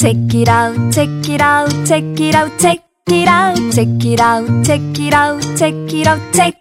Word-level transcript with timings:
Check 0.00 0.16
it 0.32 0.48
out, 0.48 0.90
check 0.90 1.10
it 1.28 1.42
out, 1.42 1.68
check 1.84 2.02
it 2.18 2.34
out, 2.34 2.50
check 2.58 2.80
it 3.08 3.28
out, 3.28 3.58
check 3.70 3.86
it 4.02 4.18
out, 4.18 4.64
check 4.64 4.80
it 4.98 5.12
out, 5.12 5.42
check 5.58 5.74
it 5.92 6.06
out, 6.06 6.20
check. 6.32 6.54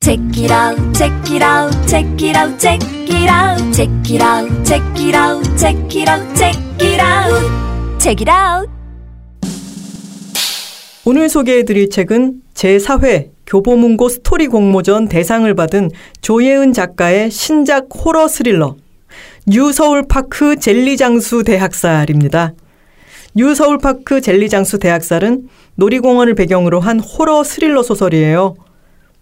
Check 0.00 0.18
it 0.36 0.50
out, 0.50 0.76
check 0.92 1.30
it 1.30 1.40
out, 1.40 1.70
check 1.86 2.20
it 2.20 2.34
out, 2.34 2.58
check 2.58 2.82
it 2.82 3.28
out, 3.30 3.72
check 3.72 4.10
it 4.10 4.20
out, 4.20 4.66
check 4.66 4.82
it 4.98 5.14
out, 5.14 5.56
check 5.56 5.94
it 5.94 6.08
out, 6.08 6.36
check 6.36 6.56
it 6.80 7.00
out, 7.00 8.00
check 8.00 8.20
it 8.22 8.28
out. 8.28 8.68
오늘 11.04 11.28
소개해드릴 11.28 11.90
책은 11.90 12.42
제4회 12.54 13.30
교보문고 13.46 14.08
스토리 14.08 14.48
공모전 14.48 15.06
대상을 15.06 15.54
받은 15.54 15.92
조예은 16.22 16.72
작가의 16.72 17.30
신작 17.30 17.86
호러 17.94 18.26
스릴러 18.26 18.74
뉴서울파크 19.50 20.56
젤리장수 20.56 21.42
대학살입니다. 21.42 22.52
뉴서울파크 23.34 24.20
젤리장수 24.20 24.78
대학살은 24.78 25.48
놀이공원을 25.76 26.34
배경으로 26.34 26.80
한 26.80 27.00
호러 27.00 27.42
스릴러 27.42 27.82
소설이에요. 27.82 28.56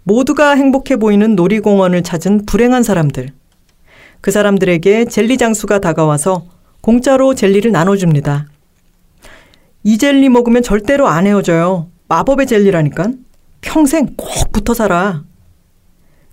모두가 0.03 0.57
행복해 0.57 0.97
보이는 0.97 1.37
놀이공원을 1.37 2.03
찾은 2.03 2.45
불행한 2.45 2.83
사람들. 2.83 3.29
그 4.21 4.33
사람들에게 4.33 5.05
젤리 5.05 5.39
장수가 5.39 5.79
다가와서 5.79 6.47
공짜로 6.81 7.37
젤리를 7.37 7.71
나눠줍니다. 7.71 8.47
이 9.85 9.97
젤리 9.97 10.29
먹으면 10.29 10.65
절대로 10.65 11.07
안 11.07 11.29
헤어져요. 11.29 11.87
마법의 12.09 12.49
젤리라니까. 12.49 13.11
평생 13.61 14.09
꼭 14.17 14.51
붙어 14.51 14.75
살아. 14.75 15.23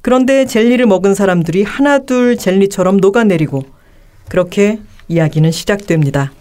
그런데 0.01 0.45
젤리를 0.45 0.83
먹은 0.87 1.13
사람들이 1.13 1.61
하나둘 1.61 2.37
젤리처럼 2.37 2.97
녹아내리고 2.97 3.82
그렇게 4.29 4.79
이야기는 5.07 5.51
시작됩니다. 5.51 6.31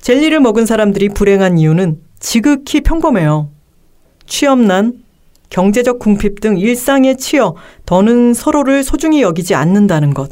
젤리를 0.00 0.38
먹은 0.40 0.66
사람들이 0.66 1.10
불행한 1.10 1.58
이유는 1.58 2.00
지극히 2.18 2.80
평범해요. 2.80 3.50
취업난, 4.26 5.02
경제적 5.50 5.98
궁핍 5.98 6.40
등 6.40 6.58
일상에 6.58 7.16
치여 7.16 7.54
더는 7.84 8.32
서로를 8.32 8.82
소중히 8.82 9.22
여기지 9.22 9.54
않는다는 9.54 10.14
것. 10.14 10.30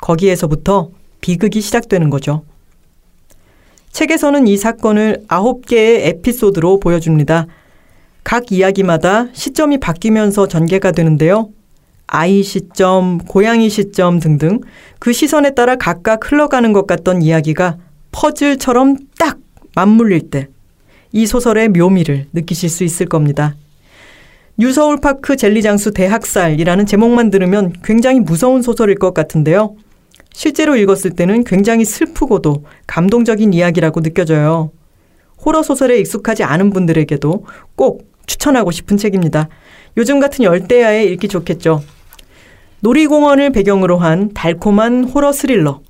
거기에서부터 0.00 0.90
비극이 1.20 1.60
시작되는 1.60 2.10
거죠. 2.10 2.42
책에서는 3.92 4.46
이 4.46 4.56
사건을 4.56 5.24
아홉 5.28 5.66
개의 5.66 6.08
에피소드로 6.08 6.80
보여줍니다. 6.80 7.46
각 8.24 8.52
이야기마다 8.52 9.26
시점이 9.32 9.78
바뀌면서 9.78 10.48
전개가 10.48 10.92
되는데요. 10.92 11.50
아이 12.12 12.42
시점, 12.42 13.18
고양이 13.18 13.68
시점 13.70 14.20
등등 14.20 14.60
그 14.98 15.12
시선에 15.12 15.54
따라 15.54 15.76
각각 15.76 16.30
흘러가는 16.30 16.72
것 16.72 16.86
같던 16.86 17.22
이야기가 17.22 17.78
퍼즐처럼 18.12 18.96
딱 19.18 19.38
맞물릴 19.74 20.30
때 20.30 20.48
이 21.12 21.26
소설의 21.26 21.70
묘미를 21.70 22.26
느끼실 22.32 22.68
수 22.68 22.84
있을 22.84 23.06
겁니다. 23.06 23.56
뉴서울파크 24.58 25.36
젤리장수 25.36 25.92
대학살이라는 25.92 26.86
제목만 26.86 27.30
들으면 27.30 27.72
굉장히 27.82 28.20
무서운 28.20 28.62
소설일 28.62 28.96
것 28.96 29.14
같은데요. 29.14 29.76
실제로 30.32 30.76
읽었을 30.76 31.12
때는 31.12 31.44
굉장히 31.44 31.84
슬프고도 31.84 32.64
감동적인 32.86 33.52
이야기라고 33.52 34.02
느껴져요. 34.02 34.70
호러 35.44 35.62
소설에 35.62 35.98
익숙하지 35.98 36.44
않은 36.44 36.70
분들에게도 36.70 37.46
꼭 37.74 38.12
추천하고 38.26 38.70
싶은 38.70 38.96
책입니다. 38.96 39.48
요즘 39.96 40.20
같은 40.20 40.44
열대야에 40.44 41.04
읽기 41.04 41.26
좋겠죠. 41.28 41.82
놀이공원을 42.82 43.50
배경으로 43.50 43.98
한 43.98 44.30
달콤한 44.32 45.04
호러 45.04 45.32
스릴러. 45.32 45.80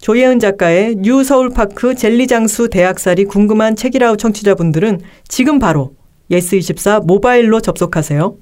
조예은 0.00 0.38
작가의 0.38 0.96
뉴 0.96 1.22
서울파크 1.22 1.94
젤리장수 1.94 2.70
대학살이 2.70 3.26
궁금한 3.26 3.76
책이라우 3.76 4.16
청취자분들은 4.16 5.00
지금 5.28 5.58
바로 5.58 5.92
예스24 6.30 7.04
모바일로 7.06 7.60
접속하세요. 7.60 8.36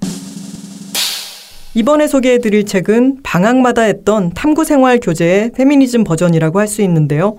이번에 1.75 2.07
소개해드릴 2.07 2.65
책은 2.65 3.19
방학마다 3.23 3.83
했던 3.83 4.31
탐구생활 4.31 5.01
교재의 5.01 5.53
페미니즘 5.53 6.05
버전이라고 6.05 6.61
할 6.61 6.69
수 6.69 6.83
있는데요. 6.83 7.37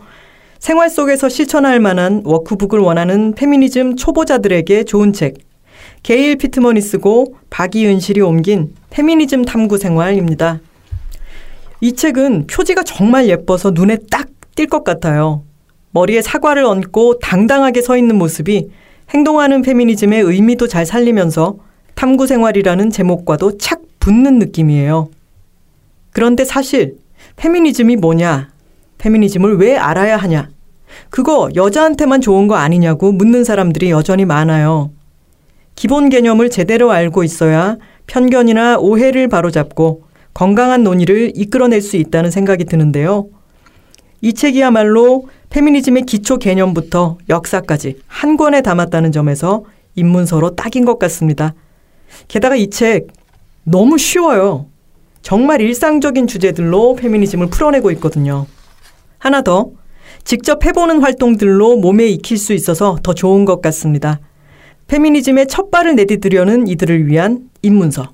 생활 0.59 0.89
속에서 0.89 1.27
실천할 1.29 1.79
만한 1.79 2.21
워크북을 2.25 2.77
원하는 2.79 3.33
페미니즘 3.33 3.95
초보자들에게 3.95 4.83
좋은 4.83 5.13
책. 5.13 5.50
게일 6.03 6.35
피트먼이 6.37 6.81
쓰고 6.81 7.35
박이은실이 7.49 8.21
옮긴 8.21 8.73
페미니즘 8.89 9.45
탐구 9.45 9.77
생활입니다. 9.77 10.59
이 11.81 11.93
책은 11.93 12.47
표지가 12.47 12.83
정말 12.83 13.27
예뻐서 13.27 13.71
눈에 13.71 13.97
딱 14.09 14.27
띌 14.55 14.69
것 14.69 14.83
같아요. 14.83 15.43
머리에 15.91 16.21
사과를 16.21 16.63
얹고 16.63 17.19
당당하게 17.19 17.81
서 17.81 17.97
있는 17.97 18.17
모습이 18.17 18.69
행동하는 19.09 19.61
페미니즘의 19.61 20.21
의미도 20.21 20.67
잘 20.67 20.85
살리면서 20.85 21.57
탐구 21.95 22.27
생활이라는 22.27 22.89
제목과도 22.89 23.57
착 23.57 23.81
붙는 23.99 24.39
느낌이에요. 24.39 25.09
그런데 26.11 26.45
사실 26.45 26.95
페미니즘이 27.35 27.97
뭐냐? 27.97 28.49
페미니즘을 28.97 29.57
왜 29.57 29.77
알아야 29.77 30.17
하냐? 30.17 30.49
그거 31.09 31.49
여자한테만 31.55 32.21
좋은 32.21 32.47
거 32.47 32.55
아니냐고 32.55 33.11
묻는 33.11 33.43
사람들이 33.43 33.91
여전히 33.91 34.25
많아요. 34.25 34.91
기본 35.81 36.09
개념을 36.09 36.51
제대로 36.51 36.91
알고 36.91 37.23
있어야 37.23 37.75
편견이나 38.05 38.77
오해를 38.77 39.27
바로잡고 39.27 40.03
건강한 40.31 40.83
논의를 40.83 41.31
이끌어낼 41.33 41.81
수 41.81 41.97
있다는 41.97 42.29
생각이 42.29 42.65
드는데요. 42.65 43.29
이 44.21 44.33
책이야말로 44.33 45.27
페미니즘의 45.49 46.03
기초 46.03 46.37
개념부터 46.37 47.17
역사까지 47.29 47.95
한 48.05 48.37
권에 48.37 48.61
담았다는 48.61 49.11
점에서 49.11 49.63
입문서로 49.95 50.55
딱인 50.55 50.85
것 50.85 50.99
같습니다. 50.99 51.55
게다가 52.27 52.55
이 52.55 52.69
책 52.69 53.07
너무 53.63 53.97
쉬워요. 53.97 54.67
정말 55.23 55.61
일상적인 55.61 56.27
주제들로 56.27 56.93
페미니즘을 56.93 57.47
풀어내고 57.47 57.89
있거든요. 57.93 58.45
하나 59.17 59.41
더, 59.41 59.71
직접 60.25 60.63
해보는 60.63 61.01
활동들로 61.01 61.77
몸에 61.77 62.05
익힐 62.05 62.37
수 62.37 62.53
있어서 62.53 62.99
더 63.01 63.15
좋은 63.15 63.45
것 63.45 63.63
같습니다. 63.63 64.19
페미니즘의 64.91 65.47
첫 65.47 65.71
발을 65.71 65.95
내디디려는 65.95 66.67
이들을 66.67 67.07
위한 67.07 67.49
입문서. 67.61 68.11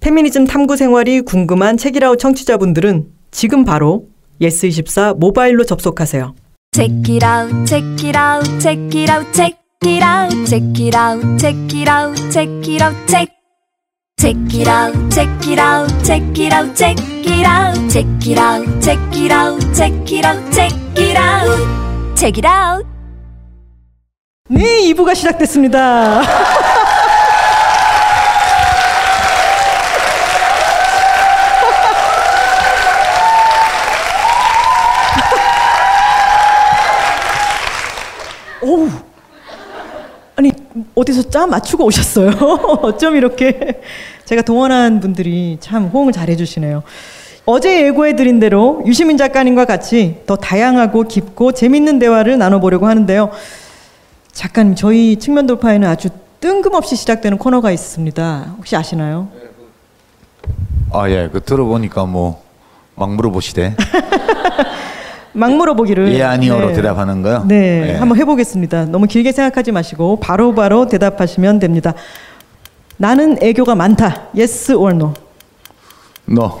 페미니즘 0.00 0.48
탐구 0.48 0.76
생활이 0.76 1.20
궁금한 1.20 1.76
책이라우 1.76 2.16
청취자분들은 2.16 3.06
지금 3.30 3.64
바로 3.64 4.08
예스24 4.40 5.16
모바일로 5.18 5.64
접속하세요. 5.64 6.34
Check 6.74 7.14
it 7.14 7.24
out, 7.24 7.66
check 7.66 7.86
it 8.04 8.18
out, 8.18 8.58
check 8.58 8.98
it 8.98 9.12
out, 9.12 9.32
check 9.32 9.56
it 9.84 10.02
out, 10.02 10.44
check 10.44 10.80
it 10.80 10.96
out, 10.96 11.38
check 11.38 11.54
it 11.72 11.88
out, 11.88 12.30
check 12.32 12.68
it 12.68 12.82
out, 12.82 13.06
check. 13.06 13.28
Check 14.18 14.36
it 14.52 14.68
out, 14.68 14.94
check 15.14 15.30
it 15.46 15.60
out, 15.60 16.04
check 16.04 16.36
it 16.36 16.52
out, 16.52 16.74
check 16.74 16.98
it 16.98 17.46
out, 17.46 17.78
check 17.88 18.26
it 18.26 18.38
out, 18.38 18.66
check 18.82 18.98
it 19.14 19.30
out, 19.30 19.72
check 19.72 20.10
it 20.10 20.24
out, 20.24 20.52
check 20.52 20.98
it 20.98 21.16
out, 21.16 22.16
check 22.16 22.38
it 22.38 22.44
out. 22.44 22.91
네, 24.54 24.92
2부가 24.92 25.14
시작됐습니다. 25.14 26.20
오, 38.60 38.88
아니 40.36 40.52
어디서 40.94 41.30
짜 41.30 41.46
맞추고 41.46 41.86
오셨어요? 41.86 42.28
어쩜 42.82 43.16
이렇게 43.16 43.80
제가 44.26 44.42
동원한 44.42 45.00
분들이 45.00 45.56
참 45.62 45.86
호응을 45.86 46.12
잘 46.12 46.28
해주시네요. 46.28 46.82
어제 47.46 47.86
예고해드린 47.86 48.38
대로 48.38 48.82
유시민 48.84 49.16
작가님과 49.16 49.64
같이 49.64 50.18
더 50.26 50.36
다양하고 50.36 51.04
깊고 51.04 51.52
재밌는 51.52 51.98
대화를 51.98 52.36
나눠보려고 52.36 52.86
하는데요. 52.86 53.30
작가님, 54.32 54.74
저희 54.74 55.16
측면 55.18 55.46
돌파에는 55.46 55.88
아주 55.88 56.08
뜬금없이 56.40 56.96
시작되는 56.96 57.38
코너가 57.38 57.70
있습니다. 57.70 58.54
혹시 58.58 58.74
아시나요? 58.76 59.28
아, 60.92 61.08
예. 61.08 61.28
그 61.32 61.42
들어보니까 61.42 62.04
뭐 62.06 62.42
막 62.94 63.14
물어보시대. 63.14 63.74
막 65.32 65.50
물어보기를. 65.52 66.12
예, 66.14 66.22
아니요로 66.22 66.68
네. 66.68 66.74
대답하는 66.74 67.22
거요? 67.22 67.44
네, 67.46 67.88
예. 67.88 67.96
한번 67.96 68.18
해보겠습니다. 68.18 68.84
너무 68.86 69.06
길게 69.06 69.32
생각하지 69.32 69.72
마시고 69.72 70.20
바로바로 70.20 70.86
대답하시면 70.86 71.58
됩니다. 71.58 71.94
나는 72.98 73.38
애교가 73.42 73.74
많다. 73.74 74.28
Yes 74.36 74.72
or 74.72 74.94
no. 74.94 75.14
너, 76.26 76.60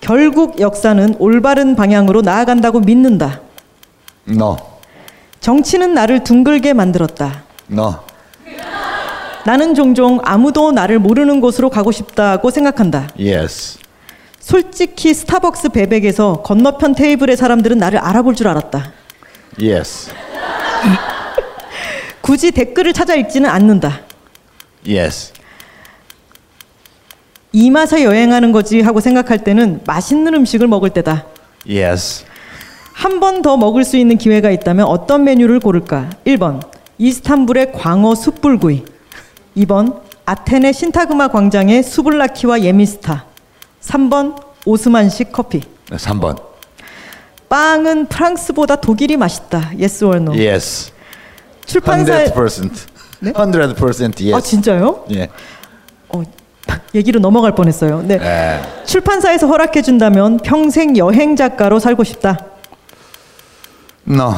결국 0.00 0.60
역사는 0.60 1.16
올바른 1.18 1.74
방향으로 1.74 2.22
나아간다고 2.22 2.80
믿는다. 2.80 3.40
너, 4.26 4.56
정치는 5.44 5.92
나를 5.92 6.24
둥글게 6.24 6.72
만들었다. 6.72 7.42
너, 7.66 8.02
나는 9.44 9.74
종종 9.74 10.18
아무도 10.24 10.72
나를 10.72 10.98
모르는 10.98 11.42
곳으로 11.42 11.68
가고 11.68 11.92
싶다고 11.92 12.50
생각한다. 12.50 13.08
yes. 13.20 13.78
솔직히 14.40 15.12
스타벅스 15.12 15.68
배백에서 15.68 16.40
건너편 16.40 16.94
테이블의 16.94 17.36
사람들은 17.36 17.76
나를 17.76 17.98
알아볼 17.98 18.34
줄 18.34 18.48
알았다. 18.48 18.90
Yes. 19.60 20.10
굳이 22.22 22.50
댓글을 22.50 22.94
찾아 22.94 23.14
읽지는 23.14 23.50
않는다. 23.50 24.00
Yes. 24.88 25.34
이 27.52 27.70
맛에 27.70 28.02
여행하는 28.02 28.50
거지 28.50 28.80
하고 28.80 28.98
생각할 29.00 29.44
때는 29.44 29.82
맛있는 29.86 30.32
음식을 30.32 30.68
먹을 30.68 30.88
때다. 30.88 31.26
Yes. 31.68 32.24
한 32.94 33.20
번 33.20 33.42
더 33.42 33.56
먹을 33.56 33.84
수 33.84 33.96
있는 33.96 34.16
기회가 34.16 34.50
있다면 34.50 34.86
어떤 34.86 35.24
메뉴를 35.24 35.60
고를까? 35.60 36.10
1번 36.26 36.60
이스탄불의 36.98 37.72
광어 37.72 38.14
숯불구이 38.14 38.84
2번 39.58 40.00
아테네 40.24 40.72
신타그마 40.72 41.28
광장의 41.28 41.82
수블라키와 41.82 42.62
예미스타 42.62 43.26
3번 43.82 44.36
오스만식 44.64 45.32
커피 45.32 45.62
3번. 45.90 46.40
빵은 47.48 48.06
프랑스보다 48.06 48.76
독일이 48.76 49.16
맛있다. 49.18 49.72
Yes 49.78 50.02
or 50.04 50.16
no? 50.16 50.32
Yes. 50.32 50.90
출판사에 51.66 52.26
100%. 52.32 52.70
네? 53.20 53.32
100% 53.32 54.20
yes. 54.22 54.34
아 54.34 54.40
진짜요? 54.40 55.04
예. 55.12 55.28
어, 56.08 56.22
얘기로 56.94 57.20
넘어갈 57.20 57.54
뻔했어요. 57.54 58.02
네. 58.02 58.18
예. 58.20 58.60
출판사에서 58.86 59.46
허락해 59.46 59.82
준다면 59.82 60.38
평생 60.38 60.96
여행 60.96 61.36
작가로 61.36 61.78
살고 61.78 62.02
싶다. 62.04 62.38
No. 64.08 64.34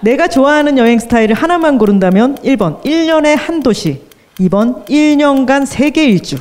내가 0.00 0.28
좋아하는 0.28 0.78
여행 0.78 0.98
스타일을 0.98 1.34
하나만 1.34 1.78
고른다면 1.78 2.36
1번 2.42 2.82
1년에 2.84 3.36
한 3.36 3.62
도시 3.62 4.02
2번 4.38 4.86
1년간 4.86 5.66
세계 5.66 6.04
일주 6.04 6.36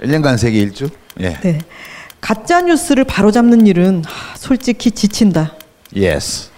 1년간 0.00 0.36
세계 0.36 0.58
일주? 0.60 0.90
예. 1.20 1.38
네. 1.40 1.58
가짜 2.20 2.60
뉴스를 2.60 3.04
바로잡는 3.04 3.66
일은 3.66 4.04
하, 4.04 4.36
솔직히 4.36 4.90
지친다. 4.90 5.54
Yes. 5.96 6.50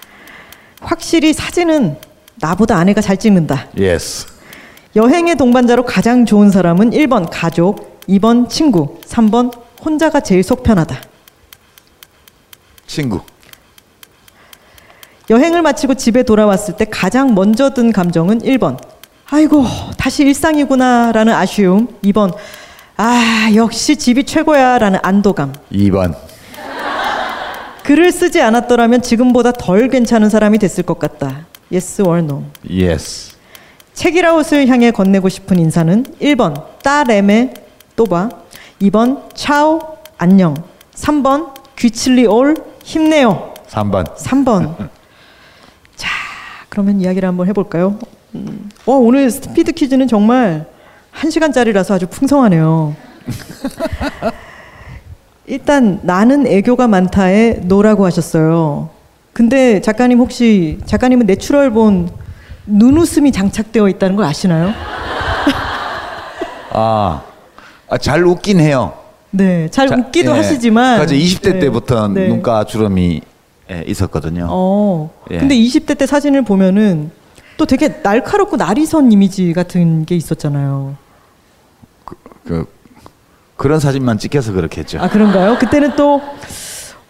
확실히 0.81 1.33
사진은 1.33 1.97
나보다 2.37 2.77
아내가 2.77 3.01
잘 3.01 3.17
찍는다. 3.17 3.69
Yes. 3.79 4.27
여행의 4.97 5.37
동반자로 5.37 5.85
가장 5.85 6.25
좋은 6.25 6.51
사람은 6.51 6.91
1번 6.91 7.29
가족, 7.31 8.01
2번 8.09 8.49
친구, 8.49 9.01
3번 9.07 9.53
혼자가 9.85 10.21
제일 10.21 10.43
속 10.43 10.63
편하다. 10.63 11.01
친구. 12.87 13.21
여행을 15.31 15.63
마치고 15.63 15.95
집에 15.95 16.23
돌아왔을 16.23 16.77
때 16.77 16.85
가장 16.85 17.35
먼저 17.35 17.71
든 17.71 17.93
감정은 17.93 18.41
1번. 18.41 18.77
아이고, 19.31 19.65
다시 19.97 20.23
일상이구나 20.25 21.13
라는 21.13 21.33
아쉬움. 21.33 21.89
2번. 22.05 22.35
아, 22.97 23.51
역시 23.55 23.97
집이 23.97 24.25
최고야 24.25 24.79
라는 24.79 24.99
안도감. 25.03 25.55
2번. 25.73 26.15
글을 27.85 28.13
쓰지 28.13 28.41
않았더라면 28.41 29.03
지금보다 29.03 29.53
덜 29.53 29.89
괜찮은 29.89 30.29
사람이 30.31 30.59
됐을 30.59 30.85
것 30.85 30.99
같다. 30.99 31.47
Yes 31.73 32.03
or 32.03 32.19
no. 32.19 32.45
Yes. 32.71 33.35
책이라웃을 33.95 34.69
향해 34.69 34.91
건네고 34.91 35.29
싶은 35.29 35.59
인사는 35.59 36.05
1번 36.21 36.65
따레메 36.83 37.55
또봐 37.95 38.29
2번 38.83 39.23
차오 39.35 39.81
안녕 40.19 40.57
3번 40.97 41.53
귀칠리 41.79 42.27
올 42.27 42.57
힘내요 42.83 43.55
3번. 43.71 44.17
3번 44.17 44.77
자 44.79 44.89
그러면 46.75 47.01
이야기를 47.01 47.29
한번 47.29 47.47
해볼까요? 47.47 48.01
음, 48.35 48.69
어, 48.85 48.95
오늘 48.95 49.31
스피드 49.31 49.71
퀴즈는 49.71 50.09
정말 50.09 50.67
1시간짜리라서 51.15 51.93
아주 51.93 52.09
풍성하네요 52.09 52.97
일단 55.47 56.01
나는 56.03 56.49
애교가 56.49 56.89
많다에 56.89 57.61
no라고 57.63 58.05
하셨어요 58.05 58.91
근데 59.33 59.81
작가님 59.81 60.19
혹시 60.19 60.81
작가님은 60.85 61.27
natural 61.27 61.71
born 61.71 62.11
눈웃음이 62.67 63.31
장착되어 63.31 63.89
있다는 63.91 64.17
걸 64.17 64.25
아시나요? 64.25 64.71
아, 66.73 67.23
아, 67.89 67.99
잘 67.99 68.25
웃긴 68.25 68.59
해요. 68.59 68.95
네, 69.31 69.69
잘 69.71 69.89
자, 69.89 69.97
웃기도 69.97 70.33
예. 70.33 70.37
하시지만 70.37 70.99
그래서 70.99 71.15
20대 71.15 71.53
네, 71.55 71.59
때부터 71.61 72.09
네. 72.09 72.29
눈가 72.29 72.65
주름이 72.65 73.21
예, 73.71 73.85
있었거든요. 73.87 74.47
어. 74.51 75.11
예. 75.31 75.39
근데 75.39 75.55
20대 75.57 75.97
때 75.97 76.07
사진을 76.07 76.43
보면은 76.43 77.11
또 77.57 77.67
되게 77.67 77.89
날카롭고 78.03 78.57
날이선 78.57 79.13
이미지 79.13 79.53
같은 79.53 80.05
게 80.05 80.17
있었잖아요. 80.17 80.97
그 82.45 82.67
그런 83.57 83.81
사진만 83.81 84.19
찍혀서 84.19 84.53
그렇게 84.53 84.81
했죠. 84.81 84.99
아 85.01 85.09
그런가요? 85.09 85.59
그때는 85.59 85.97
또 85.97 86.21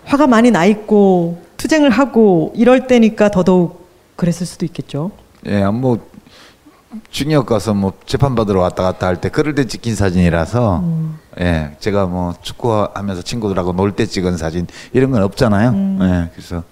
화가 0.05 0.27
많이 0.27 0.51
나 0.51 0.65
있고 0.67 1.43
투쟁을 1.57 1.91
하고 1.91 2.53
이럴 2.55 2.87
때니까 2.87 3.31
더더욱 3.31 3.89
그랬을 4.17 4.47
수도 4.47 4.65
있겠죠. 4.67 5.11
예, 5.47 5.65
뭐 5.67 5.99
중역 7.11 7.47
가서 7.47 7.75
뭐 7.75 7.93
재판 8.07 8.35
받으러 8.35 8.61
왔다 8.61 8.83
갔다 8.83 9.07
할 9.07 9.17
때 9.21 9.29
그럴 9.29 9.55
때 9.55 9.67
찍힌 9.67 9.95
사진이라서 9.97 10.79
음. 10.81 11.19
예, 11.41 11.77
제가 11.81 12.07
뭐 12.07 12.35
축구하면서 12.43 13.23
친구들하고 13.23 13.73
놀 13.73 13.93
때 13.93 14.07
찍은 14.07 14.37
사진 14.37 14.67
이런 14.93 15.11
건 15.11 15.23
없잖아요. 15.23 15.71
음. 15.71 15.99
예, 16.03 16.31
그래서 16.35 16.63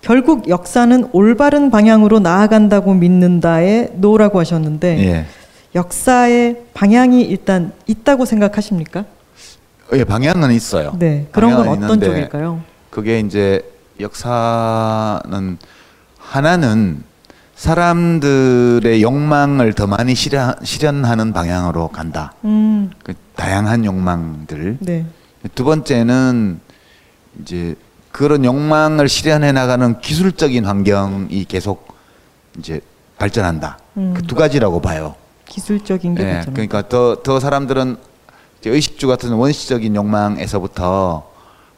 결국 0.00 0.48
역사는 0.48 1.10
올바른 1.12 1.70
방향으로 1.70 2.20
나아간다고 2.20 2.94
믿는다에 2.94 3.90
노라고 3.94 4.38
하셨는데 4.40 4.98
예, 5.04 5.26
역사의 5.74 6.62
방향이 6.74 7.22
일단 7.22 7.72
있다고 7.86 8.24
생각하십니까? 8.24 9.04
예, 9.92 10.04
방향은 10.04 10.52
있어요. 10.52 10.92
네, 10.98 11.26
그런 11.32 11.54
건 11.54 11.68
어떤 11.68 12.00
쪽일까요? 12.00 12.60
그게 12.90 13.20
이제 13.20 13.60
역사는 14.00 15.58
하나는 16.18 17.02
사람들의 17.60 19.02
욕망을 19.02 19.74
더 19.74 19.86
많이 19.86 20.14
실현, 20.14 20.54
실현 20.62 21.04
하는 21.04 21.34
방향으로 21.34 21.88
간다. 21.88 22.32
음, 22.42 22.90
그 23.02 23.12
다양한 23.36 23.84
욕망들. 23.84 24.78
네, 24.80 25.04
두 25.54 25.64
번째는 25.64 26.58
이제 27.42 27.74
그런 28.12 28.46
욕망을 28.46 29.10
실현해 29.10 29.52
나가는 29.52 30.00
기술적인 30.00 30.64
환경이 30.64 31.44
계속 31.44 31.92
이제 32.58 32.80
발전한다. 33.18 33.78
음. 33.98 34.14
그두 34.14 34.36
가지라고 34.36 34.80
봐요. 34.80 35.14
기술적인 35.44 36.14
게 36.14 36.22
예, 36.22 36.28
있잖아요. 36.28 36.54
그러니까 36.54 36.88
더, 36.88 37.22
더 37.22 37.40
사람들은 37.40 37.98
의식주 38.64 39.06
같은 39.06 39.32
원시적인 39.34 39.94
욕망에서부터 39.96 41.30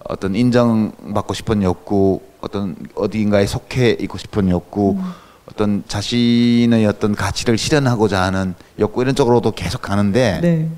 어떤 0.05 0.37
인정받고 0.37 1.35
싶은 1.35 1.65
욕구, 1.65 2.21
어떤 2.41 2.77
어디인가에 2.95 3.47
속해 3.47 3.97
있고 3.99 4.17
싶은 4.17 4.49
욕구, 4.49 4.93
음. 4.93 5.22
어떤 5.53 5.85
자신의 5.87 6.87
어떤 6.87 7.15
가치를 7.15 7.59
실현하고자 7.59 8.23
하는 8.23 8.55
욕구 8.79 9.03
이런 9.03 9.15
쪽으로도 9.15 9.53
계속 9.53 9.83
가는데 9.83 10.41
네, 10.43 10.69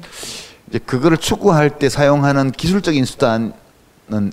이제 0.68 0.78
그거를 0.80 1.16
추구할 1.16 1.78
때 1.78 1.88
사용하는 1.88 2.50
기술적인 2.50 3.04
수단은 3.04 3.52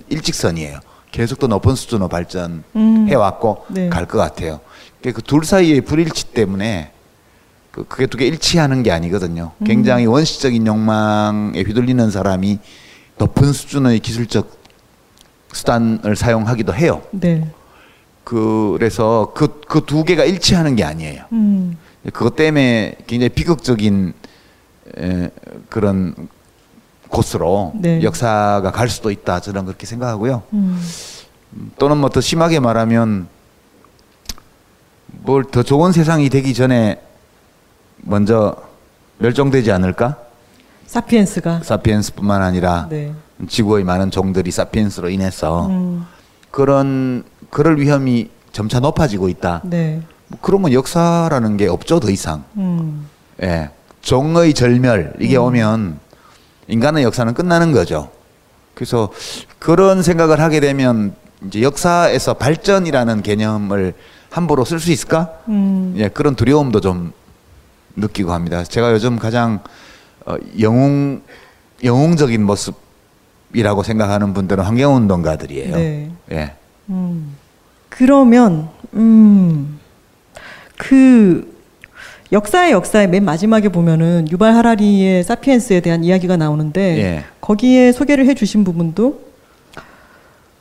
일직선이에요. 0.08 0.80
계속 1.12 1.38
더 1.38 1.46
높은 1.46 1.74
수준으로 1.76 2.08
발전해 2.08 2.62
음. 2.74 3.08
왔고 3.14 3.64
네. 3.68 3.88
갈것 3.88 4.18
같아요. 4.20 4.60
그 5.02 5.12
둘 5.22 5.44
사이의 5.44 5.80
불일치 5.82 6.32
때문에 6.32 6.90
그 7.70 7.84
그게 7.86 8.06
두 8.06 8.18
개 8.18 8.26
일치하는 8.26 8.82
게 8.82 8.90
아니거든요. 8.90 9.52
음. 9.58 9.64
굉장히 9.64 10.06
원시적인 10.06 10.66
욕망에 10.66 11.60
휘둘리는 11.62 12.10
사람이 12.10 12.58
높은 13.18 13.52
수준의 13.52 14.00
기술적 14.00 14.60
수단을 15.52 16.16
사용하기도 16.16 16.74
해요. 16.74 17.02
네, 17.12 17.46
그래서 18.24 19.32
그 19.34 19.60
그 19.68 19.84
두 19.86 20.04
개가 20.04 20.24
일치하는 20.24 20.76
게 20.76 20.84
아니에요. 20.84 21.24
음, 21.32 21.76
그것 22.12 22.36
때문에 22.36 22.96
굉장히 23.06 23.28
비극적인 23.30 24.12
에, 24.98 25.30
그런 25.68 26.14
곳으로 27.08 27.72
네. 27.74 28.02
역사가 28.02 28.70
갈 28.72 28.88
수도 28.88 29.10
있다 29.10 29.40
저는 29.40 29.64
그렇게 29.66 29.86
생각하고요. 29.86 30.42
음, 30.52 30.80
또는 31.78 31.98
뭐 31.98 32.08
더 32.10 32.20
심하게 32.20 32.60
말하면 32.60 33.28
뭘 35.24 35.44
더 35.44 35.62
좋은 35.62 35.92
세상이 35.92 36.28
되기 36.30 36.54
전에 36.54 37.00
먼저 37.98 38.56
멸종되지 39.18 39.70
않을까? 39.72 40.18
사피엔스가 40.86 41.62
사피엔스뿐만 41.62 42.42
아니라 42.42 42.86
네, 42.90 43.14
지구의 43.48 43.84
많은 43.84 44.10
종들이 44.10 44.50
사피엔스로 44.50 45.10
인해서 45.10 45.66
음, 45.66 46.06
그런 46.50 47.24
그럴 47.52 47.78
위험이 47.78 48.30
점차 48.50 48.80
높아지고 48.80 49.28
있다. 49.28 49.60
네, 49.64 50.00
뭐 50.28 50.38
그러면 50.40 50.72
역사라는 50.72 51.58
게 51.58 51.68
없죠 51.68 52.00
더 52.00 52.08
이상. 52.10 52.44
음, 52.56 53.06
예. 53.42 53.68
종의 54.00 54.54
절멸 54.54 55.12
이게 55.20 55.36
오면 55.36 56.00
인간의 56.66 57.04
역사는 57.04 57.34
끝나는 57.34 57.72
거죠. 57.72 58.10
그래서 58.72 59.12
그런 59.58 60.02
생각을 60.02 60.40
하게 60.40 60.60
되면 60.60 61.14
이제 61.46 61.60
역사에서 61.60 62.34
발전이라는 62.34 63.22
개념을 63.22 63.92
함부로 64.30 64.64
쓸 64.64 64.80
수 64.80 64.90
있을까? 64.90 65.30
음, 65.48 65.94
예, 65.98 66.08
그런 66.08 66.34
두려움도 66.34 66.80
좀 66.80 67.12
느끼고 67.96 68.32
합니다. 68.32 68.64
제가 68.64 68.92
요즘 68.92 69.18
가장 69.18 69.60
어, 70.24 70.36
영웅 70.58 71.20
영웅적인 71.84 72.42
모습 72.42 72.76
이라고 73.52 73.82
생각하는 73.82 74.32
분들은 74.32 74.64
환경운동가들이에요. 74.64 75.76
네. 75.76 76.10
예. 76.30 76.54
음. 76.88 77.41
그러면 77.96 78.68
음. 78.94 79.78
그 80.76 81.52
역사의 82.32 82.72
역사의 82.72 83.08
맨 83.08 83.24
마지막에 83.24 83.68
보면은 83.68 84.26
유발 84.30 84.54
하라리의 84.54 85.22
사피엔스에 85.22 85.80
대한 85.80 86.02
이야기가 86.02 86.38
나오는데 86.38 86.98
예. 86.98 87.24
거기에 87.42 87.92
소개를 87.92 88.26
해 88.26 88.34
주신 88.34 88.64
부분도 88.64 89.20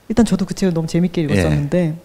일단 0.09 0.25
저도 0.25 0.45
그 0.45 0.53
책을 0.53 0.73
너무 0.73 0.87
재밌게 0.87 1.21
읽었었는데 1.21 1.79
예. 1.79 1.95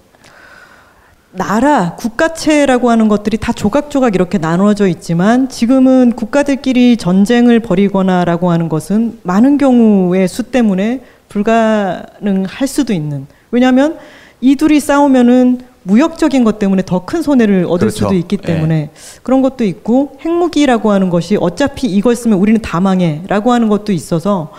나라, 1.33 1.97
국가체라고 1.97 2.91
하는 2.91 3.09
것들이 3.09 3.37
다 3.37 3.53
조각조각 3.53 4.15
이렇게 4.15 4.39
나누어져 4.39 4.87
있지만 4.87 5.49
지금은 5.49 6.13
국가들끼리 6.13 6.97
전쟁을 6.97 7.61
벌이거나라고 7.61 8.51
하는 8.51 8.69
것은 8.69 9.19
많은 9.25 9.59
경우의 9.59 10.29
수 10.29 10.45
때문에 10.45 11.03
불가능할 11.29 12.67
수도 12.67 12.95
있는. 12.95 13.27
왜냐하면 13.51 13.99
이 14.41 14.57
둘이 14.57 14.81
싸우면은 14.81 15.61
무역적인 15.83 16.43
것 16.45 16.59
때문에 16.59 16.83
더 16.85 17.05
큰 17.07 17.23
손해를 17.23 17.65
얻을 17.69 17.89
그렇죠. 17.89 17.97
수도 18.07 18.15
있기 18.15 18.39
예. 18.43 18.47
때문에 18.47 18.91
그런 19.23 19.41
것도 19.41 19.65
있고 19.65 20.19
핵무기라고 20.25 20.91
하는 20.91 21.11
것이 21.11 21.37
어차피 21.41 21.87
이걸 21.87 22.17
쓰면 22.17 22.39
우리는 22.39 22.61
다 22.61 22.81
망해라고 22.81 23.53
하는 23.53 23.69
것도 23.69 23.93
있어서 23.93 24.53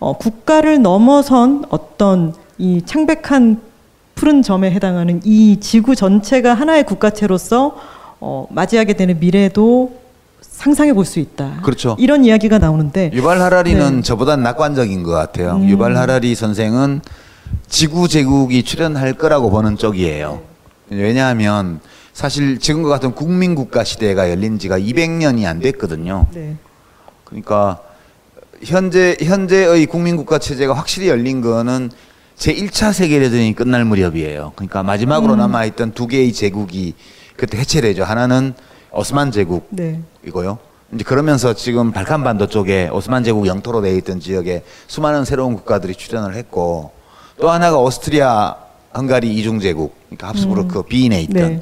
어, 0.00 0.14
국가를 0.18 0.82
넘어선 0.82 1.64
어떤 1.70 2.34
이 2.58 2.82
창백한 2.84 3.60
푸른 4.16 4.42
점에 4.42 4.70
해당하는 4.72 5.20
이 5.24 5.58
지구 5.60 5.94
전체가 5.94 6.54
하나의 6.54 6.84
국가체로서 6.84 7.76
어, 8.20 8.46
맞이하게 8.50 8.94
되는 8.94 9.18
미래도 9.20 9.92
상상해 10.40 10.92
볼 10.92 11.04
수 11.04 11.18
있다. 11.20 11.60
그렇죠. 11.62 11.96
이런 11.98 12.24
이야기가 12.24 12.58
나오는데 12.58 13.10
유발 13.14 13.40
하라리는 13.40 13.96
네. 13.96 14.02
저보다 14.02 14.36
낙관적인 14.36 15.02
것 15.04 15.12
같아요. 15.12 15.52
음. 15.56 15.68
유발 15.68 15.96
하라리 15.96 16.34
선생은 16.34 17.00
지구 17.68 18.08
제국이 18.08 18.62
출현할 18.62 19.14
거라고 19.14 19.50
보는 19.50 19.76
쪽이에요. 19.76 20.42
왜냐하면 20.90 21.80
사실 22.12 22.58
지금과 22.58 22.88
같은 22.88 23.12
국민 23.12 23.54
국가 23.54 23.84
시대가 23.84 24.30
열린 24.30 24.58
지가 24.58 24.78
200년이 24.78 25.46
안 25.46 25.60
됐거든요. 25.60 26.26
네. 26.34 26.56
그러니까 27.24 27.80
현재 28.62 29.16
현재의 29.20 29.86
국민 29.86 30.16
국가 30.16 30.38
체제가 30.38 30.74
확실히 30.74 31.08
열린 31.08 31.40
거는 31.40 31.90
제 32.36 32.54
1차 32.54 32.92
세계대전이 32.92 33.54
끝날 33.54 33.84
무렵이에요. 33.84 34.52
그러니까 34.56 34.82
마지막으로 34.82 35.34
음. 35.34 35.38
남아 35.38 35.64
있던 35.66 35.92
두 35.92 36.06
개의 36.06 36.32
제국이 36.32 36.94
그때 37.36 37.58
해체되죠. 37.58 38.04
하나는 38.04 38.54
오스만 38.92 39.30
제국 39.30 39.68
네. 39.70 40.00
이고요. 40.26 40.58
이제 40.94 41.04
그러면서 41.04 41.54
지금 41.54 41.90
발칸반도 41.92 42.48
쪽에 42.48 42.88
오스만 42.92 43.24
제국 43.24 43.46
영토로 43.46 43.80
되어 43.80 43.94
있던 43.96 44.20
지역에 44.20 44.62
수많은 44.86 45.24
새로운 45.24 45.54
국가들이 45.54 45.94
출현을 45.94 46.34
했고 46.34 46.92
또 47.40 47.50
하나가 47.50 47.78
오스트리아 47.78 48.56
헝가리 48.94 49.34
이중 49.34 49.60
제국 49.60 49.94
그러니까 50.06 50.28
합스부르크 50.28 50.82
비인에 50.82 51.20
있던 51.22 51.34
네. 51.34 51.60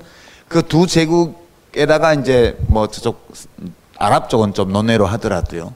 그두 0.48 0.86
제국에다가 0.86 2.14
이제 2.14 2.56
뭐 2.66 2.88
저쪽 2.88 3.28
아랍 3.96 4.28
쪽은 4.30 4.54
좀 4.54 4.72
논외로 4.72 5.06
하더라도요. 5.06 5.74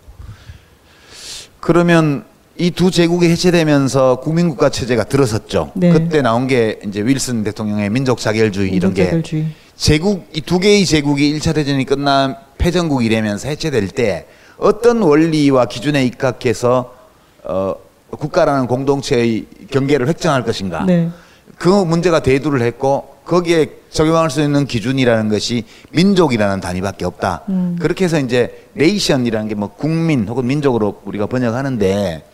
그러면 1.61 2.25
이 2.57 2.71
두 2.71 2.91
제국이 2.91 3.29
해체되면서 3.29 4.17
국민국가 4.21 4.69
체제가 4.69 5.05
들어섰죠. 5.05 5.73
네. 5.75 5.91
그때 5.93 6.23
나온 6.23 6.47
게 6.47 6.79
이제 6.87 7.01
윌슨 7.01 7.43
대통령의 7.43 7.91
민족 7.91 8.19
자결주의 8.19 8.71
이런 8.71 8.95
게 8.95 9.03
민족자결주의. 9.03 9.47
제국 9.77 10.29
이 10.35 10.41
두 10.41 10.59
개의 10.61 10.85
제국이 10.87 11.37
1차 11.39 11.55
대전이 11.55 11.85
끝난 11.85 12.37
패전국이 12.59 13.09
되면서 13.09 13.49
해체될 13.49 13.89
때 13.89 14.27
어떤 14.57 15.03
원리와 15.03 15.67
기준에 15.67 16.05
입각해서 16.05 16.95
어 17.43 17.75
국가라는 18.17 18.67
공동체의 18.67 19.47
경계를 19.71 20.09
획정할 20.09 20.45
것인가? 20.45 20.85
네. 20.85 21.11
그 21.59 21.69
문제가 21.69 22.21
대두를 22.21 22.63
했고 22.63 23.15
거기에 23.25 23.71
적용할 23.91 24.31
수 24.31 24.43
있는 24.43 24.67
기준이라는 24.67 25.29
것이 25.31 25.65
민족이라는 25.93 26.61
단위밖에 26.61 27.05
없다. 27.05 27.43
음. 27.49 27.77
그렇게 27.81 28.05
해서 28.05 28.19
이제 28.19 28.69
네이션이라는 28.75 29.49
게 29.49 29.55
뭐 29.55 29.69
국민 29.69 30.27
혹은 30.29 30.47
민족으로 30.47 31.01
우리가 31.05 31.27
번역하는데 31.27 32.29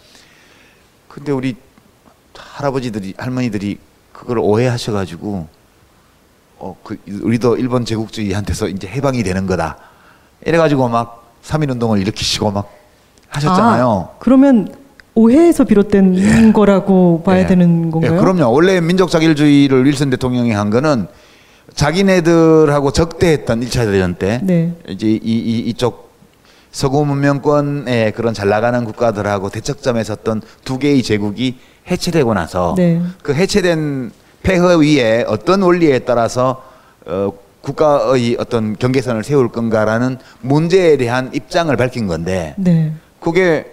근데 1.08 1.32
우리 1.32 1.56
할아버지들이 2.36 3.14
할머니들이 3.16 3.78
그걸 4.12 4.38
오해하셔가지고 4.38 5.46
어, 6.58 6.76
그, 6.82 6.98
우리도 7.22 7.56
일본 7.56 7.84
제국주의한테서 7.84 8.68
이제 8.68 8.86
해방이 8.86 9.22
되는 9.22 9.46
거다. 9.46 9.78
이래가지고 10.44 10.88
막 10.88 11.34
3.1운동을 11.44 12.00
일으키시고 12.00 12.50
막 12.50 12.70
하셨잖아요. 13.28 14.10
아, 14.12 14.16
그러면 14.18 14.74
오해에서 15.14 15.64
비롯된 15.64 16.52
거라고 16.52 17.22
봐야 17.24 17.40
예. 17.40 17.46
되는 17.46 17.90
건가요? 17.90 18.14
예, 18.14 18.18
그럼요. 18.18 18.52
원래 18.52 18.80
민족 18.80 19.10
자결주의를 19.10 19.84
윌슨 19.84 20.10
대통령이 20.10 20.52
한 20.52 20.70
거는 20.70 21.06
자기네들하고 21.74 22.92
적대했던 22.92 23.60
1차 23.60 23.90
대전 23.90 24.14
때 24.14 24.40
네. 24.42 24.72
이제 24.88 25.08
이, 25.08 25.20
이, 25.22 25.58
이쪽 25.60 26.10
서구 26.72 27.04
문명권의 27.04 28.12
그런 28.12 28.34
잘 28.34 28.48
나가는 28.48 28.84
국가들하고 28.84 29.50
대척점에 29.50 30.04
섰던 30.04 30.42
두 30.64 30.78
개의 30.78 31.02
제국이 31.02 31.58
해체되고 31.90 32.34
나서 32.34 32.74
네. 32.76 33.00
그 33.22 33.34
해체된 33.34 34.12
폐허 34.42 34.78
위에 34.78 35.24
어떤 35.26 35.62
원리에 35.62 36.00
따라서 36.00 36.62
어, 37.06 37.32
국가의 37.62 38.36
어떤 38.38 38.76
경계선을 38.76 39.24
세울 39.24 39.48
건가라는 39.50 40.18
문제에 40.40 40.96
대한 40.96 41.30
입장을 41.34 41.74
밝힌 41.76 42.06
건데 42.06 42.54
네. 42.56 42.92
그게 43.20 43.72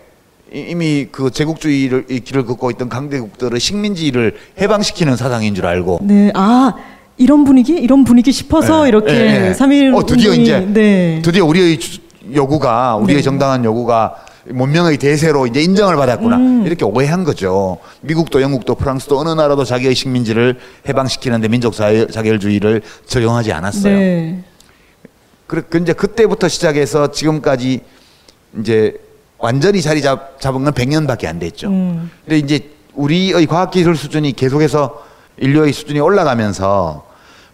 이- 0.53 0.67
이미 0.69 1.07
그 1.11 1.29
제국주의를 1.31 2.05
이 2.09 2.19
길을 2.21 2.45
걷고 2.45 2.71
있던 2.71 2.89
강대국들의 2.89 3.59
식민지를 3.59 4.37
해방시키는 4.59 5.15
사상인 5.17 5.55
줄 5.55 5.65
알고 5.65 5.99
네. 6.03 6.31
아, 6.35 6.73
이런 7.17 7.43
분위기? 7.43 7.73
이런 7.73 8.03
분위기 8.03 8.31
싶어서 8.31 8.85
예, 8.85 8.89
이렇게 8.89 9.11
예, 9.11 9.47
예. 9.49 9.53
삼일 9.53 9.93
어, 9.93 10.05
드디어 10.05 10.29
운동이 10.31 10.43
이제 10.43 10.59
네. 10.59 11.21
드디어 11.23 11.45
우리의 11.45 11.79
주- 11.79 11.99
요구가 12.33 12.95
우리의 12.97 13.17
네. 13.17 13.23
정당한 13.23 13.63
요구가 13.65 14.15
문명의 14.49 14.97
대세로 14.97 15.45
이제 15.47 15.61
인정을 15.61 15.95
받았구나 15.97 16.37
음. 16.37 16.63
이렇게 16.65 16.85
오해한 16.85 17.25
거죠. 17.25 17.77
미국도 18.01 18.41
영국도 18.41 18.75
프랑스도 18.75 19.19
어느 19.19 19.29
나라도 19.29 19.65
자기의 19.65 19.93
식민지를 19.95 20.57
해방시키는데 20.87 21.49
민족 21.49 21.73
자결- 21.73 22.09
자결주의를 22.11 22.81
적용하지 23.07 23.51
않았어요. 23.51 23.97
네. 23.97 24.43
그래 25.47 25.61
그 25.69 25.77
이제 25.79 25.91
그때부터 25.93 26.47
시작해서 26.47 27.11
지금까지 27.11 27.81
이제 28.61 28.93
완전히 29.37 29.81
자리 29.81 30.01
잡, 30.01 30.39
잡은 30.39 30.63
건 30.63 30.73
100년밖에 30.73 31.27
안 31.27 31.39
됐죠. 31.39 31.67
음. 31.67 32.11
근데 32.25 32.39
이제 32.39 32.71
우리의 32.93 33.45
과학기술 33.45 33.95
수준이 33.95 34.33
계속해서 34.33 35.03
인류의 35.37 35.73
수준이 35.73 35.99
올라가면서 35.99 37.05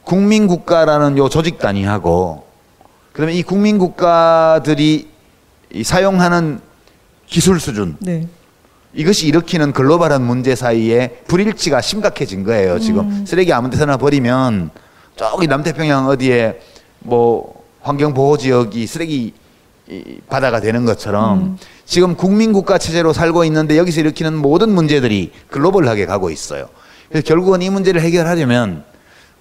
국민국가라는 0.04 1.18
요 1.18 1.30
조직 1.30 1.60
단위하고 1.60 2.46
그다음에 3.12 3.34
이 3.34 3.44
국민국가들이 3.44 5.08
이 5.74 5.84
사용하는 5.84 6.60
기술 7.28 7.60
수준 7.60 7.98
네. 8.00 8.28
이것이 8.94 9.28
일으키는 9.28 9.74
글로벌한 9.74 10.22
문제 10.22 10.56
사이에 10.56 11.22
불일치가 11.28 11.82
심각해진 11.82 12.44
거예요. 12.44 12.80
지금 12.80 13.26
쓰레기 13.26 13.52
아무 13.52 13.70
데서나 13.70 13.98
버리면 13.98 14.70
저기 15.16 15.48
남태평양 15.48 16.08
어디에 16.08 16.60
뭐 17.00 17.64
환경 17.82 18.14
보호 18.14 18.38
지역이 18.38 18.86
쓰레기 18.88 19.34
이 19.90 20.20
바다가 20.30 20.62
되는 20.62 20.86
것처럼 20.86 21.58
지금 21.86 22.16
국민국가 22.16 22.78
체제로 22.78 23.14
살고 23.14 23.44
있는데 23.46 23.78
여기서 23.78 24.02
일으키는 24.02 24.36
모든 24.36 24.70
문제들이 24.74 25.32
글로벌하게 25.50 26.06
가고 26.06 26.30
있어요. 26.30 26.68
그래서 27.10 27.26
결국은 27.26 27.62
이 27.62 27.70
문제를 27.70 28.02
해결하려면 28.02 28.84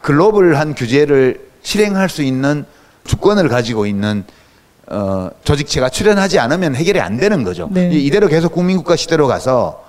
글로벌한 0.01 0.75
규제를 0.75 1.49
실행할 1.63 2.09
수 2.09 2.23
있는 2.23 2.65
주권을 3.05 3.49
가지고 3.49 3.87
있는 3.87 4.25
어, 4.89 5.31
조직체가 5.45 5.89
출연하지 5.89 6.39
않으면 6.41 6.75
해결이 6.75 7.01
안 7.01 7.17
되는 7.17 7.45
거죠. 7.45 7.69
네. 7.71 7.89
이- 7.93 8.05
이대로 8.07 8.27
계속 8.29 8.53
국민국가 8.53 8.97
시대로 8.97 9.27
가서 9.29 9.83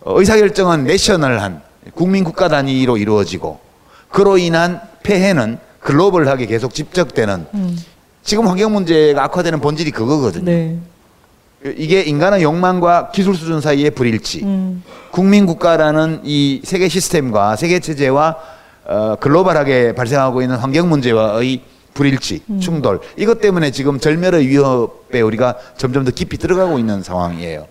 어, 0.00 0.18
의사결정은 0.18 0.84
내셔널한 0.84 1.62
국민국가 1.94 2.48
단위로 2.48 2.96
이루어지고 2.96 3.60
그로 4.10 4.36
인한 4.36 4.80
폐해는 5.02 5.58
글로벌하게 5.80 6.46
계속 6.46 6.74
집적되는 6.74 7.46
음. 7.54 7.78
지금 8.22 8.48
환경 8.48 8.72
문제가 8.72 9.24
악화되는 9.24 9.60
본질이 9.60 9.92
그거거든요. 9.92 10.44
네. 10.44 10.78
이게 11.64 12.02
인간의 12.02 12.42
욕망과 12.42 13.10
기술 13.10 13.34
수준 13.34 13.60
사이의 13.60 13.90
불일치. 13.92 14.44
음. 14.44 14.82
국민 15.10 15.46
국가라는 15.46 16.20
이 16.24 16.60
세계 16.62 16.88
시스템과 16.88 17.56
세계 17.56 17.80
체제와 17.80 18.36
어, 18.86 19.16
글로벌하게 19.18 19.94
발생하고 19.94 20.42
있는 20.42 20.56
환경 20.56 20.90
문제와의 20.90 21.62
불일치, 21.94 22.42
충돌. 22.60 23.00
이것 23.16 23.40
때문에 23.40 23.70
지금 23.70 23.98
절멸의 23.98 24.46
위협에 24.48 25.20
우리가 25.20 25.56
점점 25.78 26.04
더 26.04 26.10
깊이 26.10 26.36
들어가고 26.36 26.78
있는 26.78 27.02
상황이에요. 27.02 27.66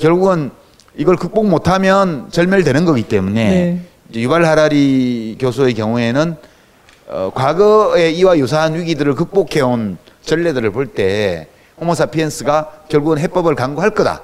결국은 0.00 0.50
이걸 0.96 1.16
극복 1.16 1.46
못하면 1.46 2.28
절멸되는 2.30 2.84
거기 2.86 3.02
때문에 3.02 3.50
네. 3.50 3.80
유발 4.14 4.44
하라리 4.44 5.36
교수의 5.38 5.74
경우에는 5.74 6.36
어, 7.08 7.30
과거에 7.34 8.10
이와 8.10 8.38
유사한 8.38 8.74
위기들을 8.74 9.14
극복해온 9.14 9.98
전례들을 10.22 10.70
볼때 10.70 11.46
호모사피엔스가 11.80 12.68
결국은 12.88 13.18
해법을 13.18 13.54
강구할 13.54 13.90
거다. 13.90 14.22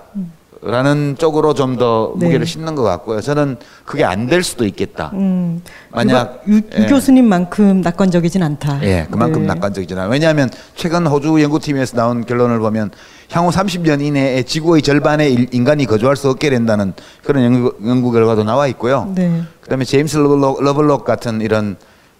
라는 0.64 1.16
쪽으로 1.18 1.54
좀더 1.54 2.12
네. 2.18 2.26
무게를 2.26 2.46
싣는 2.46 2.76
것 2.76 2.84
같고요. 2.84 3.20
저는 3.20 3.56
그게 3.84 4.04
안 4.04 4.28
될 4.28 4.44
수도 4.44 4.64
있겠다. 4.64 5.10
음, 5.12 5.60
만약 5.90 6.40
유, 6.46 6.58
유 6.58 6.60
예. 6.78 6.86
교수님만큼 6.86 7.80
낙관적이진 7.80 8.44
않다. 8.44 8.78
예, 8.84 9.08
그만큼 9.10 9.40
네. 9.42 9.48
낙관적이잖아요. 9.48 10.08
왜냐하면 10.08 10.48
최근 10.76 11.04
호주 11.08 11.42
연구팀에서 11.42 11.96
나온 11.96 12.24
결론을 12.24 12.60
보면 12.60 12.92
향후 13.32 13.50
30년 13.50 14.00
이내에 14.02 14.44
지구의 14.44 14.82
절반의 14.82 15.32
일- 15.32 15.48
인간이 15.50 15.84
거주할 15.84 16.14
수 16.14 16.30
없게 16.30 16.48
된다는 16.48 16.92
그런 17.24 17.42
연구, 17.44 17.74
연구 17.84 18.12
결과도 18.12 18.44
나와 18.44 18.68
있고요. 18.68 19.10
네. 19.16 19.42
그다음에 19.62 19.84
제임스 19.84 20.18
러블록, 20.18 20.62
러블록 20.62 21.04
같은 21.04 21.40
이런 21.40 21.74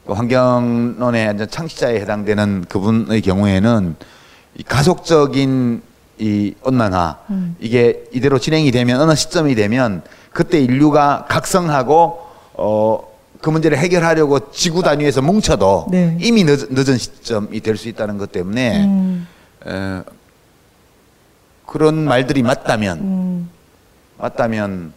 그 0.04 0.14
환경론의 0.14 1.46
창시자에 1.48 2.00
해당되는 2.00 2.64
그분의 2.68 3.22
경우에는 3.22 3.94
이 4.00 4.04
가속적인 4.66 5.82
이 6.18 6.54
온난화 6.62 7.18
이게 7.58 8.04
이대로 8.12 8.38
진행이 8.38 8.70
되면 8.70 9.00
어느 9.00 9.14
시점이 9.14 9.54
되면 9.54 10.02
그때 10.32 10.60
인류가 10.60 11.26
각성하고 11.28 12.20
어 12.54 13.12
그 13.42 13.50
문제를 13.50 13.76
해결하려고 13.76 14.52
지구 14.52 14.82
단위에서 14.82 15.20
뭉쳐도 15.20 15.88
네. 15.90 16.16
이미 16.20 16.44
늦, 16.44 16.68
늦은 16.70 16.96
시점이 16.96 17.60
될 17.60 17.76
수 17.76 17.88
있다는 17.88 18.16
것 18.16 18.30
때문에 18.30 18.84
음, 18.84 19.26
에, 19.66 20.02
그런 21.66 22.04
말들이 22.04 22.42
맞다면 22.44 22.98
음, 22.98 23.50
맞다면 24.18 24.92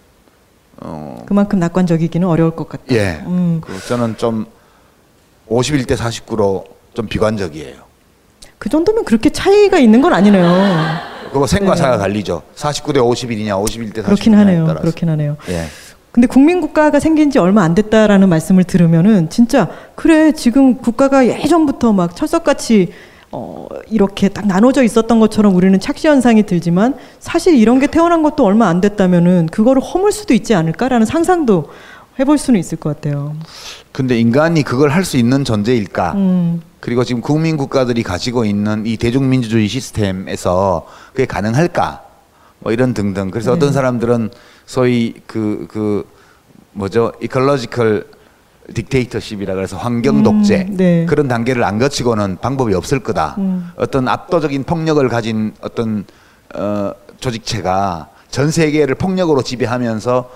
어 0.78 1.24
그만큼 1.26 1.58
낙관적이기는 1.58 2.28
어려울 2.28 2.52
것 2.52 2.70
같다. 2.70 2.84
예. 2.92 3.24
음, 3.26 3.62
그 3.62 3.80
저는 3.88 4.18
좀 4.18 4.46
51대 5.50 5.98
49로 5.98 6.66
좀 6.94 7.08
비관적이에요. 7.08 7.85
그 8.60 8.70
정도면 8.70 9.04
그렇게 9.06 9.30
차이가 9.30 9.78
있는 9.78 10.02
건 10.02 10.14
아니네요. 10.14 10.46
그거 11.32 11.46
생과 11.48 11.76
네. 11.76 11.82
사가 11.82 11.98
갈리죠. 11.98 12.42
49대 12.56 12.98
51이냐, 12.98 13.50
51대 13.66 13.98
49냐 13.98 14.06
그렇긴 14.06 14.36
하네요. 14.36 14.66
따라서. 14.68 14.82
그렇긴 14.82 15.10
하네요. 15.10 15.38
예. 15.50 15.66
근데 16.12 16.28
국민 16.28 16.62
국가가 16.62 17.00
생긴 17.02 17.30
지 17.30 17.40
얼마 17.40 17.64
안 17.64 17.76
됐다라는 17.76 18.30
말씀을 18.30 18.64
들으면은 18.64 19.30
진짜 19.30 19.68
그래 19.96 20.32
지금 20.32 20.78
국가가 20.78 21.28
예전부터 21.28 21.92
막 21.92 22.16
철석같이 22.16 22.94
어 23.34 23.68
이렇게 23.90 24.30
딱 24.30 24.48
나눠져 24.48 24.84
있었던 24.84 25.20
것처럼 25.20 25.54
우리는 25.56 25.78
착시 25.78 26.08
현상이 26.08 26.44
들지만 26.44 26.96
사실 27.20 27.56
이런 27.56 27.80
게 27.80 27.88
태어난 27.88 28.24
것도 28.24 28.46
얼마 28.46 28.70
안 28.70 28.80
됐다면은 28.80 29.48
그거를 29.48 29.82
허물 29.82 30.14
수도 30.14 30.34
있지 30.34 30.56
않을까라는 30.56 31.06
상상도 31.06 31.66
해볼 32.18 32.38
수는 32.38 32.62
있을 32.62 32.78
것 32.78 32.96
같아요. 32.96 33.36
근데 33.92 34.18
인간이 34.18 34.64
그걸 34.64 34.92
할 34.92 35.04
수 35.04 35.18
있는 35.18 35.44
존재일까? 35.44 36.14
음, 36.14 36.62
그리고 36.86 37.04
지금 37.04 37.20
국민 37.20 37.58
국가들이 37.58 38.04
가지고 38.04 38.46
있는 38.46 38.86
이 38.86 38.96
대중민주주의 38.96 39.68
시스템에서 39.68 40.86
그게 41.14 41.26
가능할까? 41.26 42.04
뭐 42.60 42.72
이런 42.72 42.94
등등. 42.94 43.32
그래서 43.32 43.50
네. 43.50 43.58
어떤 43.58 43.74
사람들은 43.74 44.30
소위 44.68 45.16
그, 45.26 45.66
그, 45.68 46.08
뭐죠? 46.74 47.12
이컬러지컬 47.24 48.06
딕테이터십이라 48.72 49.56
그래서 49.56 49.78
환경 49.78 50.22
독재 50.22 50.68
음, 50.70 50.78
네. 50.78 51.06
그런 51.08 51.28
단계를 51.28 51.64
안 51.64 51.80
거치고는 51.80 52.38
방법이 52.40 52.76
없을 52.76 53.00
거다. 53.00 53.34
음. 53.40 53.72
어떤 53.78 54.08
압도적인 54.08 54.66
폭력을 54.66 55.10
가진 55.10 55.56
어떤 55.62 56.06
어, 56.54 56.92
조직체가 57.20 58.10
전 58.30 58.52
세계를 58.52 58.94
폭력으로 58.94 59.42
지배하면서 59.42 60.30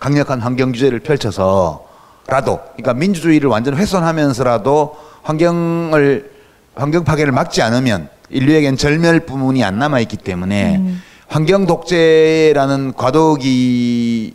강력한 0.00 0.42
환경 0.42 0.72
규제를 0.72 1.00
펼쳐서라도 1.00 1.78
그러니까 2.26 2.92
민주주의를 2.92 3.48
완전 3.48 3.74
훼손하면서라도 3.74 5.13
환경을 5.24 6.30
환경 6.74 7.02
파괴를 7.04 7.32
막지 7.32 7.62
않으면 7.62 8.08
인류에겐 8.30 8.76
절멸뿐이 8.76 9.64
안 9.64 9.78
남아 9.78 10.00
있기 10.00 10.16
때문에 10.16 10.76
음. 10.76 11.02
환경 11.28 11.66
독재라는 11.66 12.92
과도기를 12.94 14.34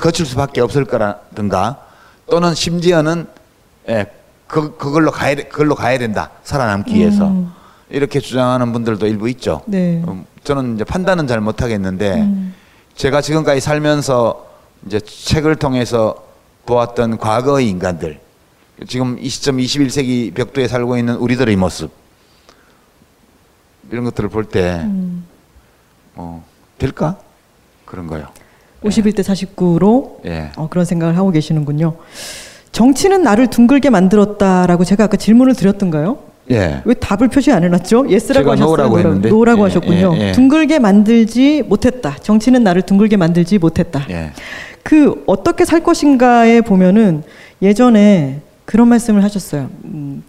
거칠 0.00 0.26
수밖에 0.26 0.60
없을 0.60 0.84
거라든가 0.84 1.78
또는 2.30 2.54
심지어는 2.54 3.26
예, 3.88 4.06
그, 4.46 4.76
그걸로 4.76 5.10
가야 5.10 5.34
돼- 5.34 5.44
그걸로 5.44 5.74
가야 5.74 5.98
된다 5.98 6.30
살아남기 6.44 6.94
위해서 6.96 7.26
음. 7.28 7.52
이렇게 7.88 8.20
주장하는 8.20 8.72
분들도 8.72 9.06
일부 9.06 9.28
있죠. 9.30 9.62
네. 9.66 10.02
음, 10.08 10.24
저는 10.44 10.74
이제 10.74 10.84
판단은 10.84 11.26
잘 11.26 11.40
못하겠는데 11.40 12.14
음. 12.14 12.54
제가 12.96 13.20
지금까지 13.20 13.60
살면서 13.60 14.44
이제 14.86 15.00
책을 15.00 15.56
통해서 15.56 16.16
보았던 16.66 17.18
과거의 17.18 17.68
인간들 17.68 18.18
지금 18.86 19.16
이 19.18 19.28
시점 19.28 19.56
21세기 19.56 20.34
벽두에 20.34 20.68
살고 20.68 20.98
있는 20.98 21.14
우리들의 21.16 21.56
모습 21.56 21.90
이런 23.90 24.04
것들을 24.04 24.28
볼때 24.28 24.80
음. 24.84 25.24
어, 26.14 26.44
될까 26.78 27.18
그런 27.84 28.06
거요. 28.06 28.26
51대 28.82 29.20
49로 29.20 30.24
예. 30.26 30.50
어, 30.56 30.68
그런 30.68 30.84
생각을 30.84 31.16
하고 31.16 31.30
계시는군요. 31.30 31.96
정치는 32.72 33.22
나를 33.22 33.48
둥글게 33.48 33.88
만들었다라고 33.90 34.84
제가 34.84 35.04
아까 35.04 35.16
질문을 35.16 35.54
드렸던가요? 35.54 36.18
예. 36.50 36.82
왜 36.84 36.94
답을 36.94 37.28
표시 37.28 37.50
안 37.50 37.64
해놨죠? 37.64 38.10
yes라고 38.10 38.52
하셨어요. 38.52 39.14
no라고 39.28 39.60
예, 39.60 39.62
하셨군요. 39.64 40.14
예, 40.16 40.28
예. 40.28 40.32
둥글게 40.32 40.78
만들지 40.78 41.62
못했다. 41.66 42.16
정치는 42.22 42.62
나를 42.62 42.82
둥글게 42.82 43.16
만들지 43.16 43.58
못했다. 43.58 44.06
예. 44.10 44.32
그 44.82 45.24
어떻게 45.26 45.64
살 45.64 45.82
것인가에 45.82 46.60
보면은 46.60 47.24
예전에 47.62 48.42
그런 48.66 48.88
말씀을 48.88 49.24
하셨어요. 49.24 49.70
음, 49.84 50.22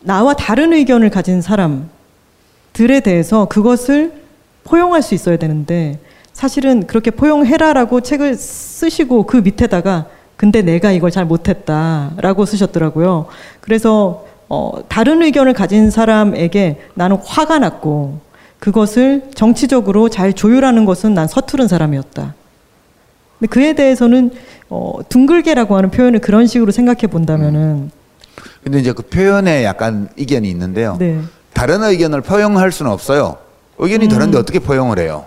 나와 0.00 0.34
다른 0.34 0.72
의견을 0.72 1.10
가진 1.10 1.40
사람들에 1.40 3.00
대해서 3.02 3.46
그것을 3.46 4.12
포용할 4.64 5.02
수 5.02 5.14
있어야 5.14 5.38
되는데 5.38 5.98
사실은 6.32 6.86
그렇게 6.86 7.10
포용해라라고 7.10 8.02
책을 8.02 8.34
쓰시고 8.34 9.24
그 9.24 9.38
밑에다가 9.38 10.06
근데 10.36 10.60
내가 10.60 10.92
이걸 10.92 11.10
잘 11.10 11.24
못했다라고 11.24 12.44
쓰셨더라고요. 12.44 13.26
그래서 13.60 14.26
어, 14.48 14.72
다른 14.88 15.22
의견을 15.22 15.54
가진 15.54 15.90
사람에게 15.90 16.78
나는 16.94 17.16
화가 17.24 17.58
났고 17.58 18.20
그것을 18.58 19.30
정치적으로 19.34 20.08
잘 20.08 20.32
조율하는 20.32 20.84
것은 20.84 21.14
난 21.14 21.26
서투른 21.26 21.68
사람이었다. 21.68 22.34
근데 23.38 23.50
그에 23.50 23.74
대해서는 23.74 24.30
어, 24.68 24.98
둥글게라고 25.08 25.76
하는 25.76 25.90
표현을 25.90 26.20
그런 26.20 26.46
식으로 26.46 26.72
생각해 26.72 27.02
본다면은 27.08 27.90
근데 28.64 28.80
이제 28.80 28.92
그 28.92 29.02
표현에 29.02 29.64
약간 29.64 30.08
이견이 30.16 30.48
있는데요. 30.50 30.96
네 30.98 31.20
다른 31.52 31.82
의견을 31.82 32.20
포용할 32.20 32.72
수는 32.72 32.90
없어요. 32.90 33.38
의견이 33.78 34.06
음. 34.06 34.08
다른데 34.10 34.38
어떻게 34.38 34.58
포용을 34.58 34.98
해요? 34.98 35.26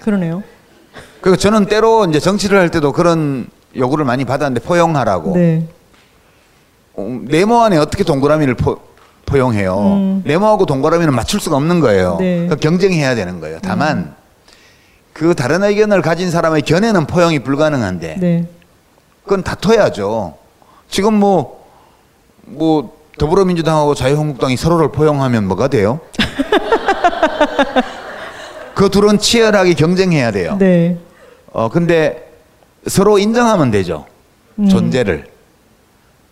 그러네요. 0.00 0.42
그리고 1.20 1.36
저는 1.36 1.66
때로 1.66 2.04
이제 2.06 2.20
정치를 2.20 2.58
할 2.58 2.70
때도 2.70 2.92
그런 2.92 3.46
요구를 3.74 4.04
많이 4.04 4.24
받았는데 4.24 4.64
포용하라고. 4.64 5.34
네. 5.34 5.66
어, 6.94 7.20
네모 7.22 7.62
안에 7.62 7.78
어떻게 7.78 8.04
동그라미를 8.04 8.54
포, 8.54 8.78
포용해요? 9.26 9.76
음. 9.78 10.22
네모하고 10.24 10.66
동그라미는 10.66 11.14
맞출 11.14 11.40
수가 11.40 11.56
없는 11.56 11.80
거예요. 11.80 12.16
네. 12.20 12.34
그러니까 12.46 12.56
경쟁해야 12.56 13.14
되는 13.14 13.40
거예요. 13.40 13.58
다만 13.60 14.14
그 15.16 15.34
다른 15.34 15.64
의견을 15.64 16.02
가진 16.02 16.30
사람의 16.30 16.60
견해는 16.60 17.06
포용이 17.06 17.38
불가능한데 17.38 18.16
네. 18.18 18.46
그건 19.24 19.42
다퉈야죠. 19.42 20.36
지금 20.90 21.14
뭐, 21.14 21.64
뭐, 22.42 22.94
더불어민주당하고 23.16 23.94
자유한국당이 23.94 24.58
서로를 24.58 24.92
포용하면 24.92 25.48
뭐가 25.48 25.68
돼요? 25.68 26.00
그 28.74 28.90
둘은 28.90 29.18
치열하게 29.18 29.72
경쟁해야 29.72 30.32
돼요. 30.32 30.58
네. 30.58 30.98
어, 31.50 31.70
근데 31.70 32.30
서로 32.86 33.18
인정하면 33.18 33.70
되죠. 33.70 34.04
음. 34.58 34.68
존재를. 34.68 35.28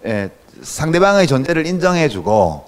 예, 0.05 0.29
상대방의 0.61 1.27
존재를 1.27 1.67
인정해주고 1.67 2.67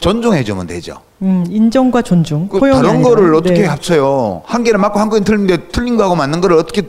존중해주면 0.00 0.66
되죠. 0.66 1.00
음, 1.24 1.44
인정과 1.48 2.02
존중. 2.02 2.48
그 2.48 2.60
다른 2.60 2.86
아니라. 2.90 3.08
거를 3.08 3.34
어떻게 3.34 3.60
네. 3.62 3.66
합쳐요? 3.66 4.42
한 4.44 4.62
개는 4.62 4.78
맞고 4.80 5.00
한 5.00 5.08
개는 5.08 5.24
틀린데 5.24 5.68
틀린 5.68 5.96
거하고 5.96 6.14
맞는 6.14 6.40
거를 6.42 6.58
어떻게 6.58 6.82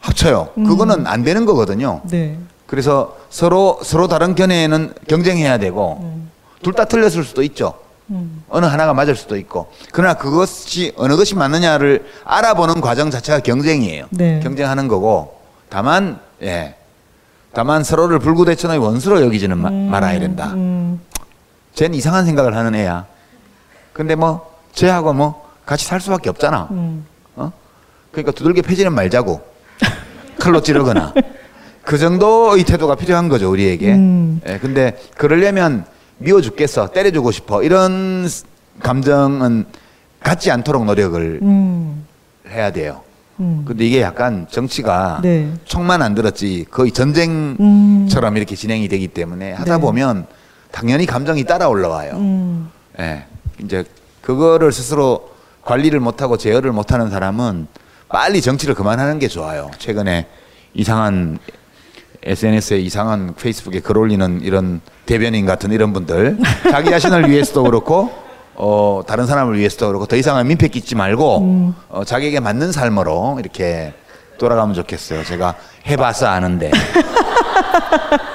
합쳐요? 0.00 0.48
음. 0.58 0.64
그거는 0.64 1.06
안 1.06 1.22
되는 1.22 1.46
거거든요. 1.46 2.00
네. 2.10 2.36
그래서 2.66 3.16
서로 3.30 3.78
서로 3.82 4.08
다른 4.08 4.34
견해에는 4.34 4.94
경쟁해야 5.08 5.58
되고 5.58 6.18
둘다 6.62 6.86
틀렸을 6.86 7.22
수도 7.24 7.42
있죠. 7.44 7.74
음. 8.10 8.42
어느 8.48 8.66
하나가 8.66 8.92
맞을 8.92 9.14
수도 9.14 9.36
있고 9.36 9.68
그러나 9.92 10.14
그것이 10.14 10.92
어느 10.96 11.16
것이 11.16 11.36
맞느냐를 11.36 12.06
알아보는 12.24 12.80
과정 12.80 13.10
자체가 13.10 13.38
경쟁이에요. 13.40 14.06
네. 14.10 14.40
경쟁하는 14.42 14.88
거고 14.88 15.38
다만 15.68 16.18
예 16.42 16.74
다만 17.52 17.84
서로를 17.84 18.18
불구대천의 18.18 18.78
원수로 18.78 19.22
여기지는 19.22 19.58
마- 19.58 19.70
말아야 19.70 20.18
된다. 20.18 20.50
음. 20.54 21.00
쟤는 21.74 21.96
이상한 21.96 22.24
생각을 22.26 22.56
하는 22.56 22.74
애야. 22.74 23.06
근데 24.00 24.14
뭐 24.14 24.50
쟤하고 24.72 25.12
뭐 25.12 25.46
같이 25.66 25.84
살 25.84 26.00
수밖에 26.00 26.30
없잖아. 26.30 26.68
음. 26.70 27.04
어? 27.36 27.52
그러니까 28.10 28.32
두들겨 28.32 28.62
패지는 28.62 28.94
말자고 28.94 29.42
칼로 30.38 30.62
찌르거나 30.62 31.12
그 31.84 31.98
정도의 31.98 32.64
태도가 32.64 32.94
필요한 32.94 33.28
거죠 33.28 33.50
우리에게. 33.50 33.92
음. 33.92 34.40
예, 34.48 34.56
근데 34.58 34.96
그러려면 35.18 35.84
미워 36.16 36.40
죽겠어, 36.40 36.88
때려주고 36.92 37.30
싶어 37.30 37.62
이런 37.62 38.26
스- 38.26 38.44
감정은 38.82 39.66
갖지 40.20 40.50
않도록 40.50 40.86
노력을 40.86 41.40
음. 41.42 42.06
해야 42.48 42.72
돼요. 42.72 43.02
음. 43.38 43.64
근데 43.68 43.84
이게 43.84 44.00
약간 44.00 44.46
정치가 44.50 45.20
네. 45.22 45.52
총만 45.66 46.00
안 46.00 46.14
들었지 46.14 46.64
거의 46.70 46.90
전쟁처럼 46.90 48.32
음. 48.32 48.36
이렇게 48.38 48.56
진행이 48.56 48.88
되기 48.88 49.08
때문에 49.08 49.52
하다 49.52 49.76
네. 49.76 49.80
보면 49.82 50.26
당연히 50.72 51.04
감정이 51.04 51.44
따라 51.44 51.68
올라와요. 51.68 52.12
음. 52.14 52.70
예. 52.98 53.26
이제 53.62 53.84
그거를 54.22 54.72
스스로 54.72 55.30
관리를 55.62 56.00
못하고 56.00 56.36
제어를 56.36 56.72
못하는 56.72 57.10
사람은 57.10 57.66
빨리 58.08 58.40
정치를 58.40 58.74
그만하는 58.74 59.18
게 59.18 59.28
좋아요. 59.28 59.70
최근에 59.78 60.26
이상한 60.74 61.38
SNS에 62.22 62.78
이상한 62.78 63.34
페이스북에 63.34 63.80
글 63.80 63.96
올리는 63.98 64.40
이런 64.42 64.80
대변인 65.06 65.46
같은 65.46 65.72
이런 65.72 65.92
분들 65.92 66.38
자기 66.70 66.90
자신을 66.90 67.30
위해서도 67.30 67.62
그렇고 67.64 68.12
어 68.54 69.02
다른 69.06 69.26
사람을 69.26 69.56
위해서도 69.56 69.86
그렇고 69.86 70.06
더 70.06 70.16
이상은 70.16 70.46
민폐 70.46 70.68
끼치 70.68 70.94
말고 70.94 71.74
어, 71.88 72.04
자기에게 72.04 72.40
맞는 72.40 72.72
삶으로 72.72 73.38
이렇게 73.40 73.94
돌아가면 74.38 74.74
좋겠어요. 74.74 75.24
제가 75.24 75.54
해봐서 75.86 76.26
아는데 76.26 76.70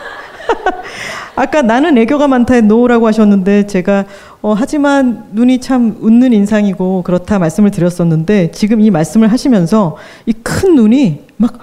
아까 1.36 1.62
나는 1.62 1.98
애교가 1.98 2.28
많다에 2.28 2.62
no라고 2.62 3.08
하셨는데 3.08 3.67
제가 3.67 4.06
어, 4.41 4.54
하지만 4.58 5.26
눈이 5.34 5.60
참 5.60 5.98
웃는 6.00 6.34
인상이고 6.34 7.02
그렇다 7.04 7.39
말씀을 7.39 7.71
드렸었는데 7.71 8.52
지금 8.52 8.80
이 8.82 8.89
말씀을 8.89 9.32
하시면서 9.32 9.98
이 10.26 10.34
큰 10.43 10.76
눈이 10.76 11.26
막 11.38 11.54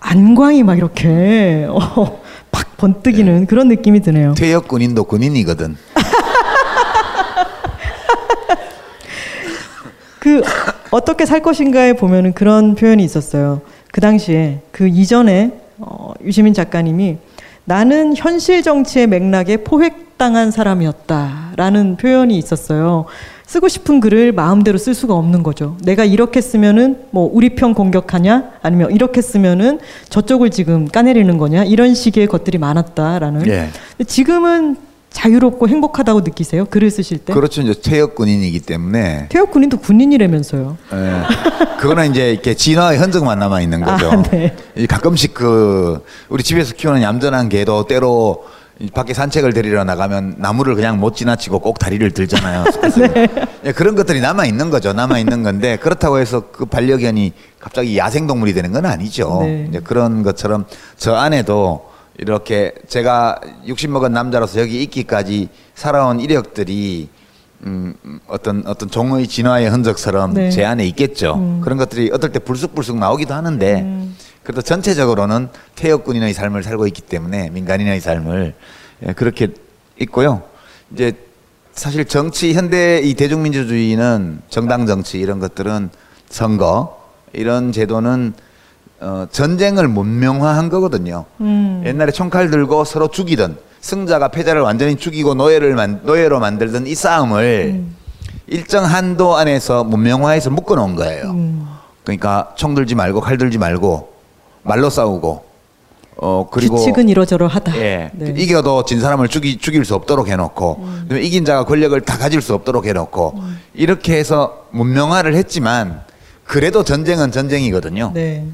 안광이 0.00 0.62
막 0.62 0.78
이렇게 0.78 1.66
어, 1.68 2.20
팍 2.50 2.76
번뜩이는 2.78 3.46
그런 3.46 3.68
느낌이 3.68 4.00
드네요. 4.00 4.34
퇴역 4.36 4.68
군인도 4.68 5.04
군인이거든. 5.04 5.76
그 10.18 10.42
어떻게 10.90 11.26
살 11.26 11.42
것인가에 11.42 11.92
보면은 11.94 12.32
그런 12.32 12.74
표현이 12.74 13.02
있었어요. 13.04 13.60
그 13.92 14.00
당시에 14.00 14.60
그 14.70 14.86
이전에 14.88 15.52
어, 15.78 16.12
유시민 16.24 16.54
작가님이 16.54 17.18
나는 17.70 18.16
현실 18.16 18.64
정치의 18.64 19.06
맥락에 19.06 19.58
포획당한 19.58 20.50
사람이었다라는 20.50 21.98
표현이 21.98 22.36
있었어요. 22.36 23.04
쓰고 23.46 23.68
싶은 23.68 24.00
글을 24.00 24.32
마음대로 24.32 24.76
쓸 24.76 24.92
수가 24.92 25.14
없는 25.14 25.44
거죠. 25.44 25.76
내가 25.84 26.04
이렇게 26.04 26.40
쓰면은 26.40 27.04
뭐 27.12 27.30
우리 27.32 27.50
편 27.50 27.74
공격하냐 27.74 28.54
아니면 28.62 28.90
이렇게 28.90 29.22
쓰면은 29.22 29.78
저쪽을 30.08 30.50
지금 30.50 30.88
까내리는 30.88 31.38
거냐 31.38 31.62
이런 31.62 31.94
식의 31.94 32.26
것들이 32.26 32.58
많았다라는. 32.58 33.46
예. 33.46 33.68
지금은 34.04 34.76
자유롭고 35.10 35.68
행복하다고 35.68 36.20
느끼세요? 36.20 36.64
글을 36.64 36.90
쓰실 36.90 37.18
때? 37.18 37.32
그렇죠. 37.32 37.62
이제 37.62 37.74
퇴역 37.80 38.14
군인이기 38.14 38.60
때문에 38.60 39.26
태엽 39.28 39.50
군인도 39.50 39.78
군인이라면서요. 39.78 40.76
예. 40.92 41.22
그거는 41.80 42.10
이제 42.10 42.32
이렇게 42.32 42.54
진화의 42.54 42.98
흔적만 42.98 43.38
남아 43.38 43.60
있는 43.60 43.82
거죠. 43.82 44.10
아, 44.10 44.22
네. 44.22 44.56
이 44.76 44.86
가끔씩 44.86 45.34
그 45.34 46.04
우리 46.28 46.42
집에서 46.42 46.74
키우는 46.74 47.02
얌전한 47.02 47.48
개도 47.48 47.86
때로 47.86 48.44
이 48.78 48.88
밖에 48.88 49.12
산책을 49.12 49.52
데리러 49.52 49.84
나가면 49.84 50.36
나무를 50.38 50.74
그냥 50.74 50.98
못 50.98 51.14
지나치고 51.14 51.58
꼭 51.58 51.78
다리를 51.78 52.08
들잖아요. 52.12 52.64
네. 53.12 53.28
예, 53.66 53.72
그런 53.72 53.94
것들이 53.94 54.20
남아 54.20 54.46
있는 54.46 54.70
거죠. 54.70 54.94
남아 54.94 55.18
있는 55.18 55.42
건데 55.42 55.76
그렇다고 55.76 56.18
해서 56.18 56.44
그 56.50 56.64
반려견이 56.64 57.32
갑자기 57.58 57.98
야생 57.98 58.26
동물이 58.26 58.54
되는 58.54 58.72
건 58.72 58.86
아니죠. 58.86 59.40
네. 59.42 59.66
이제 59.68 59.80
그런 59.80 60.22
것처럼 60.22 60.64
저 60.96 61.14
안에도 61.14 61.89
이렇게 62.20 62.72
제가 62.86 63.40
60 63.66 63.90
먹은 63.90 64.12
남자로서 64.12 64.60
여기 64.60 64.82
있기까지 64.82 65.48
살아온 65.74 66.20
이력들이 66.20 67.08
음, 67.64 67.94
음, 68.04 68.20
어떤 68.26 68.62
어떤 68.66 68.90
종의 68.90 69.26
진화의 69.26 69.70
흔적처럼 69.70 70.34
네. 70.34 70.50
제 70.50 70.64
안에 70.64 70.84
있겠죠. 70.88 71.60
그런 71.62 71.78
것들이 71.78 72.10
어떨 72.12 72.30
때 72.30 72.38
불쑥불쑥 72.38 72.98
나오기도 72.98 73.32
하는데 73.32 74.08
그래도 74.42 74.60
전체적으로는 74.60 75.48
퇴역군인의 75.76 76.34
삶을 76.34 76.62
살고 76.62 76.86
있기 76.88 77.02
때문에 77.02 77.50
민간인의 77.50 78.00
삶을 78.00 78.54
예, 79.06 79.12
그렇게 79.14 79.48
있고요. 79.98 80.42
이제 80.92 81.12
사실 81.72 82.04
정치 82.04 82.52
현대 82.52 83.00
이 83.02 83.14
대중민주주의는 83.14 84.42
정당 84.50 84.86
정치 84.86 85.18
이런 85.18 85.38
것들은 85.38 85.88
선거 86.28 87.00
이런 87.32 87.72
제도는 87.72 88.34
어, 89.00 89.26
전쟁을 89.30 89.88
문명화한 89.88 90.68
거거든요. 90.68 91.24
음. 91.40 91.82
옛날에 91.86 92.12
총칼 92.12 92.50
들고 92.50 92.84
서로 92.84 93.08
죽이던 93.08 93.56
승자가 93.80 94.28
패자를 94.28 94.60
완전히 94.60 94.96
죽이고 94.96 95.34
노예를 95.34 95.74
만, 95.74 96.00
노예로 96.04 96.38
만들던 96.38 96.86
이 96.86 96.94
싸움을 96.94 97.72
음. 97.74 97.96
일정 98.46 98.84
한도 98.84 99.36
안에서 99.36 99.84
문명화해서 99.84 100.50
묶어놓은 100.50 100.96
거예요. 100.96 101.30
음. 101.30 101.66
그러니까 102.04 102.52
총 102.56 102.74
들지 102.74 102.94
말고 102.94 103.20
칼 103.20 103.38
들지 103.38 103.56
말고 103.56 104.12
말로 104.62 104.90
싸우고 104.90 105.44
어 106.16 106.48
그리고 106.50 106.76
규칙은 106.76 107.08
이러저러 107.08 107.46
하다. 107.46 107.76
예 107.78 108.10
네. 108.12 108.34
이겨도 108.36 108.84
진 108.84 109.00
사람을 109.00 109.28
죽이, 109.28 109.56
죽일 109.56 109.86
수 109.86 109.94
없도록 109.94 110.28
해놓고 110.28 110.76
그다음에 111.02 111.22
이긴 111.22 111.46
자가 111.46 111.64
권력을 111.64 111.98
다 112.02 112.18
가질 112.18 112.42
수 112.42 112.52
없도록 112.52 112.84
해놓고 112.84 113.40
이렇게 113.72 114.18
해서 114.18 114.66
문명화를 114.72 115.34
했지만 115.34 116.02
그래도 116.44 116.84
전쟁은 116.84 117.32
전쟁이거든요. 117.32 118.10
네. 118.12 118.44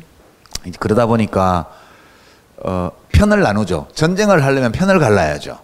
그러다 0.78 1.06
보니까 1.06 1.66
어, 2.64 2.90
편을 3.12 3.40
나누죠. 3.42 3.88
전쟁을 3.94 4.44
하려면 4.44 4.72
편을 4.72 4.98
갈라야죠. 4.98 5.58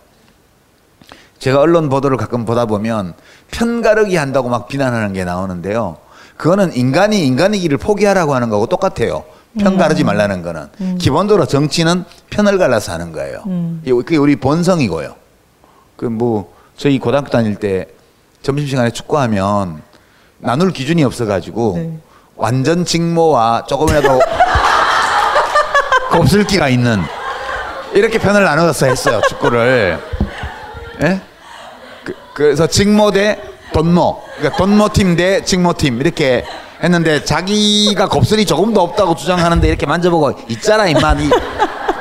제가 1.39 1.61
언론 1.61 1.89
보도를 1.89 2.17
가끔 2.17 2.45
보다 2.45 2.67
보면 2.67 3.15
편 3.51 3.83
가르기 3.83 4.17
한다고 4.17 4.49
막 4.49 4.69
비난하는 4.69 5.13
게 5.13 5.25
나오는데요. 5.25 5.97
그거는 6.37 6.75
인간이 6.75 7.27
인간의 7.27 7.61
길을 7.61 7.79
포기하라고 7.79 8.35
하는 8.35 8.49
거고 8.49 8.67
똑같아요. 8.67 9.25
편 9.59 9.77
가르지 9.77 10.03
말라는 10.03 10.43
거는 10.43 10.97
기본적으로 10.99 11.47
정치는 11.47 12.05
편을 12.31 12.57
갈라서 12.59 12.93
하는 12.93 13.13
거예요. 13.13 13.43
음. 13.47 13.83
그게 13.85 14.17
우리 14.17 14.37
본성이고요. 14.37 15.15
그 15.97 16.07
뭐 16.07 16.53
저희 16.77 16.99
고등학교 16.99 17.29
다닐 17.31 17.57
때 17.57 17.87
점심시간에 18.43 18.91
축구하면 18.91 19.83
나눌 20.39 20.73
기준이 20.73 21.05
없어가지고 21.05 21.73
네. 21.77 21.99
완전 22.35 22.85
직모와 22.85 23.67
조금이라도 23.69 24.21
곱슬기가 26.27 26.69
있는 26.69 27.03
이렇게 27.95 28.19
편을 28.19 28.45
나눠서 28.45 28.87
했어요 28.87 29.21
축구를. 29.29 29.99
예? 31.03 31.21
그, 32.05 32.15
그래서 32.33 32.67
직모 32.67 33.11
대 33.11 33.39
돈모, 33.73 34.23
그러니까 34.39 34.57
돈모 34.57 34.89
팀 34.91 35.17
대 35.17 35.43
직모 35.45 35.73
팀 35.75 36.01
이렇게 36.01 36.45
했는데 36.83 37.25
자기가 37.25 38.09
곱슬이 38.09 38.45
조금도 38.45 38.81
없다고 38.81 39.15
주장하는데 39.17 39.67
이렇게 39.67 39.85
만져보고 39.87 40.33
있잖아 40.49 40.87
임마 40.87 41.15
이 41.15 41.31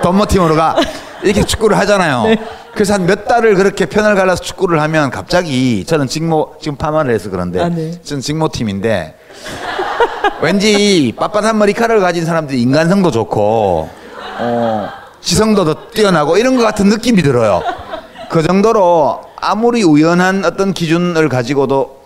돈모 0.03 0.25
팀으로 0.27 0.55
가 0.55 0.75
이렇게 1.23 1.43
축구를 1.43 1.77
하잖아요. 1.79 2.25
그래서 2.73 2.93
한 2.93 3.05
몇 3.05 3.27
달을 3.27 3.55
그렇게 3.55 3.85
편을 3.85 4.15
갈라서 4.15 4.41
축구를 4.43 4.81
하면 4.81 5.09
갑자기 5.09 5.83
저는 5.85 6.07
직모 6.07 6.55
지금 6.61 6.77
파마를 6.77 7.13
해서 7.13 7.29
그런데 7.29 7.61
아, 7.61 7.69
네. 7.69 7.91
저는 8.03 8.21
직모 8.21 8.49
팀인데 8.49 9.15
왠지 10.41 11.13
빳빳한 11.17 11.55
머리카락을 11.55 12.01
가진 12.01 12.25
사람들이 12.25 12.61
인간성도 12.61 13.11
좋고 13.11 14.00
어, 14.39 14.89
지성도 15.21 15.65
더 15.65 15.89
뛰어나고 15.91 16.37
이런 16.37 16.55
것 16.57 16.63
같은 16.63 16.87
느낌이 16.87 17.21
들어요. 17.21 17.61
그 18.29 18.43
정도로 18.43 19.21
아무리 19.35 19.83
우연한 19.83 20.45
어떤 20.45 20.73
기준을 20.73 21.29
가지고도 21.29 22.01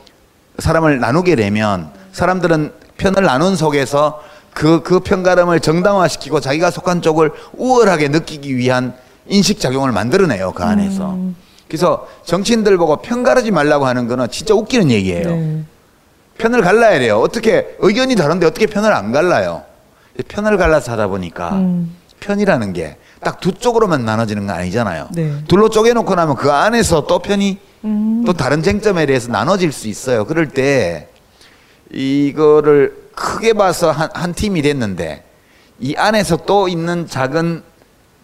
사람을 0.59 0.99
나누게 0.99 1.35
되면 1.35 1.91
사람들은 2.11 2.73
편을 2.97 3.23
나눈 3.23 3.55
속에서 3.55 4.21
그, 4.53 4.81
그 4.83 5.01
편가름을 5.01 5.59
정당화시키고 5.59 6.39
자기가 6.39 6.71
속한 6.71 7.01
쪽을 7.01 7.31
우월하게 7.57 8.07
느끼기 8.07 8.55
위한 8.55 8.93
인식작용을 9.27 9.91
만들어내요, 9.91 10.53
그 10.53 10.63
안에서. 10.63 11.17
그래서 11.67 12.07
정치인들 12.23 12.77
보고 12.77 12.95
편 12.97 13.23
가르지 13.23 13.51
말라고 13.51 13.85
하는 13.85 14.07
거는 14.07 14.29
진짜 14.29 14.53
웃기는 14.53 14.91
얘기예요. 14.91 15.29
네. 15.29 15.63
편을 16.37 16.61
갈라야 16.61 16.99
돼요. 16.99 17.19
어떻게 17.19 17.75
의견이 17.79 18.15
다른데 18.15 18.45
어떻게 18.45 18.65
편을 18.65 18.93
안 18.93 19.11
갈라요? 19.11 19.63
편을 20.27 20.57
갈라서 20.57 20.93
하다 20.93 21.07
보니까 21.07 21.49
음. 21.53 21.95
편이라는 22.29 22.73
게 22.73 22.97
딱 23.21 23.39
두 23.39 23.53
쪽으로만 23.53 24.05
나눠지는 24.05 24.45
건 24.47 24.55
아니잖아요. 24.55 25.09
네. 25.13 25.33
둘로 25.47 25.69
쪼개놓고 25.69 26.13
나면 26.15 26.35
그 26.35 26.51
안에서 26.51 27.07
또 27.07 27.19
편이 27.19 27.57
음. 27.85 28.23
또 28.25 28.33
다른 28.33 28.61
쟁점에 28.61 29.05
대해서 29.07 29.31
나눠질 29.31 29.71
수 29.71 29.87
있어요. 29.87 30.25
그럴 30.25 30.49
때 30.49 31.07
이거를 31.91 32.95
크게 33.15 33.53
봐서 33.53 33.91
한, 33.91 34.09
한 34.13 34.33
팀이 34.33 34.61
됐는데 34.61 35.23
이 35.79 35.95
안에서 35.95 36.37
또 36.45 36.67
있는 36.67 37.07
작은 37.07 37.63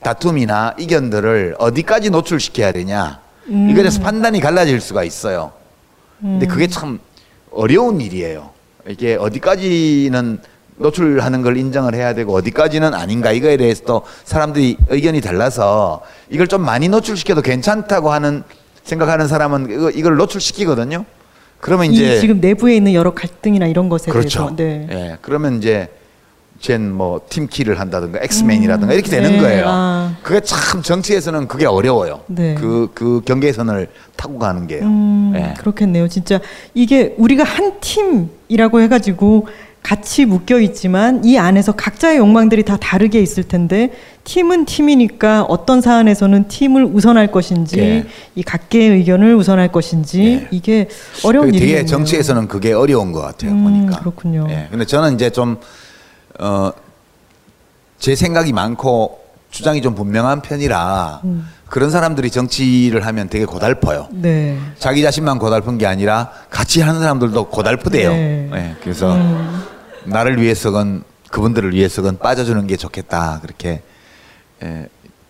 다툼이나 0.04 0.76
이견들을 0.80 1.56
어디까지 1.60 2.10
노출시켜야 2.12 2.72
되냐. 2.72 3.20
음. 3.48 3.70
이거에 3.70 3.84
대해서 3.84 4.02
판단이 4.02 4.40
갈라질 4.40 4.82
수가 4.82 5.04
있어요. 5.04 5.52
근데 6.20 6.46
그게 6.46 6.68
참 6.68 7.00
어려운 7.52 8.02
일이에요. 8.02 8.52
이게 8.88 9.16
어디까지는 9.16 10.42
노출하는 10.82 11.42
걸 11.42 11.58
인정을 11.58 11.96
해야 11.96 12.14
되고 12.14 12.34
어디까지는 12.34 12.94
아닌가 12.94 13.32
이거에 13.32 13.58
대해서 13.58 13.84
또 13.86 14.02
사람들이 14.26 14.78
의견이 14.90 15.22
달라서 15.22 16.02
이걸 16.30 16.48
좀 16.48 16.62
많이 16.64 16.90
노출시켜도 16.90 17.42
괜찮다고 17.42 18.12
하는 18.12 18.44
생각하는 18.84 19.28
사람은 19.28 19.94
이걸 19.96 20.18
노출시키거든요. 20.18 21.06
그러면 21.60 21.92
이 21.92 21.94
이제 21.94 22.20
지금 22.20 22.42
내부에 22.42 22.76
있는 22.76 22.94
여러 22.94 23.14
갈등이나 23.14 23.68
이런 23.68 23.88
것에 23.88 24.12
그렇죠. 24.12 24.56
대해서 24.56 24.88
네. 24.88 24.88
예, 24.92 25.18
그러면 25.22 25.58
이제 25.60 25.90
쟨뭐 26.60 27.22
팀키를 27.30 27.80
한다든가 27.80 28.20
엑스맨이라든가 28.22 28.94
이렇게 28.94 29.10
되는 29.10 29.32
네, 29.34 29.40
거예요. 29.40 29.66
아. 29.68 30.16
그게 30.22 30.40
참 30.42 30.82
정치에서는 30.82 31.48
그게 31.48 31.66
어려워요. 31.66 32.22
네. 32.28 32.56
그, 32.56 32.90
그 32.94 33.22
경계선을 33.26 33.88
타고 34.16 34.38
가는 34.38 34.68
게요. 34.68 34.84
음, 34.84 35.34
예. 35.36 35.54
그렇겠네요. 35.58 36.08
진짜 36.08 36.40
이게 36.74 37.16
우리가 37.18 37.44
한 37.44 37.74
팀이라고 37.80 38.82
해가지고 38.82 39.48
같이 39.84 40.26
묶여 40.26 40.60
있지만 40.60 41.26
이 41.26 41.38
안에서 41.38 41.72
각자의 41.72 42.18
욕망들이 42.20 42.64
다 42.64 42.78
다르게 42.78 43.20
있을 43.20 43.44
텐데 43.44 43.92
팀은 44.24 44.66
팀이니까 44.66 45.44
어떤 45.44 45.82
사안에서는 45.82 46.48
팀을 46.48 46.86
우선할 46.86 47.32
것인지 47.32 47.80
예. 47.80 48.06
이 48.36 48.44
각계의 48.44 48.92
의견을 48.92 49.36
우선할 49.36 49.72
것인지 49.72 50.24
예. 50.24 50.48
이게 50.52 50.88
어려운 51.26 51.54
일이에요. 51.54 51.78
되게 51.78 51.86
정치에서는 51.86 52.48
그게 52.48 52.74
어려운 52.74 53.12
것 53.12 53.22
같아요. 53.22 53.52
음, 53.52 53.64
보니까. 53.64 54.00
그렇군요. 54.00 54.48
예. 54.50 54.68
근데 54.70 54.86
저는 54.86 55.16
이제 55.16 55.32
좀, 55.32 55.58
어, 56.40 56.72
제 57.98 58.16
생각이 58.16 58.54
많고 58.54 59.20
주장이 59.50 59.82
좀 59.82 59.96
분명한 59.96 60.42
편이라 60.42 61.22
음. 61.24 61.48
그런 61.68 61.90
사람들이 61.90 62.30
정치를 62.30 63.06
하면 63.06 63.30
되게 63.30 63.46
고달퍼요. 63.46 64.10
네. 64.12 64.58
자기 64.78 65.02
자신만 65.02 65.40
고달픈 65.40 65.78
게 65.78 65.88
아니라 65.88 66.32
같이 66.50 66.82
하는 66.82 67.00
사람들도 67.00 67.46
고달프대요. 67.50 68.12
네. 68.12 68.50
예, 68.54 68.76
그래서 68.84 69.16
음. 69.16 69.71
나를 70.06 70.42
위해서건 70.42 71.04
그분들을 71.30 71.74
위해서건 71.74 72.20
빠져주는 72.20 72.66
게 72.68 72.76
좋겠다. 72.76 73.40
그렇게 73.42 73.82
예, 74.64 74.88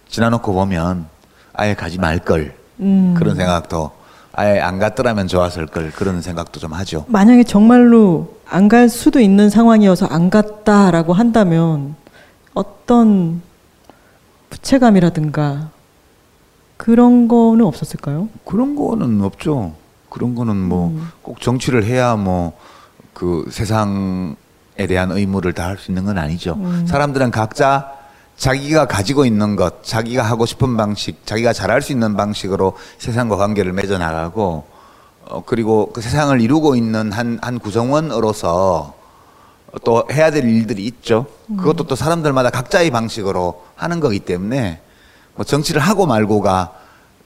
지나놓고 0.09 0.53
보면 0.53 1.07
아예 1.53 1.73
가지 1.73 1.99
말 1.99 2.19
걸. 2.19 2.55
음. 2.79 3.13
그런 3.17 3.35
생각도 3.35 3.91
아예 4.33 4.59
안 4.59 4.79
갔더라면 4.79 5.27
좋았을 5.27 5.67
걸 5.67 5.91
그런 5.91 6.21
생각도 6.21 6.59
좀 6.59 6.73
하죠. 6.73 7.05
만약에 7.07 7.43
정말로 7.43 8.37
안 8.49 8.67
갈 8.67 8.89
수도 8.89 9.19
있는 9.19 9.49
상황이어서 9.49 10.07
안 10.07 10.29
갔다라고 10.29 11.13
한다면 11.13 11.95
어떤 12.53 13.41
부채감이라든가 14.49 15.69
그런 16.77 17.27
거는 17.27 17.63
없었을까요? 17.65 18.27
그런 18.43 18.75
거는 18.75 19.21
없죠. 19.21 19.75
그런 20.09 20.35
거는 20.35 20.57
뭐 20.57 20.89
음. 20.89 21.09
꼭 21.21 21.39
정치를 21.39 21.83
해야 21.85 22.15
뭐 22.15 22.53
그 23.13 23.45
세상에 23.51 24.35
대한 24.87 25.11
의무를 25.11 25.53
다할 25.53 25.77
수 25.77 25.91
있는 25.91 26.05
건 26.05 26.17
아니죠. 26.17 26.53
음. 26.53 26.85
사람들은 26.87 27.31
각자 27.31 27.91
자기가 28.37 28.85
가지고 28.85 29.25
있는 29.25 29.55
것, 29.55 29.83
자기가 29.83 30.23
하고 30.23 30.45
싶은 30.45 30.75
방식, 30.75 31.25
자기가 31.25 31.53
잘할 31.53 31.81
수 31.81 31.91
있는 31.91 32.15
방식으로 32.15 32.73
세상과 32.97 33.37
관계를 33.37 33.71
맺어 33.73 33.97
나가고 33.97 34.65
어, 35.25 35.43
그리고 35.45 35.91
그 35.93 36.01
세상을 36.01 36.41
이루고 36.41 36.75
있는 36.75 37.11
한, 37.11 37.39
한 37.41 37.59
구성원으로서 37.59 38.95
또 39.83 40.03
해야 40.11 40.31
될 40.31 40.43
일들이 40.43 40.85
있죠. 40.85 41.27
그것도 41.47 41.85
또 41.85 41.95
사람들마다 41.95 42.49
각자의 42.49 42.91
방식으로 42.91 43.63
하는 43.75 43.99
거기 43.99 44.19
때문에 44.19 44.81
뭐 45.35 45.45
정치를 45.45 45.81
하고 45.81 46.05
말고가 46.05 46.73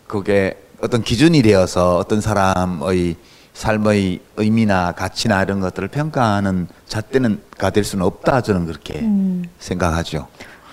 그게 0.06 0.62
어떤 0.82 1.02
기준이 1.02 1.42
되어서 1.42 1.98
어떤 1.98 2.22
사람의 2.22 3.16
삶의 3.56 4.20
의미나 4.36 4.92
가치나 4.92 5.42
이런 5.42 5.62
것들을 5.62 5.88
평가하는 5.88 6.68
잣대는가 6.88 7.70
될 7.70 7.84
수는 7.86 8.06
없다 8.06 8.42
저는 8.42 8.66
그렇게 8.66 9.00
음. 9.00 9.46
생각하죠. 9.60 10.28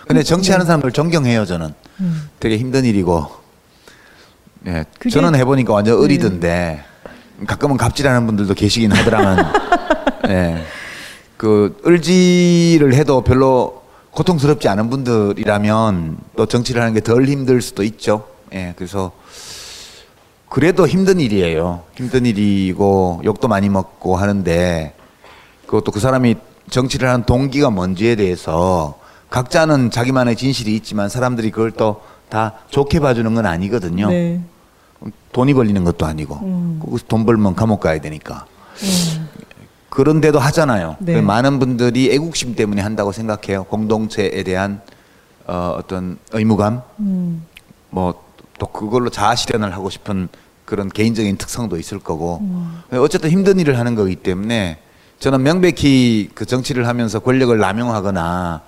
근데 0.07 0.23
정치하는 0.25 0.67
사람들 0.67 0.91
존경해요 0.91 1.47
저는. 1.47 1.73
음. 2.01 2.29
되게 2.41 2.59
힘든 2.59 2.85
일이고. 2.85 3.31
예, 4.67 4.85
그게- 4.99 5.11
저는 5.11 5.37
해보니까 5.37 5.73
완전 5.73 5.97
네. 5.97 6.03
의리던데 6.03 6.85
가끔은 7.47 7.77
갑질하는 7.77 8.27
분들도 8.27 8.53
계시긴 8.55 8.91
하더라만. 8.93 9.53
예, 10.29 10.65
그 11.37 11.81
을지를 11.87 12.95
해도 12.95 13.23
별로 13.23 13.83
고통스럽지 14.11 14.69
않은 14.69 14.91
분들이라면 14.91 16.19
또 16.37 16.47
정치를 16.47 16.83
하는 16.83 16.95
게 16.95 17.01
덜 17.01 17.27
힘들 17.27 17.63
수도 17.63 17.85
있죠. 17.85 18.27
예, 18.53 18.75
그래서 18.77 19.13
그래도 20.53 20.87
힘든 20.87 21.19
일이에요. 21.19 21.83
힘든 21.97 22.27
일이고 22.27 23.23
욕도 23.25 23.49
많이 23.49 23.69
먹고 23.69 24.17
하는데 24.17 24.95
그것도 25.67 25.93
그 25.93 26.01
사람이 26.01 26.37
정치를 26.71 27.09
하는 27.09 27.25
동기가 27.25 27.71
뭔지에 27.71 28.17
대해서 28.17 28.99
각자는 29.31 29.91
자기만의 29.91 30.37
진실이 30.37 30.77
있지만 30.77 31.09
사람들이 31.09 31.51
그걸 31.51 31.71
또 31.71 32.13
다 32.33 32.55
좋게 32.71 33.01
봐주는 33.01 33.35
건 33.35 33.45
아니거든요. 33.45 34.09
네. 34.09 34.41
돈이 35.33 35.53
벌리는 35.53 35.85
것도 35.85 36.07
아니고 36.07 36.37
음. 36.37 36.81
돈 37.07 37.27
벌면 37.27 37.55
감옥 37.55 37.81
가야 37.81 38.01
되니까 38.01 38.47
음. 38.83 39.29
그런데도 39.91 40.39
하잖아요. 40.39 40.97
네. 41.01 41.13
그 41.13 41.19
많은 41.19 41.59
분들이 41.59 42.11
애국심 42.11 42.55
때문에 42.55 42.81
한다고 42.81 43.13
생각해요. 43.13 43.65
공동체에 43.65 44.43
대한 44.45 44.81
어, 45.47 45.75
어떤 45.77 46.17
의무감, 46.33 46.81
음. 47.01 47.45
뭐 47.91 48.15
또 48.63 48.69
그걸로 48.69 49.11
자아 49.11 49.35
실현을 49.35 49.75
하고 49.75 49.91
싶은 49.91 50.29
그런 50.65 50.89
개인적인 50.89 51.37
특성도 51.37 51.77
있을 51.79 51.99
거고. 51.99 52.41
어쨌든 52.93 53.31
힘든 53.31 53.59
일을 53.59 53.77
하는 53.77 53.97
거기 53.97 54.15
때문에 54.15 54.79
저는 55.19 55.43
명백히 55.43 56.31
그 56.33 56.47
정치를 56.47 56.87
하면서 56.87 57.19
권력을 57.19 57.57
남용하거나 57.59 58.63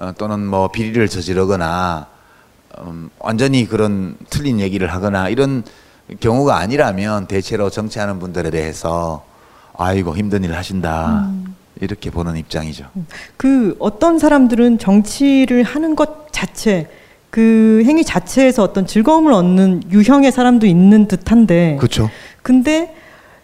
어, 0.00 0.12
또는 0.18 0.44
뭐 0.44 0.68
비리를 0.68 1.08
저지르거나 1.08 2.06
음, 2.78 3.10
완전히 3.20 3.66
그런 3.66 4.16
틀린 4.30 4.58
얘기를 4.58 4.92
하거나 4.92 5.28
이런 5.28 5.62
경우가 6.18 6.56
아니라면 6.56 7.26
대체로 7.26 7.70
정치하는 7.70 8.18
분들에 8.18 8.50
대해서 8.50 9.24
아이고 9.76 10.16
힘든 10.16 10.42
일을 10.42 10.56
하신다. 10.56 11.30
이렇게 11.80 12.10
보는 12.10 12.36
입장이죠. 12.36 12.86
그 13.36 13.76
어떤 13.78 14.18
사람들은 14.18 14.78
정치를 14.78 15.62
하는 15.62 15.94
것 15.94 16.32
자체 16.32 16.88
그 17.30 17.82
행위 17.86 18.04
자체에서 18.04 18.62
어떤 18.62 18.86
즐거움을 18.86 19.32
얻는 19.32 19.84
유형의 19.90 20.32
사람도 20.32 20.66
있는 20.66 21.06
듯한데 21.06 21.76
그렇죠. 21.78 22.10
근데 22.42 22.94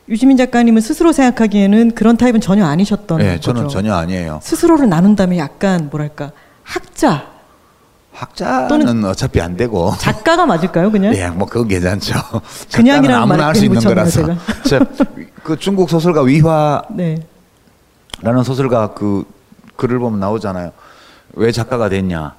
유지민 0.09 0.37
작가님은 0.37 0.81
스스로 0.81 1.13
생각하기에는 1.13 1.93
그런 1.93 2.17
타입은 2.17 2.41
전혀 2.41 2.65
아니셨던 2.67 3.19
네, 3.19 3.33
거죠. 3.37 3.53
저는 3.53 3.69
전혀 3.69 3.95
아니에요. 3.95 4.41
스스로를 4.43 4.89
나눈다면 4.89 5.39
약간 5.39 5.89
뭐랄까 5.91 6.33
학자 6.63 7.27
학자는 8.13 9.05
어차피 9.05 9.41
안 9.41 9.57
되고 9.57 9.93
작가가 9.99 10.47
맞을까요 10.47 10.91
그냥? 10.91 11.15
예, 11.15 11.29
뭐 11.29 11.47
그건 11.47 11.69
괜찮죠. 11.69 12.15
그냥이라는 12.75 13.23
아무나 13.23 13.47
할 13.49 13.55
수 13.55 13.65
있는 13.65 13.81
거라서. 13.81 14.23
저그 14.65 15.59
중국 15.59 15.91
소설가 15.91 16.23
위화라는 16.23 16.97
네. 16.97 17.17
소설가 18.45 18.95
그 18.95 19.25
글을 19.77 19.99
보면 19.99 20.19
나오잖아요. 20.19 20.73
왜 21.35 21.53
작가가 21.53 21.89
됐냐? 21.91 22.35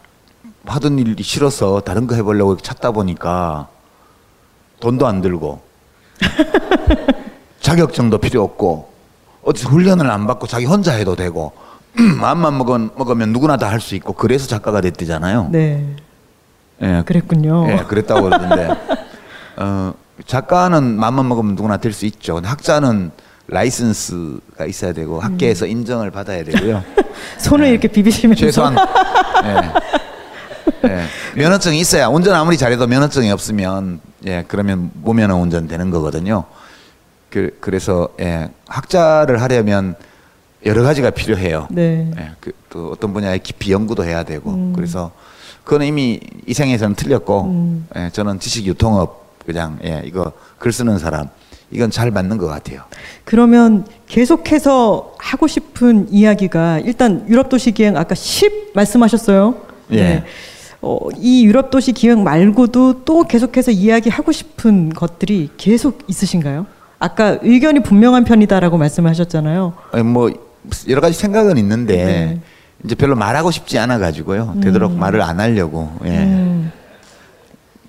하던 0.68 1.00
일이 1.00 1.22
싫어서 1.24 1.80
다른 1.82 2.08
거 2.08 2.16
해보려고 2.16 2.58
찾다 2.58 2.92
보니까 2.92 3.68
돈도 4.80 5.08
안 5.08 5.22
들고 5.22 5.62
자격증도 7.62 8.18
필요 8.20 8.44
없고 8.44 8.90
어디서 9.44 9.70
훈련을 9.70 10.10
안 10.10 10.28
받고 10.28 10.48
자기 10.48 10.66
혼자 10.66 10.94
해도 10.94 11.16
되고 11.16 11.54
마음만 12.20 12.58
먹은, 12.58 12.92
먹으면 12.96 13.32
누구나 13.34 13.58
다 13.58 13.70
할 13.70 13.80
수 13.82 13.96
있고 13.96 14.14
그래서 14.14 14.48
작가가 14.48 14.82
됐대잖아요. 14.82 15.50
네. 15.52 15.86
예, 16.82 17.02
그랬군요. 17.06 17.68
예, 17.72 17.78
그랬다고 17.88 18.24
그러던데. 18.24 18.70
어, 19.58 19.94
작가는 20.28 20.84
마음만 21.00 21.28
먹으면 21.28 21.56
누구나 21.56 21.78
될 21.78 21.92
수 21.94 22.06
있죠. 22.06 22.36
근데 22.36 22.48
학자는 22.50 23.12
라이선스가 23.48 24.66
있어야 24.68 24.94
되고 24.94 25.20
학계에서 25.20 25.66
음. 25.66 25.72
인정을 25.72 26.12
받아야 26.12 26.44
되고요. 26.44 26.84
손을 27.40 27.68
이렇게 27.68 27.88
비비시면서 27.88 28.40
최소한 28.40 28.76
예. 28.76 29.97
예. 30.86 31.04
면허증이 31.36 31.80
있어야 31.80 32.08
운전 32.08 32.36
아무리 32.36 32.58
잘해도 32.58 32.88
면허증이 32.88 33.32
없으면 33.32 34.00
예 34.26 34.44
그러면 34.48 34.92
무면허 34.94 35.36
운전 35.36 35.68
되는 35.68 35.90
거거든요. 35.92 36.46
그, 37.30 37.58
그래서 37.60 38.10
예, 38.20 38.50
학자를 38.68 39.42
하려면 39.42 39.96
여러 40.66 40.84
가지가 40.84 41.12
필요해요. 41.12 41.68
네. 41.70 42.12
예, 42.18 42.32
그, 42.40 42.52
또 42.70 42.92
어떤 42.92 43.14
분야에 43.14 43.38
깊이 43.40 43.72
연구도 43.72 44.04
해야 44.04 44.24
되고 44.24 44.52
음. 44.52 44.74
그래서 44.74 45.12
그건 45.64 45.84
이미 45.84 46.20
이 46.46 46.54
생에서는 46.54 46.96
틀렸고 46.96 47.42
음. 47.44 47.88
예, 47.96 48.10
저는 48.12 48.40
지식 48.40 48.66
유통업 48.66 49.38
그냥 49.46 49.80
예, 49.84 50.02
이거 50.06 50.32
글 50.58 50.72
쓰는 50.72 50.98
사람 50.98 51.30
이건 51.70 51.92
잘 51.92 52.12
맞는 52.12 52.38
것 52.38 52.48
같아요. 52.48 52.82
그러면 53.26 53.86
계속해서 54.08 55.16
하고 55.20 55.48
싶은 55.48 56.08
이야기가 56.12 56.80
일단 56.80 57.26
유럽 57.30 57.50
도시 57.50 57.72
기행 57.72 57.98
아까 57.98 58.16
10 58.16 58.72
말씀하셨어요. 58.74 59.56
네. 59.90 60.24
예. 60.88 61.06
어, 61.06 61.10
이 61.18 61.46
유럽 61.46 61.70
도시 61.70 61.92
기행 61.92 62.24
말고도 62.24 63.04
또 63.04 63.24
계속해서 63.24 63.72
이야기하고 63.72 64.32
싶은 64.32 64.90
것들이 64.90 65.50
계속 65.58 66.00
있으신가요? 66.08 66.66
아까 67.00 67.38
의견이 67.42 67.82
분명한 67.82 68.24
편이다라고 68.24 68.78
말씀하셨잖아요. 68.78 69.74
아니, 69.92 70.04
뭐 70.04 70.32
여러 70.90 71.02
가지 71.02 71.18
생각은 71.18 71.58
있는데 71.58 71.96
네. 72.06 72.42
이제 72.84 72.96
별로 72.96 73.16
말하고 73.16 73.52
싶지 73.52 73.78
않아 73.78 74.00
가지고요. 74.00 74.56
되도록 74.62 74.94
말을 74.94 75.22
안 75.22 75.40
하려고. 75.40 75.92
예. 76.06 76.10
음. 76.10 76.72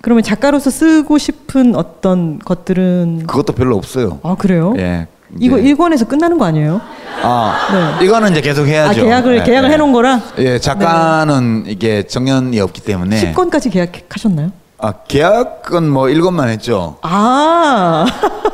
그러면 0.01 0.23
작가로서 0.23 0.69
쓰고 0.69 1.17
싶은 1.17 1.75
어떤 1.75 2.39
것들은 2.39 3.25
그것도 3.27 3.53
별로 3.53 3.75
없어요. 3.75 4.19
아 4.23 4.35
그래요? 4.35 4.73
예. 4.77 5.07
이거 5.39 5.57
이제- 5.59 5.73
1권에서 5.75 6.07
끝나는 6.07 6.37
거 6.37 6.45
아니에요? 6.45 6.81
아 7.21 7.97
네. 7.99 8.05
이거는 8.05 8.31
이제 8.31 8.41
계속 8.41 8.65
해야죠. 8.65 9.01
아, 9.01 9.03
계약을 9.03 9.37
예, 9.39 9.43
계약을 9.43 9.69
예. 9.69 9.73
해놓은 9.73 9.91
거라 9.91 10.21
예, 10.37 10.57
작가는 10.57 11.65
이게 11.67 12.03
정년이 12.03 12.59
없기 12.61 12.81
때문에 12.81 13.33
10권까지 13.33 13.71
계약하셨나요? 13.71 14.51
아 14.79 14.93
계약은 15.07 15.89
뭐 15.89 16.05
1권만 16.05 16.47
했죠. 16.47 16.97
아, 17.01 18.05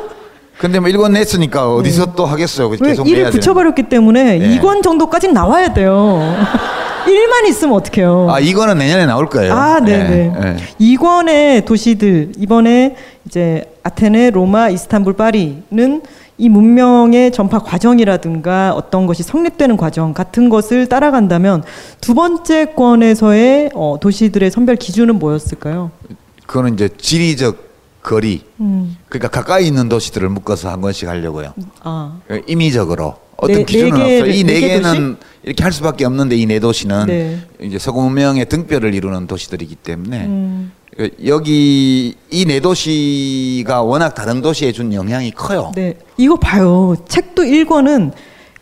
근데 0.58 0.80
뭐 0.80 0.90
1권 0.90 1.12
냈으니까 1.12 1.74
어디서 1.76 2.14
또 2.16 2.26
하겠어요. 2.26 2.70
왜 2.70 2.78
계속 2.78 3.08
일을. 3.08 3.30
붙여버렸기 3.30 3.84
때문에 3.84 4.40
예. 4.42 4.60
2권 4.60 4.82
정도까지 4.82 5.28
나와야 5.32 5.74
돼요. 5.74 6.20
1만 7.06 7.48
있으면 7.48 7.76
어떡해요? 7.76 8.28
아 8.32 8.40
이거는 8.40 8.80
내년에 8.80 9.06
나올 9.06 9.28
거예요. 9.30 9.54
아, 9.54 9.80
네네. 9.80 10.34
예, 10.36 10.48
예. 10.48 10.56
이권의 10.80 11.66
도시들 11.66 12.32
이번에 12.40 12.96
이제 13.28 13.72
아테네, 13.84 14.32
로마, 14.32 14.70
이스탄불, 14.70 15.14
파리는 15.14 16.02
이 16.38 16.50
문명의 16.50 17.32
전파 17.32 17.60
과정이라든가 17.60 18.74
어떤 18.74 19.06
것이 19.06 19.24
성립되는 19.24 19.78
과정 19.78 20.14
같은 20.14 20.50
것을 20.50 20.88
따라간다면 20.88 21.64
두 22.02 22.14
번째 22.14 22.74
권에서의 22.76 23.72
어, 23.74 23.98
도시들의 24.02 24.52
선별 24.52 24.76
기준은 24.76 25.18
뭐였을까요? 25.18 25.92
그거는 26.46 26.74
이제 26.74 26.90
지리적 26.98 27.64
거리. 28.04 28.44
음, 28.60 28.98
그러니까 29.10 29.30
가까이 29.30 29.66
있는 29.66 29.88
도시들을 29.90 30.28
묶어서 30.30 30.70
한 30.70 30.82
권씩 30.82 31.08
하려고요. 31.08 31.54
아, 31.82 32.20
그 32.28 32.42
임의적으로 32.48 33.16
어떤 33.38 33.56
네, 33.58 33.64
기준은 33.66 33.98
네 33.98 34.06
개- 34.06 34.20
없어요. 34.22 34.32
이네네개 34.34 34.68
개는 34.68 35.18
이렇게 35.44 35.64
할 35.64 35.72
수밖에 35.72 36.06
없는데 36.06 36.36
이 36.36 36.46
네 36.46 36.60
도시는 36.60 37.06
네. 37.08 37.40
이제 37.62 37.80
서구 37.80 38.02
문명의 38.04 38.46
등뼈를 38.48 38.94
이루는 38.94 39.26
도시들이기 39.28 39.76
때문에 39.76 40.26
음, 40.26 40.72
그 40.85 40.85
여기 41.26 42.16
이 42.32 42.46
네 42.46 42.60
도시가 42.62 43.82
워낙 43.82 44.14
다른 44.16 44.42
도시에 44.42 44.72
준 44.72 44.94
영향이 44.94 45.32
커요. 45.32 45.72
네, 45.76 45.96
이거 46.18 46.38
봐요. 46.38 46.96
책도 47.08 47.44
1권은 47.44 48.12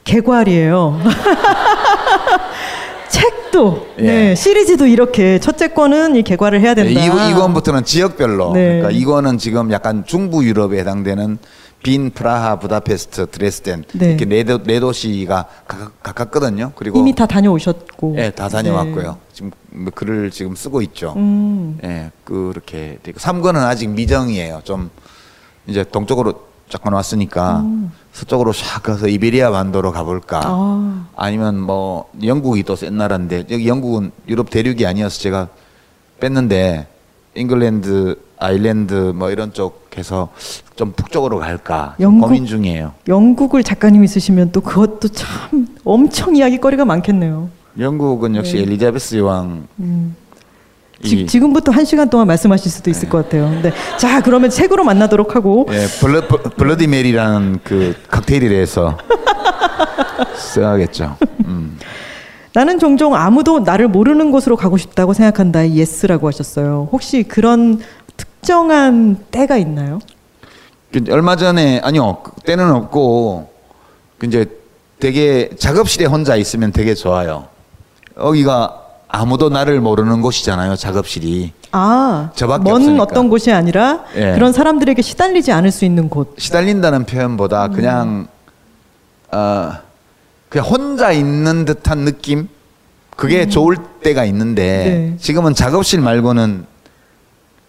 개괄이에요. 0.03 0.99
책도 3.09 3.87
예. 3.99 4.03
네, 4.03 4.35
시리즈도 4.35 4.87
이렇게 4.87 5.39
첫째 5.39 5.67
권은 5.67 6.15
이 6.15 6.23
개괄을 6.23 6.61
해야 6.61 6.73
된다. 6.73 6.99
네, 6.99 7.05
이, 7.05 7.31
이권부터는 7.31 7.85
지역별로 7.85 8.53
네. 8.53 8.65
그러니까 8.79 8.89
이거는 8.91 9.37
지금 9.37 9.71
약간 9.71 10.03
중부 10.05 10.43
유럽에 10.45 10.79
해당되는 10.79 11.37
빈, 11.83 12.09
프라하, 12.11 12.57
부다페스트, 12.59 13.27
드레스덴 13.29 13.83
네. 13.93 14.07
이렇게 14.09 14.25
네, 14.25 14.43
도, 14.45 14.63
네 14.63 14.79
도시가 14.79 15.47
가깝, 15.67 16.01
가깝거든요. 16.01 16.71
그리고 16.75 16.99
이미 16.99 17.13
다 17.13 17.25
다녀오셨고. 17.25 18.15
예, 18.17 18.31
다 18.31 18.47
다녀왔고요. 18.47 19.17
지금 19.33 19.51
뭐 19.69 19.91
글을 19.93 20.31
지금 20.31 20.55
쓰고 20.55 20.81
있죠. 20.83 21.13
네. 21.15 21.19
음, 21.21 21.77
예, 21.83 22.11
그렇게 22.23 22.99
되고 23.03 23.19
3권은 23.19 23.57
아직 23.57 23.89
미정이에요. 23.89 24.61
좀 24.63 24.89
이제 25.67 25.83
동쪽으로 25.83 26.47
잠깐 26.69 26.93
왔으니까 26.93 27.63
서쪽으로 28.13 28.53
샥 28.53 28.81
가서 28.81 29.07
이베리아 29.09 29.51
반도로 29.51 29.91
가볼까. 29.91 30.39
음. 30.39 31.05
아, 31.15 31.25
아니면 31.25 31.59
뭐 31.59 32.09
영국이 32.23 32.63
또 32.63 32.75
센 32.75 32.97
나라인데 32.97 33.45
여기 33.51 33.67
영국은 33.67 34.11
유럽 34.29 34.49
대륙이 34.49 34.85
아니어서 34.85 35.19
제가 35.19 35.49
뺐는데 36.21 36.87
잉글랜드, 37.35 38.15
아일랜드 38.37 38.93
뭐 39.15 39.31
이런 39.31 39.53
쪽에서 39.53 40.29
좀 40.75 40.91
북쪽으로 40.95 41.39
갈까 41.39 41.95
좀 41.97 42.03
영국? 42.03 42.27
고민 42.27 42.45
중이에요. 42.45 42.93
영국을 43.07 43.63
작가님이 43.63 44.07
쓰시면 44.07 44.51
또 44.51 44.61
그것도 44.61 45.07
참 45.09 45.67
엄청 45.83 46.35
이야기거리가 46.35 46.85
많겠네요. 46.85 47.49
영국은 47.79 48.35
역시 48.35 48.57
네. 48.57 48.61
엘리자베스 48.63 49.15
여왕 49.15 49.67
음. 49.79 50.15
지, 51.01 51.25
지금부터 51.25 51.71
한 51.71 51.83
시간 51.85 52.09
동안 52.09 52.27
말씀하실 52.27 52.71
수도 52.71 52.89
있을 52.89 53.09
것 53.09 53.23
같아요. 53.23 53.49
네. 53.61 53.73
자, 53.97 54.21
그러면 54.21 54.49
책으로 54.49 54.83
만나도록 54.85 55.35
하고. 55.35 55.67
예, 55.71 55.85
Bloo, 55.99 56.25
Bl- 56.27 56.43
Bloody 56.55 56.87
Mary라는 56.87 57.59
그 57.63 57.95
칵테일이라서 58.09 58.97
써야겠죠. 60.37 61.17
음. 61.45 61.77
나는 62.53 62.77
종종 62.79 63.15
아무도 63.15 63.59
나를 63.61 63.87
모르는 63.87 64.31
곳으로 64.31 64.55
가고 64.55 64.77
싶다고 64.77 65.13
생각한다. 65.13 65.63
이 65.63 65.77
yes라고 65.77 66.27
하셨어요. 66.27 66.87
혹시 66.91 67.23
그런 67.23 67.81
특정한 68.15 69.17
때가 69.31 69.57
있나요? 69.57 69.99
그 70.91 71.03
얼마 71.09 71.35
전에 71.35 71.79
아니요 71.83 72.17
그 72.23 72.31
때는 72.41 72.71
없고 72.71 73.49
그 74.19 74.27
이제 74.27 74.45
되게 74.99 75.49
작업실에 75.57 76.05
혼자 76.05 76.35
있으면 76.35 76.71
되게 76.71 76.93
좋아요. 76.93 77.47
여기가 78.17 78.79
아무도 79.07 79.49
나를 79.49 79.81
모르는 79.81 80.21
곳이잖아요. 80.21 80.75
작업실이 80.75 81.51
아, 81.71 82.29
저밖에 82.35 82.63
먼 82.63 82.75
없으니까. 82.81 83.03
어떤 83.03 83.29
곳이 83.29 83.51
아니라 83.51 84.03
예. 84.15 84.33
그런 84.33 84.53
사람들에게 84.53 85.01
시달리지 85.01 85.51
않을 85.51 85.71
수 85.71 85.85
있는 85.85 86.07
곳. 86.09 86.35
시달린다는 86.37 87.05
표현보다 87.05 87.69
그냥 87.69 88.27
어 89.31 89.71
그냥 90.53 90.67
혼자 90.67 91.11
있는 91.11 91.65
듯한 91.65 92.05
느낌 92.05 92.47
그게 93.17 93.47
좋을 93.47 93.75
때가 94.03 94.23
있는데 94.25 94.61
네. 94.63 95.17
지금은 95.17 95.55
작업실 95.55 95.99
말고는 95.99 96.67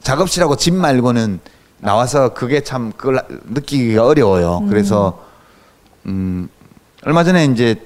작업실하고 0.02 0.56
집 0.56 0.74
말고는 0.74 1.40
나와서 1.78 2.34
그게 2.34 2.60
참 2.60 2.92
그걸 2.94 3.22
느끼기가 3.46 4.06
어려워요. 4.06 4.66
그래서 4.68 5.24
음 6.04 6.50
얼마 7.06 7.24
전에 7.24 7.46
이제 7.46 7.76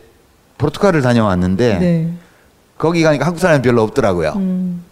포르투갈을 0.58 1.00
다녀왔는데 1.00 1.78
네. 1.78 2.12
거기 2.76 3.04
가니까 3.04 3.24
한국 3.24 3.38
사람이 3.38 3.62
별로 3.62 3.84
없더라고요. 3.84 4.32
음, 4.34 4.82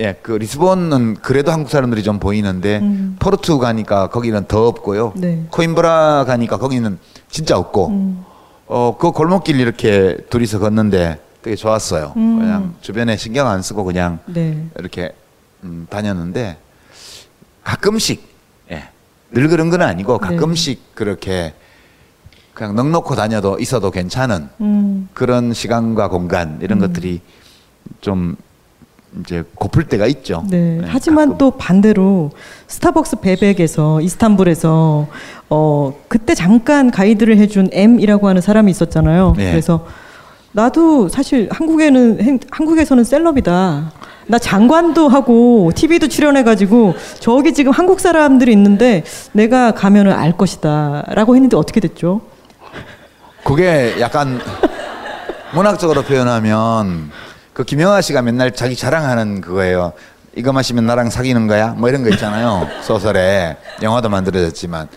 예, 0.00 0.16
그 0.20 0.32
리스본은 0.32 1.18
그래도 1.22 1.52
한국 1.52 1.70
사람들이 1.70 2.02
좀 2.02 2.18
보이는데 2.18 2.80
음. 2.80 3.16
포르투 3.20 3.60
가니까 3.60 4.08
거기는 4.08 4.46
더 4.48 4.66
없고요. 4.66 5.12
네. 5.14 5.44
코임브라 5.52 6.24
가니까 6.26 6.56
거기는 6.56 6.98
진짜 7.30 7.56
없고 7.56 7.86
음. 7.86 8.31
어 8.66 8.96
그 8.98 9.10
골목길 9.10 9.60
이렇게 9.60 10.16
둘이서 10.30 10.58
걷는데 10.58 11.20
되게 11.42 11.56
좋았어요. 11.56 12.12
음. 12.16 12.38
그냥 12.38 12.74
주변에 12.80 13.16
신경 13.16 13.48
안 13.48 13.62
쓰고 13.62 13.84
그냥 13.84 14.20
네. 14.26 14.66
이렇게 14.78 15.12
음, 15.64 15.86
다녔는데 15.90 16.56
가끔씩 17.64 18.22
예, 18.70 18.88
늘 19.30 19.48
그런 19.48 19.70
건 19.70 19.82
아니고 19.82 20.18
네. 20.20 20.28
가끔씩 20.28 20.94
그렇게 20.94 21.54
그냥 22.54 22.76
넉넉고 22.76 23.14
다녀도 23.14 23.58
있어도 23.58 23.90
괜찮은 23.90 24.48
음. 24.60 25.08
그런 25.14 25.52
시간과 25.52 26.08
공간 26.08 26.58
이런 26.62 26.78
것들이 26.78 27.20
좀 28.00 28.36
이제 29.20 29.44
고플 29.56 29.84
때가 29.88 30.06
있죠. 30.06 30.42
네. 30.48 30.78
네, 30.80 30.86
하지만 30.86 31.28
가끔. 31.30 31.38
또 31.38 31.50
반대로 31.52 32.30
스타벅스 32.66 33.16
베백에서 33.20 34.00
이스탄불에서 34.00 35.06
어 35.50 35.94
그때 36.08 36.34
잠깐 36.34 36.90
가이드를 36.90 37.36
해준 37.36 37.68
M이라고 37.72 38.28
하는 38.28 38.40
사람이 38.40 38.70
있었잖아요. 38.70 39.34
네. 39.36 39.50
그래서 39.50 39.86
나도 40.52 41.08
사실 41.08 41.48
한국에는 41.50 42.22
행- 42.22 42.40
한국에서는 42.50 43.04
셀럽이다. 43.04 43.92
나 44.28 44.38
장관도 44.38 45.08
하고 45.08 45.70
TV도 45.74 46.08
출연해가지고 46.08 46.94
저기 47.20 47.52
지금 47.52 47.72
한국 47.72 48.00
사람들이 48.00 48.52
있는데 48.52 49.04
내가 49.32 49.72
가면은 49.72 50.12
알 50.12 50.32
것이다라고 50.36 51.34
했는데 51.34 51.56
어떻게 51.56 51.80
됐죠? 51.80 52.20
그게 53.44 53.96
약간 54.00 54.40
문학적으로 55.54 56.02
표현하면 56.02 57.10
그 57.52 57.64
김영하 57.64 58.00
씨가 58.00 58.22
맨날 58.22 58.52
자기 58.52 58.74
자랑하는 58.74 59.42
그거예요. 59.42 59.92
이거 60.34 60.52
마시면 60.52 60.86
나랑 60.86 61.10
사귀는 61.10 61.46
거야? 61.46 61.68
뭐 61.68 61.88
이런 61.90 62.02
거 62.02 62.08
있잖아요. 62.10 62.66
소설에 62.82 63.56
영화도 63.82 64.08
만들어졌지만 64.08 64.88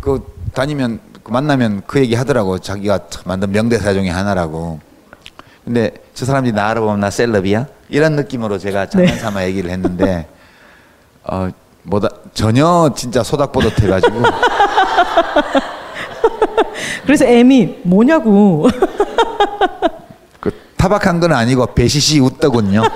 그 0.00 0.26
다니면 0.52 0.98
그 1.22 1.30
만나면 1.30 1.82
그 1.86 2.00
얘기 2.00 2.16
하더라고. 2.16 2.58
자기가 2.58 3.00
만든 3.24 3.52
명대사 3.52 3.92
중에 3.92 4.08
하나라고. 4.10 4.80
근데 5.64 5.92
저 6.14 6.24
사람들이 6.24 6.54
나 6.54 6.68
알아보면 6.70 7.00
나 7.00 7.10
셀럽이야? 7.10 7.66
이런 7.88 8.16
느낌으로 8.16 8.58
제가 8.58 8.86
장난삼아 8.86 9.44
얘기를 9.44 9.70
했는데 9.70 10.26
어 11.22 11.50
뭐다 11.84 12.08
전혀 12.34 12.92
진짜 12.96 13.22
소닥보듯 13.22 13.80
해가지고 13.80 14.22
그래서 17.06 17.24
M이 17.24 17.78
뭐냐고. 17.84 18.68
그 20.86 20.86
타박한 20.86 21.18
건 21.20 21.32
아니고 21.32 21.74
배시시 21.74 22.20
웃더군요. 22.20 22.84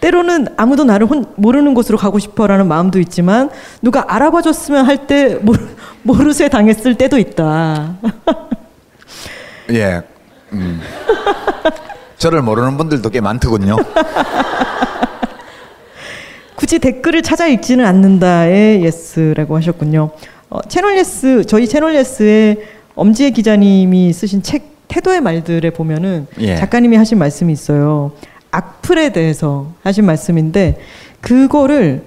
때로는 0.00 0.48
아무도 0.58 0.84
나를 0.84 1.06
혼, 1.06 1.24
모르는 1.36 1.72
곳으로 1.72 1.96
가고 1.96 2.18
싶어라는 2.18 2.68
마음도 2.68 3.00
있지만 3.00 3.48
누가 3.80 4.04
알아봐줬으면 4.06 4.84
할 4.84 5.06
때 5.06 5.38
모르쇠 6.02 6.50
당했을 6.50 6.96
때도 6.96 7.16
있다. 7.18 7.96
예. 9.72 10.02
음. 10.52 10.82
저를 12.18 12.42
모르는 12.42 12.76
분들도 12.76 13.08
꽤 13.08 13.22
많더군요. 13.22 13.76
굳이 16.56 16.78
댓글을 16.78 17.22
찾아 17.22 17.46
읽지는 17.46 17.86
않는다의 17.86 18.84
yes라고 18.84 19.56
하셨군요. 19.56 20.10
어, 20.50 20.60
채널 20.68 20.98
예스 20.98 21.46
저희 21.46 21.66
채널 21.66 21.94
예스의 21.94 22.58
엄지혜 22.94 23.30
기자님이 23.30 24.12
쓰신 24.12 24.42
책 24.42 24.73
태도의 24.88 25.20
말들에 25.20 25.70
보면은 25.70 26.26
예. 26.38 26.56
작가님이 26.56 26.96
하신 26.96 27.18
말씀이 27.18 27.52
있어요. 27.52 28.12
악플에 28.50 29.12
대해서 29.12 29.72
하신 29.82 30.04
말씀인데 30.06 30.78
그거를 31.20 32.04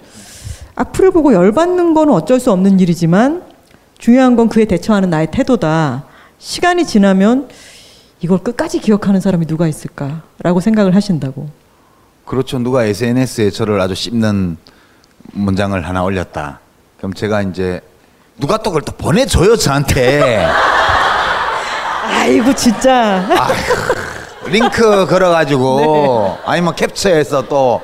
악플을 0.76 1.12
보고 1.12 1.34
열받는 1.34 1.94
거는 1.94 2.14
어쩔 2.14 2.40
수 2.40 2.52
없는 2.52 2.80
일이지만 2.80 3.44
중요한 3.98 4.36
건 4.36 4.48
그에 4.48 4.66
대처하는 4.66 5.10
나의 5.10 5.28
태도다. 5.32 6.06
시간이 6.38 6.86
지나면 6.86 7.50
이걸 8.22 8.40
끝까지 8.40 8.80
기억하는 8.80 9.20
사람이 9.20 9.46
누가 9.48 9.68
있을까라고 9.68 10.60
생각을 10.62 10.96
하신다고. 10.96 11.50
그렇죠. 12.26 12.60
누가 12.60 12.86
SNS에 12.86 13.50
저를 13.50 13.80
아주 13.82 13.96
씹는 13.96 14.58
문장을 15.34 15.80
하나 15.88 16.04
올렸다. 16.04 16.60
그럼 16.98 17.14
제가 17.14 17.42
이제 17.42 17.82
누가 18.40 18.58
또 18.58 18.70
그걸 18.70 18.84
또 18.84 18.92
보내줘요 18.94 19.56
저한테. 19.56 20.46
아이고 22.08 22.54
진짜. 22.56 23.24
링크 24.46 25.06
걸어가지고 25.08 26.38
아니면 26.46 26.76
캡처해서 26.76 27.48
또 27.48 27.82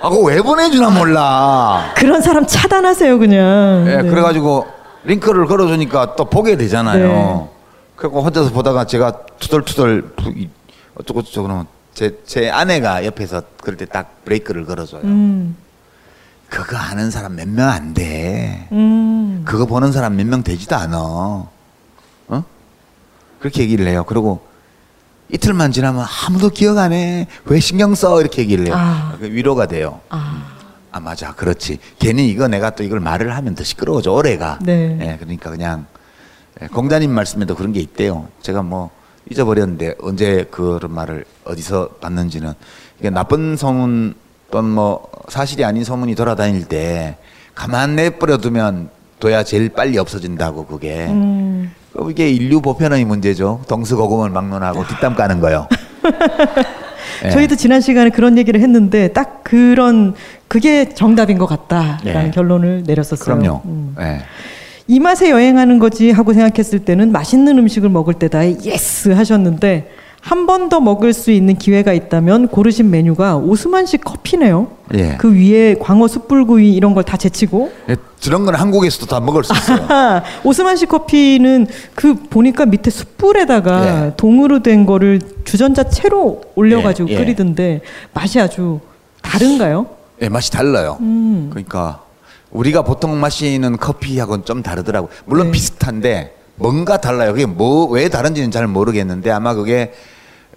아, 0.00 0.08
그거 0.08 0.22
왜 0.22 0.40
보내주나 0.40 0.90
몰라. 0.90 1.92
그런 1.96 2.22
사람 2.22 2.46
차단하세요 2.46 3.18
그냥. 3.18 3.84
예, 3.88 3.96
네. 4.02 4.08
그래가지고 4.08 4.66
링크를 5.04 5.46
걸어주니까 5.46 6.14
또 6.16 6.24
보게 6.26 6.56
되잖아요. 6.56 7.08
네. 7.08 7.48
그래고 7.96 8.22
혼자서 8.22 8.50
보다가 8.50 8.84
제가 8.86 9.12
투덜투덜 9.40 10.04
어쩌고 10.94 11.22
저쩌고 11.22 11.46
그러면 11.48 11.66
제, 11.92 12.16
제 12.24 12.48
아내가 12.50 13.04
옆에서 13.04 13.42
그럴 13.62 13.76
때 13.76 13.84
딱 13.84 14.24
브레이크를 14.24 14.64
걸어줘요. 14.64 15.02
음, 15.04 15.56
그거 16.48 16.76
아는 16.78 17.10
사람 17.10 17.36
몇 17.36 17.46
명 17.48 17.68
안 17.68 17.92
돼. 17.94 18.68
음. 18.72 19.42
그거 19.44 19.66
보는 19.66 19.92
사람 19.92 20.16
몇 20.16 20.24
명 20.26 20.42
되지도 20.42 20.76
않아. 20.76 21.44
어? 23.40 23.42
그렇게 23.42 23.62
얘기를 23.62 23.86
해요. 23.88 24.04
그리고 24.06 24.40
이틀만 25.30 25.72
지나면 25.72 26.04
아무도 26.26 26.50
기억 26.50 26.78
안 26.78 26.92
해. 26.92 27.26
왜 27.46 27.60
신경 27.60 27.94
써? 27.94 28.20
이렇게 28.20 28.42
얘기를 28.42 28.66
해요. 28.66 28.74
아. 28.76 29.16
그 29.18 29.26
위로가 29.26 29.66
돼요. 29.66 30.00
아, 30.10 30.44
아 30.92 31.00
맞아 31.00 31.32
그렇지 31.34 31.78
괜히 31.98 32.28
이거 32.28 32.48
내가 32.48 32.70
또 32.70 32.82
이걸 32.82 33.00
말을 33.00 33.34
하면 33.36 33.54
더 33.54 33.62
시끄러워져 33.62 34.12
오래가 34.12 34.58
네. 34.60 34.98
예, 35.00 35.16
그러니까 35.18 35.50
그냥 35.50 35.86
예, 36.60 36.66
공자님 36.66 37.12
말씀에도 37.12 37.54
그런 37.54 37.72
게 37.72 37.78
있대요 37.78 38.26
제가 38.42 38.62
뭐 38.62 38.90
잊어버렸는데 39.30 39.94
언제 40.02 40.48
그런 40.50 40.92
말을 40.92 41.24
어디서 41.44 41.90
봤는지는 42.00 42.54
이게 42.98 43.08
나쁜 43.10 43.56
소문 43.56 44.14
또는 44.50 44.70
뭐 44.70 45.08
사실이 45.28 45.64
아닌 45.64 45.84
소문이 45.84 46.16
돌아다닐 46.16 46.64
때 46.64 47.18
가만 47.54 47.94
내버려 47.94 48.38
두면 48.38 48.90
둬야 49.20 49.44
제일 49.44 49.68
빨리 49.68 49.96
없어진다고 49.96 50.66
그게 50.66 51.06
음. 51.06 51.72
그 51.92 52.10
이게 52.10 52.30
인류 52.30 52.60
보편의 52.60 53.04
문제죠 53.04 53.62
동서고금을 53.68 54.30
막론하고 54.30 54.86
뒷담 54.86 55.14
까는 55.14 55.40
거요 55.40 55.66
예. 57.24 57.30
저희도 57.30 57.56
지난 57.56 57.80
시간에 57.80 58.10
그런 58.10 58.38
얘기를 58.38 58.60
했는데 58.60 59.08
딱 59.08 59.44
그런 59.44 60.14
그게 60.48 60.88
정답인 60.88 61.38
것 61.38 61.46
같다라는 61.46 62.28
예. 62.28 62.30
결론을 62.30 62.84
내렸었어요. 62.86 63.38
그럼요 63.38 63.62
음. 63.66 63.94
예. 64.00 64.20
이 64.88 64.98
맛에 64.98 65.30
여행하는 65.30 65.78
거지 65.78 66.10
하고 66.10 66.32
생각했을 66.32 66.80
때는 66.80 67.12
맛있는 67.12 67.58
음식을 67.58 67.88
먹을 67.90 68.14
때다 68.14 68.64
yes 68.64 69.10
하셨는데 69.10 69.90
한 70.20 70.46
번 70.46 70.68
더 70.68 70.80
먹을 70.80 71.12
수 71.12 71.30
있는 71.30 71.56
기회가 71.56 71.92
있다면 71.92 72.48
고르신 72.48 72.90
메뉴가 72.90 73.36
오스만식 73.38 74.04
커피네요. 74.04 74.68
예. 74.94 75.16
그 75.18 75.32
위에 75.34 75.74
광어 75.80 76.08
숯불구이 76.08 76.74
이런 76.74 76.92
걸 76.94 77.02
다 77.04 77.16
제치고 77.16 77.72
예, 77.88 77.96
저런 78.18 78.44
건 78.44 78.54
한국에서도 78.54 79.06
다 79.06 79.18
먹을 79.20 79.42
수 79.44 79.52
있어요. 79.54 79.86
아, 79.88 80.22
오스만식 80.44 80.88
커피는 80.90 81.66
그 81.94 82.14
보니까 82.14 82.66
밑에 82.66 82.90
숯불에다가 82.90 84.06
예. 84.08 84.12
동으로 84.16 84.62
된 84.62 84.84
거를 84.86 85.20
주전자 85.44 85.84
채로 85.84 86.42
올려가지고 86.54 87.08
예, 87.08 87.14
예. 87.14 87.18
끓이던데 87.18 87.80
맛이 88.12 88.38
아주 88.40 88.80
다른가요? 89.22 89.86
예, 90.22 90.28
맛이 90.28 90.50
달라요. 90.50 90.98
음. 91.00 91.48
그러니까 91.50 92.02
우리가 92.50 92.82
보통 92.82 93.18
마시는 93.20 93.78
커피하고는 93.78 94.44
좀 94.44 94.62
다르더라고. 94.62 95.06
요 95.06 95.10
물론 95.24 95.46
네. 95.46 95.52
비슷한데 95.52 96.34
뭔가 96.60 96.98
달라요. 96.98 97.32
그게 97.32 97.46
뭐 97.46 97.86
왜 97.90 98.08
다른지는 98.08 98.50
잘 98.50 98.66
모르겠는데 98.66 99.30
아마 99.30 99.54
그게 99.54 99.92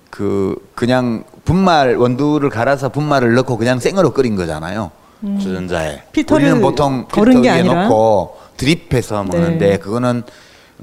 그 0.10 0.56
그냥 0.76 1.24
분말 1.46 1.96
원두를 1.96 2.50
갈아서 2.50 2.90
분말을 2.90 3.34
넣고 3.36 3.58
그냥 3.58 3.80
생으로 3.80 4.12
끓인 4.12 4.36
거잖아요. 4.36 4.92
주전자에. 5.40 5.94
음. 5.96 6.00
필터를 6.12 6.46
우리는 6.46 6.62
보통 6.62 7.08
게 7.42 7.50
위에 7.50 7.60
아니라? 7.60 7.84
넣고 7.88 8.38
드립해서 8.58 9.24
먹는데 9.24 9.70
네. 9.70 9.78
그거는 9.78 10.24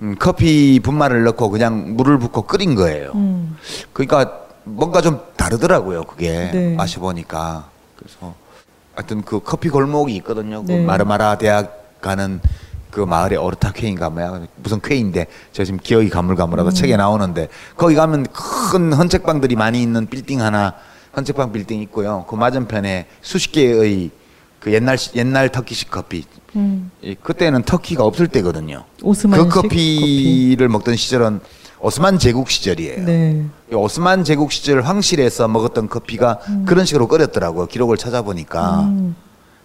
음, 0.03 0.17
커피 0.19 0.81
분말을 0.81 1.25
넣고 1.25 1.51
그냥 1.51 1.95
물을 1.97 2.19
붓고 2.19 2.43
끓인 2.43 2.75
거예요. 2.75 3.13
음. 3.15 3.57
그러니까 3.93 4.41
뭔가 4.65 5.03
좀 5.03 5.21
다르더라고요. 5.37 6.05
그게 6.05 6.51
네. 6.53 6.75
마셔보니까 6.75 7.67
그래서 7.97 8.35
하여튼 8.95 9.23
그 9.23 9.41
커피 9.45 9.69
골목이 9.69 10.17
있거든요. 10.17 10.65
그 10.65 10.73
네. 10.73 10.85
마르마라 10.85 11.37
대학 11.37 12.01
가는 12.01 12.41
그 12.91 13.01
마을에 13.01 13.37
오르타 13.37 13.73
퀘인가 13.73 14.11
뭐야 14.11 14.43
무슨 14.57 14.81
퀘인데 14.81 15.27
제가 15.53 15.65
지금 15.65 15.79
기억이 15.83 16.07
음. 16.07 16.11
가물가물하다 16.11 16.71
책에 16.71 16.97
나오는데 16.97 17.49
거기 17.77 17.95
가면 17.95 18.27
큰 18.33 18.93
헌책방들이 18.93 19.57
많이 19.57 19.83
있는 19.83 20.07
빌딩 20.07 20.41
하나 20.43 20.75
헌책방 21.17 21.53
빌딩 21.53 21.81
있고요. 21.83 22.25
그 22.29 22.35
맞은편에 22.37 23.07
수십 23.21 23.53
개의 23.53 24.11
그 24.61 24.73
옛날 24.73 24.99
시- 24.99 25.11
옛날 25.17 25.49
터키식 25.51 25.91
커피 25.91 26.25
음. 26.57 26.91
이 27.03 27.15
그때는 27.15 27.63
터키가 27.63 28.05
없을 28.05 28.29
때거든요. 28.29 28.85
오스만식 29.03 29.49
그 29.49 29.63
커피를 29.63 30.69
먹던 30.69 30.97
시절은 30.97 31.41
오스만 31.83 32.19
제국 32.19 32.51
시절이에요. 32.51 33.05
네. 33.07 33.45
이 33.73 33.75
오스만 33.75 34.23
제국 34.25 34.53
시절 34.53 34.83
황실에서 34.83 35.49
먹었던 35.49 35.89
커피가 35.89 36.39
그런 36.67 36.85
식으로 36.85 37.09
끓였더라고요. 37.09 37.67
기록을 37.67 37.97
찾아보니까. 37.97 38.91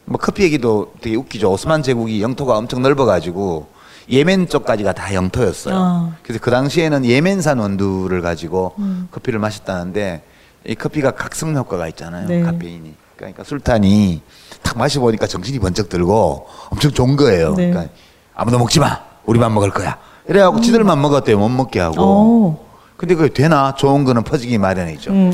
음. 0.06 0.12
뭐 0.12 0.20
커피 0.20 0.43
얘기도 0.43 0.93
되게 1.01 1.16
웃기죠. 1.16 1.51
오스만 1.51 1.84
제국이 1.84 2.22
영토가 2.22 2.58
엄청 2.58 2.82
넓어가지고 2.82 3.68
예멘 4.10 4.47
쪽까지가 4.47 4.93
다 4.93 5.14
영토였어요. 5.14 5.76
아. 5.76 6.16
그래서 6.22 6.39
그 6.41 6.51
당시에는 6.51 7.06
예멘산 7.06 7.60
원두를 7.60 8.22
가지고 8.22 8.74
음. 8.78 9.08
커피를 9.12 9.39
마셨다는데 9.39 10.24
이 10.68 10.76
커피가 10.76 11.12
각성 11.12 11.56
효과가 11.56 11.88
있잖아요. 11.89 12.28
네. 12.28 12.41
카페인이. 12.41 12.93
그러니까 13.18 13.43
술탄이 13.43 14.22
탁 14.62 14.78
마셔보니까 14.78 15.26
정신이 15.26 15.60
번쩍 15.60 15.89
들고 15.89 16.47
엄청 16.70 16.91
좋은 16.91 17.16
거예요. 17.16 17.53
네. 17.56 17.70
그러니까 17.72 17.93
아무도 18.36 18.60
먹지 18.60 18.80
마. 18.80 18.99
우리만 19.26 19.53
먹을 19.53 19.72
거야. 19.72 19.97
이래갖고 20.28 20.62
지들만 20.62 21.01
먹었대요. 21.01 21.38
못 21.39 21.49
먹게 21.49 21.80
하고. 21.80 21.95
어. 21.97 22.66
근데 22.97 23.16
그게 23.16 23.34
되나? 23.34 23.74
좋은 23.76 24.03
거는 24.03 24.24
퍼지기 24.24 24.58
마련이죠. 24.58 25.12
음. 25.12 25.34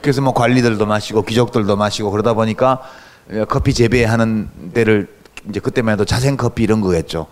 그래서 0.00 0.22
뭐 0.22 0.32
관리들도 0.32 0.86
마시고 0.86 1.22
귀족들도 1.22 1.76
마시고 1.76 2.10
그러다 2.10 2.34
보니까 2.34 2.80
예, 2.80 2.86
커피 3.48 3.74
재배하는 3.74 4.48
데를 4.72 5.08
이제 5.48 5.60
그때만 5.60 5.94
해도 5.94 6.04
자생 6.04 6.36
커피 6.36 6.62
이런 6.62 6.80
거겠죠. 6.80 7.26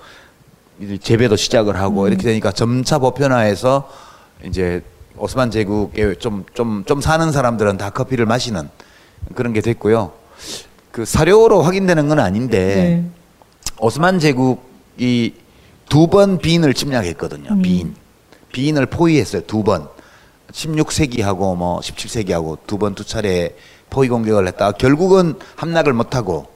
재배도 1.01 1.37
시작을 1.37 1.77
하고 1.79 2.09
이렇게 2.09 2.23
되니까 2.25 2.51
점차 2.53 2.99
보편화해서 2.99 3.89
이제 4.45 4.83
오스만 5.17 5.51
제국에 5.51 6.15
좀 6.19 6.45
좀 6.55 6.85
좀 6.85 7.01
사는 7.01 7.31
사람들은 7.31 7.77
다 7.77 7.91
커피를 7.91 8.27
마시는 8.27 8.69
그런 9.35 9.53
게 9.53 9.61
됐고요. 9.61 10.13
그 10.91 11.05
사료로 11.05 11.63
확인되는 11.63 12.09
건 12.09 12.19
아닌데 12.19 12.59
네. 12.75 13.05
오스만 13.79 14.19
제국이 14.19 15.35
두 15.89 16.09
번 16.09 16.39
비인을 16.39 16.75
침략했거든요. 16.75 17.51
음. 17.53 17.63
비인. 17.63 17.95
비인을 18.53 18.87
포위했어요. 18.87 19.43
두 19.47 19.63
번. 19.63 19.89
16세기하고 20.55 21.57
뭐 21.57 21.81
17세기하고 21.81 22.59
두 22.67 22.79
번 22.79 22.95
두 22.95 23.05
차례 23.05 23.55
포위 23.91 24.09
공격을 24.09 24.47
했다가 24.49 24.73
결국은 24.73 25.35
함락을 25.57 25.93
못하고 25.93 26.47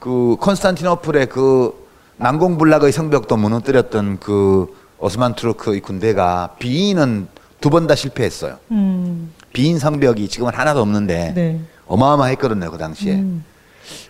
그 0.00 0.36
콘스탄티노플의 0.40 1.26
그 1.26 1.72
난공불락의 2.16 2.92
성벽도 2.92 3.36
무너뜨렸던 3.36 4.20
그 4.20 4.66
오스만 4.98 5.34
투르크의 5.34 5.80
군대가 5.80 6.54
비인은 6.58 7.28
두 7.60 7.70
번 7.70 7.86
다 7.86 7.94
실패했어요. 7.94 8.58
음. 8.72 9.32
비인 9.54 9.78
성벽이 9.78 10.28
지금은 10.28 10.52
하나도 10.54 10.80
없는데 10.82 11.32
네. 11.34 11.60
어마어마했거든요 11.86 12.70
그 12.70 12.76
당시에. 12.78 13.14
음. 13.14 13.44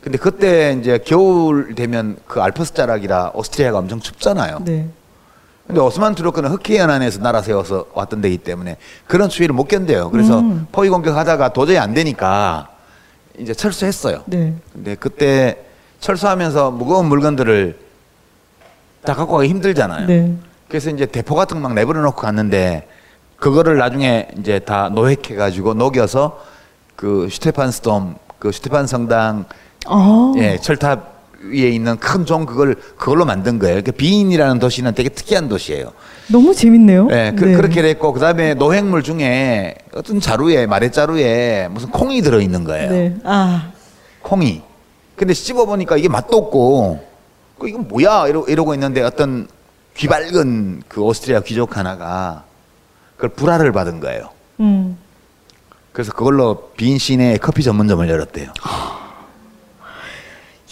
근데 0.00 0.18
그때 0.18 0.76
이제 0.80 0.98
겨울 1.04 1.74
되면 1.74 2.16
그 2.26 2.40
알프스 2.40 2.74
자락이라 2.74 3.32
오스트리아가 3.34 3.78
엄청 3.78 4.00
춥잖아요. 4.00 4.60
네. 4.64 4.88
근데 5.66 5.80
오스만 5.80 6.14
투르크는 6.14 6.50
흑해 6.50 6.78
연안에서 6.78 7.20
나라 7.20 7.40
세워서 7.40 7.86
왔던 7.94 8.20
데이기 8.20 8.38
때문에 8.38 8.76
그런 9.06 9.28
추위를 9.30 9.54
못 9.54 9.64
견뎌요. 9.66 10.10
그래서 10.10 10.40
음. 10.40 10.66
포위 10.70 10.90
공격하다가 10.90 11.52
도저히 11.54 11.78
안 11.78 11.94
되니까 11.94 12.68
이제 13.38 13.54
철수했어요. 13.54 14.22
네. 14.26 14.54
근데 14.72 14.94
그때 14.94 15.64
철수하면서 16.00 16.70
무거운 16.72 17.06
물건들을 17.06 17.78
다 19.04 19.14
갖고 19.14 19.36
가기 19.36 19.48
힘들잖아요. 19.48 20.06
네. 20.06 20.34
그래서 20.68 20.90
이제 20.90 21.06
대포 21.06 21.34
같은 21.34 21.56
거 21.62 21.68
막 21.68 21.74
내버려 21.74 22.00
놓고 22.02 22.20
갔는데 22.20 22.86
그거를 23.36 23.78
나중에 23.78 24.28
이제 24.38 24.58
다 24.58 24.90
노획해 24.90 25.34
가지고 25.34 25.74
녹여서 25.74 26.42
그 26.94 27.28
슈테판 27.30 27.70
스톰 27.70 28.16
그 28.38 28.52
슈테판 28.52 28.86
성당 28.86 29.46
아. 29.86 30.32
예, 30.36 30.58
철탑 30.58 31.13
위에 31.50 31.68
있는 31.70 31.96
큰 31.98 32.24
종 32.24 32.46
그걸 32.46 32.74
그걸로 32.96 33.24
만든 33.24 33.58
거예요. 33.58 33.74
그러니까 33.74 33.92
비인이라는 33.92 34.58
도시는 34.58 34.94
되게 34.94 35.08
특이한 35.08 35.48
도시예요. 35.48 35.92
너무 36.28 36.54
재밌네요. 36.54 37.08
예, 37.10 37.34
그, 37.36 37.44
네. 37.44 37.60
렇게 37.60 37.82
됐고 37.82 38.12
그다음에 38.12 38.54
노획물 38.54 39.02
중에 39.02 39.74
어떤 39.94 40.20
자루에 40.20 40.66
마랫자루에 40.66 41.68
무슨 41.70 41.90
콩이 41.90 42.22
들어 42.22 42.40
있는 42.40 42.64
거예요. 42.64 42.90
네. 42.90 43.16
아. 43.24 43.70
콩이. 44.22 44.62
근데 45.16 45.34
씹어 45.34 45.66
보니까 45.66 45.96
이게 45.96 46.08
맛도 46.08 46.36
없고 46.38 47.04
그 47.58 47.68
이건 47.68 47.86
뭐야 47.88 48.26
이러, 48.28 48.44
이러고 48.48 48.74
있는데 48.74 49.02
어떤 49.02 49.46
귀밝은 49.96 50.82
그 50.88 51.02
오스트리아 51.02 51.40
귀족 51.40 51.76
하나가 51.76 52.44
그걸 53.16 53.30
불화를 53.30 53.70
받은 53.72 54.00
거예요. 54.00 54.30
음. 54.60 54.96
그래서 55.92 56.12
그걸로 56.12 56.70
빈 56.76 56.98
시내에 56.98 57.36
커피 57.36 57.62
전문점을 57.62 58.08
열었대요. 58.08 58.50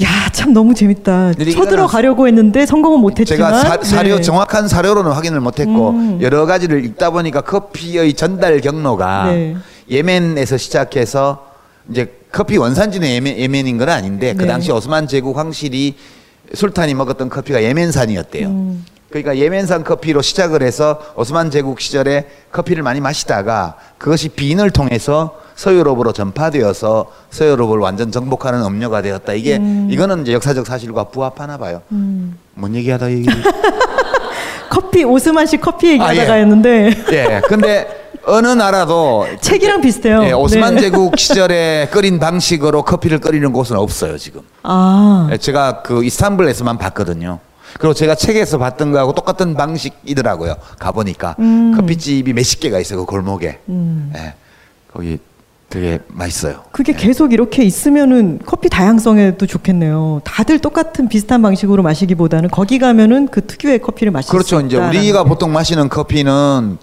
야, 0.02 0.28
참 0.32 0.52
너무 0.52 0.74
재밌다. 0.74 1.32
쳐들어가려고 1.34 2.26
했는데 2.26 2.66
성공은 2.66 3.00
못했지만. 3.00 3.52
제가 3.52 3.78
사, 3.78 3.82
사료 3.82 4.16
네. 4.16 4.22
정확한 4.22 4.68
사료로는 4.68 5.12
확인을 5.12 5.40
못했고 5.40 5.90
음. 5.90 6.18
여러 6.22 6.46
가지를 6.46 6.84
읽다 6.84 7.10
보니까 7.10 7.42
커피의 7.42 8.14
전달 8.14 8.60
경로가 8.60 9.32
네. 9.32 9.56
예멘에서 9.90 10.56
시작해서 10.56 11.46
이제 11.90 12.12
커피 12.30 12.56
원산지는 12.56 13.08
예멘, 13.08 13.38
예멘인 13.38 13.78
건 13.78 13.88
아닌데 13.88 14.34
그 14.34 14.42
네. 14.42 14.48
당시 14.48 14.72
오스만 14.72 15.06
제국 15.06 15.36
황실이 15.36 15.96
술탄이 16.54 16.94
먹었던 16.94 17.28
커피가 17.28 17.62
예멘산이었대요. 17.62 18.48
음. 18.48 18.84
그러니까 19.12 19.36
예멘산 19.36 19.84
커피로 19.84 20.22
시작을 20.22 20.62
해서 20.62 20.98
오스만 21.16 21.50
제국 21.50 21.80
시절에 21.80 22.26
커피를 22.50 22.82
많이 22.82 23.00
마시다가 23.00 23.74
그것이 23.98 24.30
빈을 24.30 24.70
통해서 24.70 25.38
서유럽으로 25.54 26.12
전파되어서 26.12 27.12
서유럽을 27.30 27.78
완전 27.78 28.10
정복하는 28.10 28.64
음료가 28.64 29.02
되었다. 29.02 29.34
이게 29.34 29.60
이거는 29.90 30.22
이제 30.22 30.32
역사적 30.32 30.66
사실과 30.66 31.04
부합하나 31.04 31.58
봐요. 31.58 31.82
음. 31.92 32.38
뭔 32.54 32.74
얘기하다 32.74 33.10
얘기. 33.12 33.28
커피 34.70 35.04
오스만식 35.04 35.60
커피 35.60 35.90
얘기하다가 35.90 36.32
아, 36.32 36.36
예. 36.36 36.40
했는데 36.40 36.90
예. 37.12 37.42
근데 37.46 37.86
어느 38.24 38.46
나라도 38.48 39.26
책이랑 39.42 39.82
비슷해요. 39.82 40.24
예, 40.24 40.32
오스만 40.32 40.76
네. 40.76 40.80
제국 40.80 41.18
시절에 41.20 41.88
끓인 41.90 42.18
방식으로 42.18 42.82
커피를 42.82 43.18
끓이는 43.18 43.52
곳은 43.52 43.76
없어요 43.76 44.16
지금. 44.16 44.40
아. 44.62 45.28
예, 45.30 45.36
제가 45.36 45.82
그 45.82 46.02
이스탄불에서만 46.02 46.78
봤거든요. 46.78 47.40
그리고 47.78 47.94
제가 47.94 48.14
책에서 48.14 48.58
봤던 48.58 48.92
거하고 48.92 49.12
똑같은 49.14 49.54
방식이더라고요. 49.54 50.56
가보니까 50.78 51.36
음. 51.38 51.74
커피집이 51.76 52.32
몇십 52.32 52.60
개가 52.60 52.78
있어요 52.78 53.00
그 53.00 53.04
골목에. 53.06 53.60
음. 53.68 54.12
예, 54.16 54.34
거기 54.92 55.18
되게 55.68 56.00
맛있어요. 56.08 56.64
그게 56.72 56.92
예. 56.92 56.96
계속 56.96 57.32
이렇게 57.32 57.64
있으면은 57.64 58.40
커피 58.44 58.68
다양성에도 58.68 59.46
좋겠네요. 59.46 60.20
다들 60.22 60.58
똑같은 60.58 61.08
비슷한 61.08 61.40
방식으로 61.40 61.82
마시기보다는 61.82 62.50
거기 62.50 62.78
가면은 62.78 63.28
그 63.28 63.46
특유의 63.46 63.78
커피를 63.80 64.12
마실 64.12 64.30
그렇죠. 64.30 64.60
수 64.60 64.66
이제 64.66 64.76
있다라는 64.76 64.98
우리가 64.98 65.22
게. 65.24 65.28
보통 65.28 65.52
마시는 65.52 65.88
커피는 65.88 66.76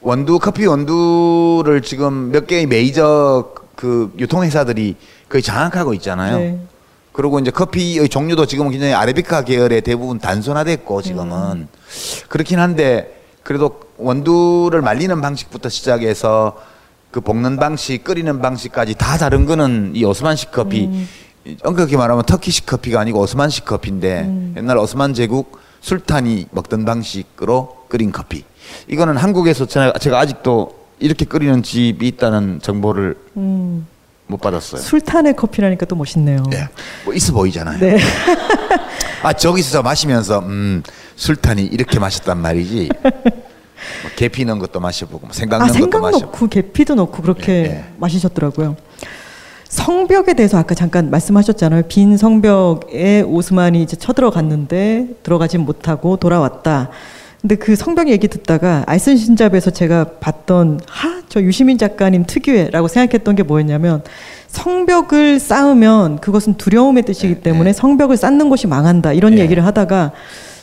원두 0.00 0.38
커피 0.38 0.64
원두를 0.64 1.82
지금 1.82 2.30
몇 2.32 2.46
개의 2.46 2.64
메이저 2.64 3.50
그 3.76 4.10
유통회사들이 4.18 4.96
거의 5.28 5.42
장악하고 5.42 5.92
있잖아요. 5.94 6.38
네. 6.38 6.58
그리고 7.12 7.38
이제 7.38 7.50
커피의 7.50 8.08
종류도 8.08 8.46
지금은 8.46 8.70
굉장히 8.70 8.94
아라비카 8.94 9.42
계열의 9.42 9.82
대부분 9.82 10.18
단순화됐고 10.18 11.02
지금은 11.02 11.52
음. 11.52 11.68
그렇긴 12.28 12.58
한데 12.60 13.20
그래도 13.42 13.80
원두를 13.96 14.80
말리는 14.80 15.20
방식부터 15.20 15.68
시작해서 15.68 16.56
그 17.10 17.20
볶는 17.20 17.56
방식, 17.56 18.04
끓이는 18.04 18.40
방식까지 18.40 18.94
다 18.94 19.18
다른 19.18 19.44
거는 19.44 19.92
이 19.94 20.04
오스만식 20.04 20.52
커피. 20.52 20.86
음. 20.86 21.08
엄격히 21.64 21.96
말하면 21.96 22.24
터키식 22.24 22.66
커피가 22.66 23.00
아니고 23.00 23.18
오스만식 23.20 23.64
커피인데 23.64 24.20
음. 24.20 24.54
옛날 24.56 24.78
오스만 24.78 25.14
제국 25.14 25.58
술탄이 25.80 26.46
먹던 26.50 26.84
방식으로 26.84 27.86
끓인 27.88 28.12
커피. 28.12 28.44
이거는 28.88 29.16
한국에서 29.16 29.66
제가, 29.66 29.98
제가 29.98 30.20
아직도 30.20 30.78
이렇게 31.00 31.24
끓이는 31.24 31.62
집이 31.62 32.06
있다는 32.06 32.60
정보를 32.62 33.16
음. 33.36 33.86
못 34.30 34.40
받았어요. 34.40 34.80
술탄의 34.80 35.34
커피라니까 35.36 35.84
또 35.86 35.96
멋있네요. 35.96 36.42
예. 36.52 36.68
뭐 37.04 37.12
있어 37.12 37.32
보이잖아요. 37.32 37.78
네. 37.78 37.98
아 39.22 39.32
저기서 39.32 39.82
마시면서 39.82 40.38
음 40.40 40.82
술탄이 41.16 41.64
이렇게 41.64 41.98
마셨단 41.98 42.38
말이지. 42.38 42.88
뭐 43.02 44.10
계피 44.16 44.44
넣은 44.44 44.58
것도 44.58 44.78
마셔보고 44.80 45.26
뭐 45.26 45.32
생강 45.32 45.60
아 45.60 45.66
넣은 45.66 45.72
것도 45.72 45.80
생강 45.82 46.02
마셔보고. 46.02 46.32
넣고 46.32 46.48
계피도 46.48 46.94
넣고 46.94 47.22
그렇게 47.22 47.52
예, 47.52 47.64
예. 47.64 47.84
마시셨더라고요. 47.98 48.76
성벽에 49.68 50.34
대해서 50.34 50.58
아까 50.58 50.74
잠깐 50.74 51.10
말씀하셨잖아요. 51.10 51.82
빈 51.88 52.16
성벽에 52.16 53.22
오스만이 53.22 53.82
이제 53.82 53.96
쳐들어갔는데 53.96 55.18
들어가지 55.22 55.58
못하고 55.58 56.16
돌아왔다. 56.16 56.90
근데 57.40 57.54
그 57.56 57.74
성벽 57.74 58.08
얘기 58.08 58.28
듣다가 58.28 58.84
알슨 58.86 59.16
신잡에서 59.16 59.70
제가 59.70 60.04
봤던 60.20 60.80
하 60.86 61.20
저 61.30 61.40
유시민 61.40 61.78
작가님 61.78 62.24
특유의라고 62.26 62.88
생각했던 62.88 63.36
게 63.36 63.44
뭐였냐면 63.44 64.02
성벽을 64.48 65.38
쌓으면 65.38 66.18
그것은 66.18 66.54
두려움의 66.54 67.04
뜻이기 67.04 67.36
네, 67.36 67.40
때문에 67.40 67.70
네. 67.70 67.72
성벽을 67.72 68.16
쌓는 68.16 68.48
곳이 68.48 68.66
망한다 68.66 69.12
이런 69.12 69.38
예. 69.38 69.42
얘기를 69.42 69.64
하다가 69.64 70.10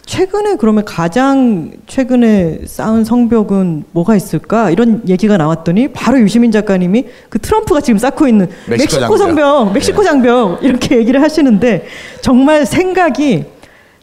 최근에 0.06 0.56
그러면 0.56 0.84
가장 0.84 1.72
최근에 1.88 2.64
쌓은 2.66 3.06
성벽은 3.06 3.86
뭐가 3.92 4.18
있을까 4.18 4.72
이런 4.72 5.02
얘기가 5.08 5.38
나왔더니 5.38 5.90
바로 5.94 6.20
유시민 6.20 6.52
작가님이 6.52 7.06
그 7.30 7.40
트럼프가 7.40 7.80
지금 7.80 7.98
쌓고 7.98 8.28
있는 8.28 8.50
멕시코 8.68 9.00
멕시코. 9.00 9.18
성벽, 9.18 9.74
멕시코 9.74 10.02
네. 10.02 10.10
장벽 10.10 10.64
이렇게 10.64 10.98
얘기를 10.98 11.22
하시는데 11.22 11.86
정말 12.22 12.66
생각이 12.66 13.46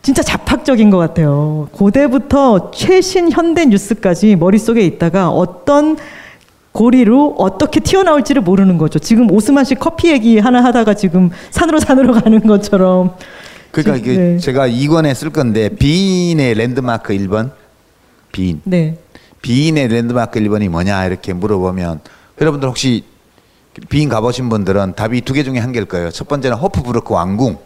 진짜 0.04 0.22
자팍적인 0.22 0.90
것 0.90 0.98
같아요. 0.98 1.66
고대부터 1.72 2.70
최신 2.72 3.32
현대 3.32 3.64
뉴스까지 3.64 4.36
머릿속에 4.36 4.82
있다가 4.84 5.30
어떤 5.30 5.96
고리로 6.72 7.36
어떻게 7.38 7.80
튀어나올지를 7.80 8.42
모르는 8.42 8.76
거죠. 8.76 8.98
지금 8.98 9.30
오스만식 9.30 9.78
커피 9.80 10.10
얘기 10.10 10.38
하나 10.38 10.62
하다가 10.62 10.92
지금 10.92 11.30
산으로 11.50 11.80
산으로 11.80 12.12
가는 12.20 12.38
것처럼. 12.46 13.14
그러니까 13.70 13.96
이게 13.96 14.16
네. 14.18 14.38
제가 14.38 14.68
2권에 14.68 15.14
쓸 15.14 15.30
건데 15.30 15.70
비인의 15.70 16.54
랜드마크 16.54 17.14
1번 17.14 17.52
비인 18.30 18.60
네. 18.64 18.98
비인의 19.40 19.88
랜드마크 19.88 20.38
1번이 20.38 20.68
뭐냐 20.68 21.06
이렇게 21.06 21.32
물어보면 21.32 22.00
여러분들 22.42 22.68
혹시 22.68 23.04
비인 23.88 24.10
가보신 24.10 24.50
분들은 24.50 24.96
답이 24.96 25.22
두 25.22 25.32
개 25.32 25.42
중에 25.44 25.58
한 25.60 25.72
개일 25.72 25.86
거예요. 25.86 26.10
첫 26.10 26.28
번째는 26.28 26.58
호프부르크 26.58 27.14
왕궁 27.14 27.56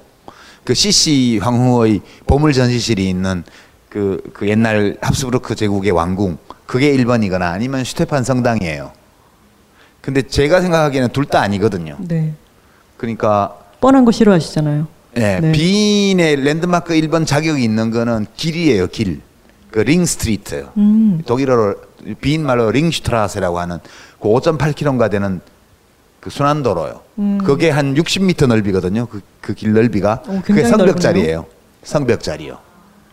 그 0.69 0.75
CC 0.75 1.39
황후의 1.43 2.03
보물 2.27 2.53
전시실이 2.53 3.09
있는 3.09 3.43
그, 3.89 4.23
그 4.35 4.47
옛날 4.51 4.99
합스부르크 5.01 5.55
제국의 5.55 5.93
왕궁 5.93 6.37
그게 6.67 6.95
1번이거나 6.95 7.41
아니면 7.41 7.85
슈테판 7.85 8.23
성당이에요. 8.23 8.93
근데 10.03 10.21
제가 10.21 10.61
생각하기에는 10.61 11.09
둘 11.15 11.25
다 11.25 11.41
아니거든요. 11.41 11.97
네. 12.01 12.35
그러니까 12.99 13.57
뻔한 13.81 14.05
거 14.05 14.13
싫어하시잖아요. 14.13 14.87
예, 15.17 15.39
네. 15.41 15.53
비인의 15.53 16.37
랜드마크 16.45 16.93
1번 16.93 17.27
자격이 17.27 17.65
있는 17.65 17.91
거는 17.91 18.27
길이에요, 18.37 18.89
길. 18.89 19.23
그 19.71 19.79
링스트리트. 19.79 20.69
음. 20.77 21.23
독일어로 21.25 21.77
비인 22.21 22.45
말로 22.45 22.71
링슈트라세라고 22.71 23.59
하는 23.59 23.79
그 24.21 24.29
5.8km가 24.29 25.11
되는 25.11 25.41
그 26.29 26.35
순환도로요. 26.35 27.01
음. 27.19 27.39
그게 27.43 27.71
한 27.71 27.95
60m 27.95 28.47
넓이거든요. 28.49 29.07
그 29.07 29.21
그 29.41 29.55
길 29.55 29.73
넓이가. 29.73 30.23
오, 30.29 30.41
그게 30.43 30.61
굉장히 30.63 30.69
성벽자리예요. 30.71 31.47
성벽자리요. 31.83 32.59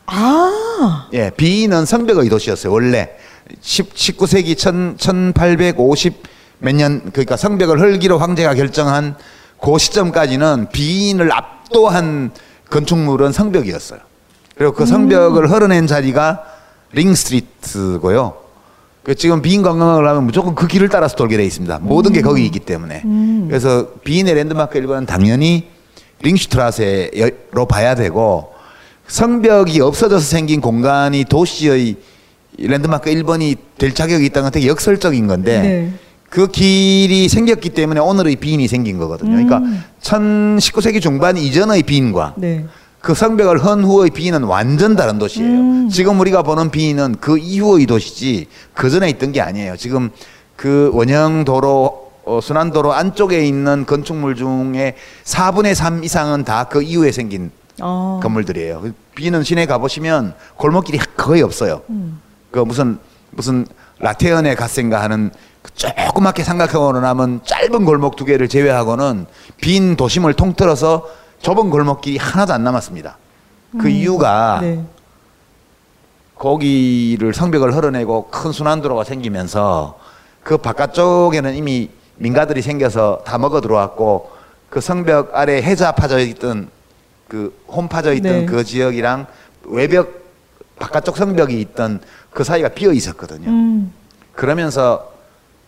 아, 0.07 1.07
예, 1.13 1.31
비인은 1.35 1.85
성벽의 1.85 2.27
도시였어요. 2.29 2.71
원래 2.73 3.11
10, 3.61 3.93
19세기 3.93 4.57
1000, 4.57 4.97
1850 5.33 6.13
몇 6.59 6.75
년 6.75 7.09
그러니까 7.11 7.37
성벽을 7.37 7.79
헐기로 7.79 8.17
황제가 8.17 8.53
결정한 8.55 9.15
그 9.61 9.77
시점까지는 9.77 10.67
비인을 10.73 11.31
압도한 11.31 12.31
건축물은 12.69 13.31
성벽이었어요. 13.31 13.99
그리고 14.57 14.73
그 14.73 14.85
성벽을 14.85 15.49
헐어낸 15.49 15.87
자리가 15.87 16.43
링스트리트고요. 16.91 18.35
그 19.05 19.13
지금 19.13 19.43
비인 19.43 19.61
관광을 19.61 20.07
하면 20.07 20.25
무조건 20.25 20.55
그 20.55 20.65
길을 20.65 20.89
따라서 20.89 21.15
돌게 21.15 21.37
돼 21.37 21.45
있습니다. 21.45 21.77
모든 21.83 22.11
게 22.11 22.21
거기 22.21 22.43
있기 22.43 22.59
때문에. 22.59 23.03
그래서 23.47 23.89
비인의 24.03 24.33
랜드마크 24.33 24.81
1번은 24.81 25.05
당연히 25.05 25.67
링슈트라세로 26.23 27.67
봐야 27.69 27.93
되고 27.93 28.51
성벽이 29.05 29.79
없어져서 29.79 30.25
생긴 30.25 30.59
공간이 30.59 31.23
도시의 31.25 31.97
랜드마크 32.57 33.11
1번이 33.11 33.57
될 33.77 33.93
자격이 33.93 34.25
있다는 34.25 34.45
건 34.45 34.51
되게 34.51 34.67
역설적인 34.67 35.27
건데 35.27 35.61
네. 35.61 35.93
그 36.31 36.47
길이 36.47 37.29
생겼기 37.29 37.69
때문에 37.69 37.99
오늘의 37.99 38.37
비인이 38.37 38.67
생긴 38.67 38.97
거거든요. 38.97 39.31
그러니까 39.31 39.61
19세기 40.01 40.99
중반 40.99 41.37
이전의 41.37 41.83
비인과 41.83 42.33
네. 42.37 42.65
그 43.05 43.13
성벽을 43.13 43.63
헌 43.63 43.83
후의 43.83 44.09
비인은 44.09 44.45
완전 44.45 44.95
다른 44.95 45.19
도시예요. 45.19 45.47
음. 45.47 45.89
지금 45.89 46.19
우리가 46.19 46.41
보는 46.41 46.71
비인은 46.71 47.17
그 47.21 47.37
이후의 47.37 47.85
도시지 47.85 48.47
그 48.73 48.89
전에 48.89 49.07
있던 49.09 49.31
게 49.31 49.41
아니에요. 49.41 49.77
지금 49.77 50.09
그 50.55 50.89
원형 50.91 51.45
도로 51.45 52.11
어, 52.25 52.39
순환도로 52.41 52.93
안쪽에 52.93 53.45
있는 53.45 53.85
건축물 53.85 54.35
중에 54.35 54.95
4분의 55.23 55.75
3 55.75 56.03
이상은 56.03 56.43
다 56.43 56.65
그 56.67 56.81
이후에 56.81 57.11
생긴 57.11 57.51
어. 57.79 58.19
건물들이에요. 58.23 58.81
그 58.81 58.95
비는 59.13 59.43
시내 59.43 59.67
가보시면 59.67 60.33
골목길이 60.55 60.97
거의 61.15 61.43
없어요. 61.43 61.83
음. 61.91 62.19
그 62.49 62.57
무슨 62.57 62.97
무슨 63.29 63.67
라테언에 63.99 64.55
갔센가 64.55 65.03
하는 65.03 65.29
그 65.61 65.71
조그맣게 65.75 66.43
삼각형으로 66.43 67.01
남은 67.01 67.41
짧은 67.45 67.85
골목 67.85 68.15
두 68.15 68.25
개를 68.25 68.47
제외하고는 68.49 69.27
빈 69.61 69.95
도심을 69.95 70.33
통틀어서 70.33 71.05
좁은 71.45 71.69
골목길이 71.69 72.17
하나도 72.17 72.53
안 72.53 72.63
남았습니다. 72.63 73.17
그 73.79 73.87
이유가 73.87 74.57
네. 74.63 74.83
거기를 76.33 77.35
성벽을 77.35 77.75
흘러내고 77.75 78.29
큰 78.31 78.51
순환도로가 78.51 79.03
생기면서 79.03 79.99
그 80.41 80.57
바깥쪽에는 80.57 81.53
이미 81.53 81.91
민가들이 82.15 82.63
생겨서 82.63 83.21
다 83.27 83.37
먹어 83.37 83.61
들어왔고 83.61 84.31
그 84.71 84.81
성벽 84.81 85.35
아래 85.35 85.61
해자 85.61 85.91
파져 85.91 86.17
있던 86.17 86.69
그 87.27 87.53
홈 87.67 87.87
파져 87.89 88.13
있던 88.13 88.31
네. 88.31 88.45
그 88.47 88.63
지역이랑 88.63 89.27
외벽 89.65 90.25
바깥쪽 90.79 91.15
성벽이 91.15 91.61
있던 91.61 92.01
그 92.31 92.43
사이가 92.43 92.69
비어 92.69 92.91
있었거든요. 92.91 93.51
음. 93.51 93.93
그러면서 94.33 95.11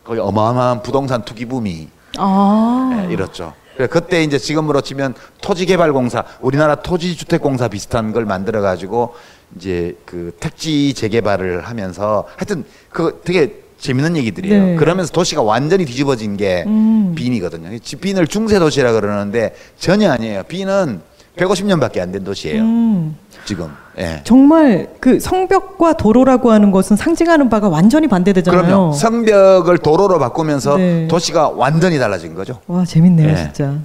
거기 0.04 0.20
어마어마한 0.20 0.82
부동산 0.82 1.22
투기 1.24 1.46
붐이 1.46 1.88
아. 2.18 3.06
예, 3.08 3.14
이렇죠. 3.14 3.54
그래, 3.78 3.88
그때 3.88 4.24
이제 4.24 4.40
지금으로 4.40 4.82
치면 4.82 5.14
토지개발공사, 5.42 6.24
우리나라 6.42 6.76
토지주택공사 6.76 7.68
비슷한 7.68 8.12
걸 8.12 8.26
만들어 8.26 8.60
가지고 8.62 9.14
이제 9.56 9.96
그 10.04 10.36
택지 10.40 10.96
재개발을 10.96 11.62
하면서 11.62 12.26
하여튼 12.36 12.66
그 12.90 13.22
되게 13.24 13.62
재밌는 13.78 14.18
얘기들이에요. 14.18 14.66
네. 14.66 14.76
그러면서 14.78 15.12
도시가 15.12 15.44
완전히 15.44 15.86
뒤집어진 15.86 16.36
게 16.38 16.64
음. 16.66 17.14
빈이거든요. 17.16 17.78
지- 17.78 17.98
빈을 17.98 18.26
중세 18.26 18.58
도시라 18.58 18.92
그러는데 18.94 19.54
전혀 19.78 20.10
아니에요. 20.12 20.42
빈은 20.48 21.02
150년밖에 21.38 22.00
안 22.00 22.12
된 22.12 22.24
도시예요. 22.24 22.62
음. 22.64 23.16
지금. 23.46 23.70
예. 23.98 24.22
정말 24.24 24.90
그 25.00 25.20
성벽과 25.20 25.94
도로라고 25.94 26.52
하는 26.52 26.72
것은 26.72 26.98
상징하는 26.98 27.50
바가 27.50 27.70
완전히 27.70 28.08
반대되잖아요. 28.08 28.62
그럼요. 28.64 28.94
성벽을 28.94 29.78
도로로 29.78 30.20
바꾸면서 30.20 30.78
네. 30.78 31.08
도시가 31.08 31.50
완전히 31.50 31.98
달라진 31.98 32.34
거죠. 32.34 32.60
와 32.68 32.84
재밌네요, 32.84 33.28
네. 33.28 33.36
진짜. 33.36 33.76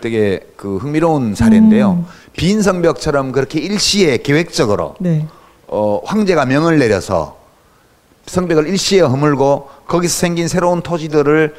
되게 0.00 0.40
그 0.56 0.78
흥미로운 0.78 1.34
사례인데요. 1.34 2.04
음. 2.04 2.06
빈 2.32 2.62
성벽처럼 2.62 3.32
그렇게 3.32 3.60
일시에 3.60 4.16
계획적으로 4.18 4.94
네. 4.98 5.26
어, 5.68 6.00
황제가 6.04 6.46
명을 6.46 6.78
내려서 6.78 7.36
성벽을 8.26 8.66
일시에 8.68 9.00
허물고 9.00 9.68
거기서 9.86 10.14
생긴 10.18 10.48
새로운 10.48 10.80
토지들을 10.80 11.54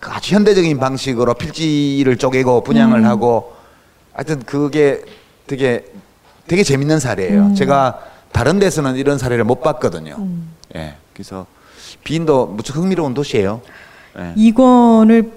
그 0.00 0.10
아주 0.12 0.34
현대적인 0.34 0.78
방식으로 0.78 1.34
필지를 1.34 2.16
쪼개고 2.18 2.62
분양을 2.62 3.00
음. 3.00 3.04
하고 3.06 3.52
하여튼 4.14 4.40
그게 4.44 5.02
되게 5.46 5.84
되게 6.46 6.62
재밌는 6.62 7.00
사례예요. 7.00 7.40
음. 7.46 7.54
제가 7.54 8.00
다른 8.32 8.58
데서는 8.58 8.96
이런 8.96 9.18
사례를 9.18 9.44
못 9.44 9.60
봤거든요. 9.60 10.14
음. 10.18 10.50
예. 10.74 10.94
그래서 11.12 11.46
빈도 12.04 12.46
무척 12.46 12.76
흥미로운 12.76 13.14
도시예요. 13.14 13.60
예. 14.18 14.32
이권을 14.36 15.32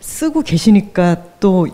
쓰고 0.00 0.42
계시니까 0.42 1.16
또 1.40 1.66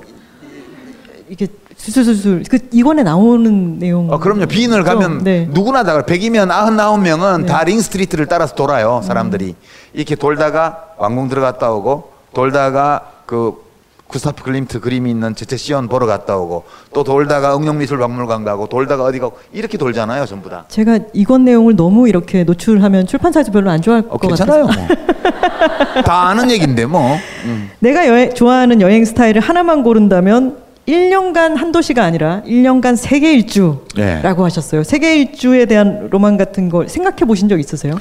이게 1.28 1.46
술술술 1.76 2.44
그 2.50 2.58
이권에 2.72 3.02
나오는 3.02 3.78
내용. 3.78 4.10
어, 4.10 4.18
그럼요. 4.18 4.46
빈을 4.46 4.82
가면 4.82 5.24
네. 5.24 5.46
누구나 5.50 5.84
다 5.84 6.02
100이면 6.02 6.48
99명은 6.48 7.42
네. 7.42 7.46
다 7.46 7.62
링스트리트를 7.62 8.26
따라서 8.26 8.54
돌아요. 8.54 9.00
사람들이. 9.04 9.54
이렇게 9.92 10.16
돌다가 10.16 10.94
왕궁 10.98 11.28
들어갔다 11.28 11.70
오고 11.72 12.12
돌다가 12.34 13.12
그 13.26 13.67
구스타프 14.08 14.42
클림트 14.42 14.80
그림이 14.80 15.10
있는 15.10 15.34
제체시온 15.34 15.88
보러 15.88 16.06
갔다 16.06 16.36
오고 16.36 16.64
또 16.92 17.04
돌다가 17.04 17.56
응용미술박물관 17.56 18.44
가고 18.44 18.66
돌다가 18.66 19.04
어디 19.04 19.18
가고 19.18 19.38
이렇게 19.52 19.78
돌잖아요. 19.78 20.24
전부 20.26 20.48
다. 20.50 20.64
제가 20.68 20.98
이권 21.12 21.44
내용을 21.44 21.76
너무 21.76 22.08
이렇게 22.08 22.42
노출하면 22.44 23.06
출판사에서 23.06 23.52
별로 23.52 23.70
안 23.70 23.80
좋아할 23.82 24.04
어, 24.08 24.16
것 24.16 24.28
괜찮아요. 24.28 24.66
같아서. 24.66 24.88
뭐. 24.88 26.02
다 26.02 26.28
아는 26.28 26.50
얘긴데 26.50 26.86
뭐. 26.86 27.16
음. 27.44 27.70
내가 27.80 28.06
여행, 28.08 28.34
좋아하는 28.34 28.80
여행 28.80 29.04
스타일을 29.04 29.40
하나만 29.42 29.82
고른다면 29.82 30.68
1년간 30.88 31.56
한 31.56 31.70
도시가 31.70 32.02
아니라 32.02 32.40
1년간 32.46 32.96
세계 32.96 33.34
일주라고 33.34 33.82
네. 33.94 34.22
하셨어요. 34.22 34.84
세계 34.84 35.16
일주에 35.18 35.66
대한 35.66 36.08
로망 36.10 36.38
같은 36.38 36.70
걸 36.70 36.88
생각해 36.88 37.18
보신 37.26 37.46
적 37.50 37.60
있으세요? 37.60 37.98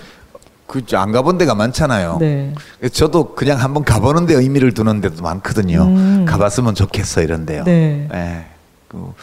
그 0.67 0.81
안 0.95 1.11
가본 1.11 1.37
데가 1.37 1.55
많잖아요. 1.55 2.17
네. 2.19 2.53
저도 2.91 3.33
그냥 3.35 3.59
한번 3.59 3.83
가보는 3.83 4.25
데 4.25 4.33
의미를 4.35 4.73
두는 4.73 5.01
데도 5.01 5.23
많거든요. 5.23 5.83
음. 5.83 6.25
가봤으면 6.27 6.75
좋겠어 6.75 7.21
이런데요. 7.21 7.63
네. 7.63 8.07
예. 8.13 8.45
그 8.89 9.13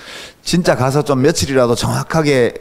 진짜 0.43 0.75
가서 0.75 1.03
좀 1.03 1.23
며칠이라도 1.23 1.75
정확하게 1.75 2.55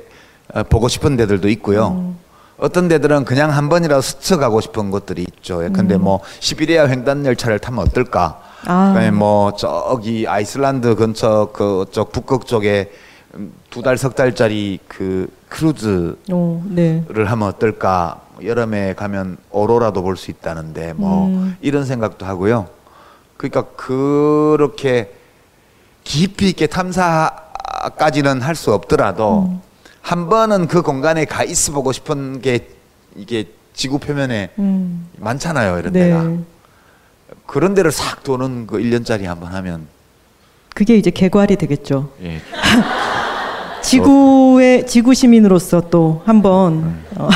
어, 0.54 0.64
보고 0.64 0.88
싶은 0.90 1.16
데들도 1.18 1.50
있고요. 1.50 1.88
음. 1.90 2.18
어떤 2.58 2.88
데들은 2.88 3.26
그냥 3.26 3.52
한 3.52 3.68
번이라도 3.70 4.02
스쳐 4.02 4.38
가고 4.38 4.62
싶은 4.62 4.92
곳들이 4.92 5.24
있죠. 5.38 5.64
예, 5.66 5.70
근데 5.70 5.98
뭐 5.98 6.20
시베리아 6.40 6.88
횡단 6.88 7.26
열차를 7.26 7.60
타면 7.60 7.80
어떨까? 7.88 8.42
음. 8.66 8.70
아. 8.72 8.88
그다음에 8.90 9.12
뭐 9.12 9.54
저기 9.56 10.28
아이슬란드 10.28 10.96
근처 10.96 11.50
그쪽 11.54 12.12
북극 12.12 12.46
쪽에 12.46 12.92
두 13.72 13.82
달 13.82 13.98
석 13.98 14.16
달짜리 14.16 14.78
그 14.88 15.28
크루즈를 15.50 16.16
오, 16.32 16.62
네. 16.66 17.04
하면 17.12 17.48
어떨까? 17.48 18.22
여름에 18.42 18.94
가면 18.94 19.38
오로라도 19.52 20.02
볼 20.02 20.16
수 20.16 20.32
있다는데 20.32 20.94
뭐 20.94 21.28
음. 21.28 21.58
이런 21.62 21.86
생각도 21.86 22.26
하고요. 22.26 22.68
그러니까 23.38 23.64
그렇게 23.76 25.14
깊이 26.04 26.50
있게 26.50 26.68
탐사까지는 26.68 28.42
할 28.42 28.56
수 28.56 28.74
없더라도 28.74 29.48
음. 29.50 29.62
한 30.02 30.30
번은 30.30 30.68
그 30.68 30.82
공간에 30.82 31.26
가 31.26 31.44
있어 31.44 31.72
보고 31.72 31.92
싶은 31.92 32.42
게 32.42 32.68
이게 33.16 33.50
지구 33.74 34.00
표면에 34.00 34.50
음. 34.60 35.08
많잖아요. 35.18 35.80
이런 35.80 35.94
네. 35.94 36.08
데가. 36.10 36.32
그런 37.46 37.74
데를 37.74 37.92
싹 37.92 38.24
도는 38.24 38.68
그 38.68 38.78
1년짜리 38.78 39.24
한번 39.26 39.54
하면 39.54 39.88
그게 40.76 40.96
이제 40.96 41.10
개괄이 41.12 41.56
되겠죠. 41.56 42.12
예. 42.22 42.42
지구의 43.84 44.88
지구 44.88 45.14
시민으로서 45.14 45.90
또 45.90 46.22
한번 46.26 46.96
어, 47.16 47.30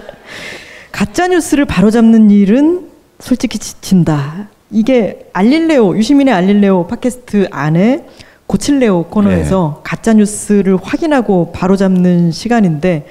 가짜 0.92 1.26
뉴스를 1.26 1.64
바로잡는 1.64 2.30
일은 2.30 2.88
솔직히 3.18 3.58
지친다. 3.58 4.48
이게 4.70 5.28
알릴레오 5.32 5.96
유시민의 5.96 6.32
알릴레오 6.32 6.86
팟캐스트 6.86 7.48
안에 7.50 8.06
고칠레오 8.46 9.04
코너에서 9.04 9.80
가짜 9.84 10.12
뉴스를 10.12 10.78
확인하고 10.80 11.52
바로잡는 11.52 12.30
시간인데 12.30 13.06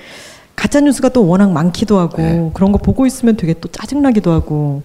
가짜 0.56 0.80
뉴스가 0.80 1.10
또 1.10 1.28
워낙 1.28 1.52
많기도 1.52 2.00
하고 2.00 2.22
네. 2.22 2.52
그런 2.54 2.72
거 2.72 2.78
보고 2.78 3.06
있으면 3.06 3.36
되게 3.36 3.54
또 3.54 3.68
짜증나기도 3.70 4.32
하고 4.32 4.84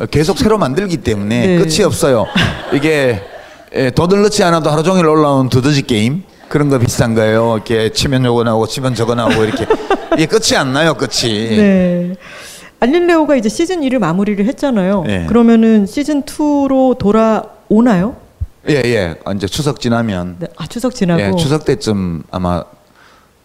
어, 0.00 0.06
계속 0.06 0.38
새로 0.38 0.58
만들기 0.58 0.98
때문에 0.98 1.46
네. 1.46 1.58
끝이 1.58 1.82
없어요. 1.82 2.26
이게 2.72 3.20
예, 3.74 3.90
넣지 3.90 4.42
않아도 4.44 4.70
하루 4.70 4.82
종일 4.82 5.06
올라오는 5.06 5.50
두더지 5.50 5.82
게임 5.82 6.22
그런 6.48 6.68
거 6.70 6.78
비슷한 6.78 7.14
거예요. 7.14 7.56
이렇게 7.56 7.90
치면 7.92 8.24
요거 8.24 8.44
나오고 8.44 8.66
치면 8.66 8.94
저거 8.94 9.14
나오고 9.14 9.44
이렇게 9.44 9.66
이게 10.14 10.26
끝이 10.26 10.56
안 10.56 10.72
나요. 10.72 10.94
끝이. 10.94 11.56
네. 11.56 12.14
알릴레오가 12.80 13.36
이제 13.36 13.48
시즌 13.48 13.80
1을 13.80 13.98
마무리를 13.98 14.44
했잖아요. 14.46 15.02
네. 15.02 15.26
그러면은 15.26 15.84
시즌 15.86 16.22
2로 16.22 16.96
돌아오나요? 16.96 18.16
예, 18.68 18.82
예. 18.84 19.16
이제 19.34 19.46
추석 19.46 19.80
지나면 19.80 20.36
네. 20.38 20.46
아 20.56 20.66
추석 20.66 20.94
지나고. 20.94 21.20
예, 21.20 21.32
추석 21.36 21.64
때쯤 21.64 22.22
아마 22.30 22.64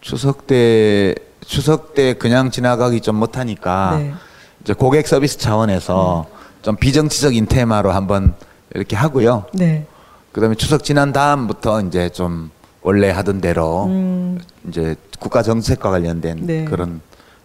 추석 0.02 0.48
때 0.48 1.16
추석 1.46 1.94
때 1.96 2.14
그냥 2.14 2.52
지나가기 2.52 3.02
좀 3.02 3.16
못하니까 3.16 3.98
네. 4.00 4.14
이제 4.62 4.74
고객 4.74 5.08
서비스 5.08 5.38
차원에서 5.38 6.26
좀 6.62 6.76
비정치적인 6.78 7.48
테마로 7.48 7.92
한번 7.92 8.36
이렇게 8.74 8.96
하고요. 8.96 9.46
네. 9.54 9.86
그다음에 10.34 10.56
추석 10.56 10.84
지난 10.84 11.14
다음부터 11.14 11.82
이제 11.82 12.10
좀 12.10 12.50
원래 12.82 13.10
하던 13.10 13.40
대로 13.40 13.86
음, 13.86 14.40
이제 14.68 14.96
국가 15.20 15.42
정책과 15.42 15.90
관련된 15.90 16.46
네. 16.46 16.66
그런 16.66 17.00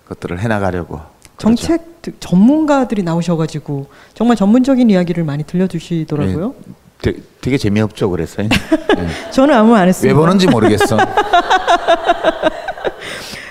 것들을 0.08 0.40
해나가려고. 0.40 1.00
정책 1.36 2.02
드- 2.02 2.18
전문가들이 2.18 3.02
나오셔가지고 3.04 3.86
정말 4.14 4.36
전문적인 4.36 4.90
이야기를 4.90 5.22
많이 5.22 5.44
들려주시더라고요. 5.44 6.54
되, 7.00 7.14
되게 7.40 7.56
재미없죠, 7.58 8.10
그래서. 8.10 8.42
예. 8.42 8.48
저는 9.30 9.54
아무 9.54 9.70
말 9.72 9.82
안 9.82 9.88
했습니다. 9.88 10.12
왜 10.12 10.20
보는지 10.20 10.48
모르겠어. 10.48 10.96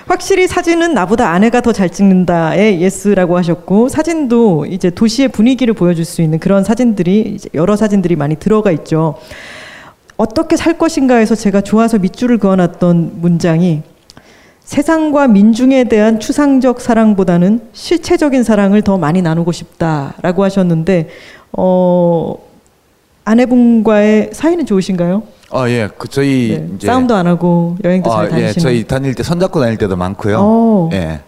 확실히 0.08 0.48
사진은 0.48 0.94
나보다 0.94 1.30
아내가 1.32 1.62
더 1.62 1.74
잘 1.74 1.90
찍는다에 1.90 2.80
yes라고 2.80 3.38
하셨고 3.38 3.90
사진도 3.90 4.66
이제 4.66 4.90
도시의 4.90 5.28
분위기를 5.28 5.74
보여줄 5.74 6.06
수 6.06 6.22
있는 6.22 6.40
그런 6.40 6.64
사진들이 6.64 7.38
여러 7.54 7.76
사진들이 7.76 8.16
많이 8.16 8.36
들어가 8.38 8.72
있죠. 8.72 9.16
어떻게 10.16 10.56
살 10.56 10.78
것인가에서 10.78 11.36
제가 11.36 11.62
좋아서 11.62 12.00
밑줄을 12.00 12.38
그어놨던 12.40 13.20
문장이 13.22 13.84
세상과 14.64 15.28
민중에 15.28 15.84
대한 15.84 16.20
추상적 16.20 16.82
사랑보다는 16.82 17.62
실체적인 17.74 18.44
사랑을 18.44 18.82
더 18.82 18.98
많이 18.98 19.22
나누고 19.22 19.52
싶다라고 19.52 20.44
하셨는데 20.44 21.10
어 21.52 22.36
아내분과의 23.26 24.30
사이는 24.34 24.66
좋으신가요? 24.66 25.24
어, 25.52 25.68
예. 25.70 25.90
그 25.98 26.08
저희 26.08 26.58
네, 26.60 26.70
이제 26.76 26.88
싸움도 26.88 27.16
안 27.16 27.26
하고 27.28 27.78
여행도 27.84 28.10
잘 28.10 28.20
아, 28.20 28.26
예, 28.26 28.30
다니시는. 28.30 28.54
저희 28.62 28.84
다닐 28.88 29.16
때 29.16 29.24
손잡고 29.24 29.60
다닐 29.62 29.78
때도 29.78 29.96
많고요. 29.96 30.40
오. 30.40 30.90
예. 30.94 31.22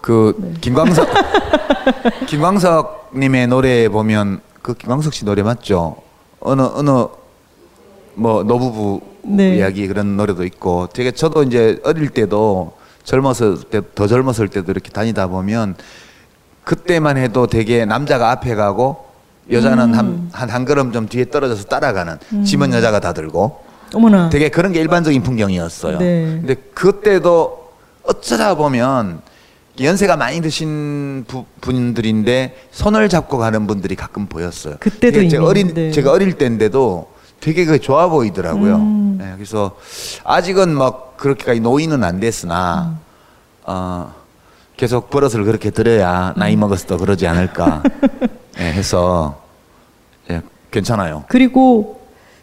그 0.00 0.56
김광석 0.60 1.06
김광석 2.26 3.10
님의 3.16 3.46
노래 3.48 3.88
보면 3.88 4.40
그 4.62 4.74
김광석 4.74 5.12
씨 5.14 5.24
노래 5.24 5.42
맞죠? 5.42 5.96
어느 6.40 6.62
어느 6.62 6.90
뭐 8.14 8.42
노부부 8.42 9.00
네. 9.22 9.56
이야기 9.56 9.86
그런 9.86 10.16
노래도 10.16 10.44
있고 10.44 10.88
되게 10.92 11.10
저도 11.12 11.42
이제 11.44 11.80
어릴 11.84 12.08
때도 12.08 12.72
젊었을 13.04 13.58
때 13.70 13.80
더 13.94 14.06
젊었을 14.06 14.48
때도 14.48 14.72
이렇게 14.72 14.90
다니다 14.90 15.26
보면 15.28 15.76
그때만 16.64 17.16
해도 17.18 17.46
되게 17.46 17.84
남자가 17.84 18.30
앞에 18.30 18.54
가고 18.54 19.04
여자는 19.50 19.94
한, 19.94 20.28
한, 20.32 20.48
한 20.48 20.64
걸음 20.64 20.92
좀 20.92 21.08
뒤에 21.08 21.30
떨어져서 21.30 21.64
따라가는 21.64 22.18
짐은 22.44 22.72
여자가 22.72 23.00
다 23.00 23.12
들고 23.12 23.60
어머나. 23.94 24.30
되게 24.30 24.48
그런 24.48 24.72
게 24.72 24.80
일반적인 24.80 25.22
풍경이었어요. 25.22 25.98
네. 25.98 26.38
근데 26.40 26.54
그때도 26.74 27.70
어쩌다 28.04 28.54
보면 28.54 29.20
연세가 29.80 30.16
많이 30.16 30.40
드신 30.40 31.24
부, 31.26 31.44
분들인데 31.60 32.56
손을 32.70 33.08
잡고 33.08 33.38
가는 33.38 33.66
분들이 33.66 33.94
가끔 33.94 34.26
보였어요. 34.26 34.76
그때도 34.80 35.28
제가 35.28 35.44
어린 35.46 35.74
네. 35.74 35.90
제가 35.90 36.12
어릴 36.12 36.34
때인데도 36.34 37.10
되게 37.40 37.64
그 37.64 37.80
좋아 37.80 38.08
보이더라고요. 38.08 38.76
음. 38.76 39.16
네, 39.18 39.32
그래서 39.34 39.76
아직은 40.24 40.74
막 40.74 41.16
그렇게까지 41.16 41.60
노인은 41.60 42.04
안 42.04 42.20
됐으나 42.20 42.92
음. 42.92 42.98
어, 43.64 44.14
계속 44.76 45.10
버릇을 45.10 45.44
그렇게 45.44 45.70
들여야 45.70 46.34
음. 46.36 46.40
나이 46.40 46.56
먹어서 46.56 46.86
더 46.86 46.96
그러지 46.96 47.26
않을까 47.26 47.82
예, 48.22 48.28
해서 48.58 49.42
예, 50.30 50.42
괜찮아요. 50.70 51.24
그리고 51.28 52.00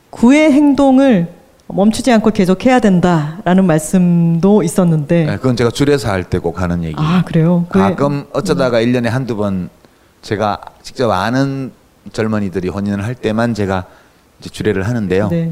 구의 0.10 0.51
행동을 0.51 1.28
멈추지 1.68 2.12
않고 2.12 2.32
계속 2.32 2.66
해야 2.66 2.80
된다라는 2.80 3.66
말씀도 3.66 4.64
있었는데. 4.64 5.28
예, 5.32 5.36
그건 5.38 5.55
제가 5.55 5.70
줄여서 5.70 6.10
할때꼭 6.10 6.62
하는 6.62 6.84
얘기. 6.84 6.95
아, 6.97 7.24
그래요? 7.26 7.66
가끔 7.70 8.26
어쩌다가 8.34 8.80
일 8.80 8.91
1년에 8.91 9.10
한두 9.10 9.36
번 9.36 9.70
제가 10.22 10.60
직접 10.82 11.12
아는 11.12 11.72
젊은이들이 12.12 12.70
혼인을 12.70 13.03
할 13.03 13.14
때만 13.14 13.53
제가 13.53 13.86
이제 14.39 14.49
주례를 14.49 14.88
하는데요. 14.88 15.30
네. 15.30 15.51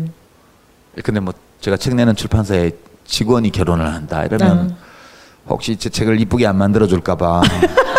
근데 1.04 1.20
뭐 1.20 1.34
제가 1.62 1.78
책 1.78 1.94
내는 1.96 2.16
출판사에 2.16 2.72
직원이 3.06 3.52
결혼을 3.52 3.86
한다 3.94 4.26
이러면 4.26 4.72
아. 4.72 4.88
혹시 5.50 5.78
제 5.78 5.90
책을 5.90 6.20
이쁘게 6.20 6.46
안 6.46 6.58
만들어 6.58 6.88
줄까봐 6.88 7.42
네, 7.42 7.68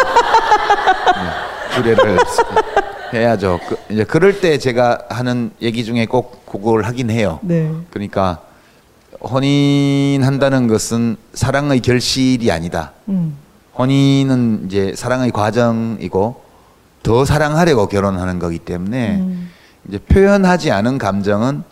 주례를 1.83 2.19
해야죠. 3.13 3.61
그, 3.69 3.77
이제 3.91 4.05
그럴 4.05 4.41
때 4.41 4.59
제가 4.59 5.07
하는 5.09 5.51
얘기 5.63 5.85
중에 5.85 6.07
꼭 6.07 6.45
그걸 6.47 6.83
하긴 6.85 7.11
해요. 7.11 7.39
네. 7.43 7.71
그러니까 7.91 8.43
혼인한다는 9.21 10.69
것은 10.69 11.17
사랑의 11.33 11.81
결실이 11.81 12.51
아니다. 12.51 12.93
음. 13.09 13.37
혼인은 13.79 14.65
이제 14.67 14.93
사랑의 14.97 15.31
과정이고 15.31 16.43
더 17.03 17.25
사랑하려고 17.25 17.87
결혼하는 17.87 18.39
거기 18.39 18.59
때문에 18.59 19.17
음. 19.17 19.51
이제 19.89 19.99
표현하지 19.99 20.71
않은 20.73 20.99
감정은 20.99 21.63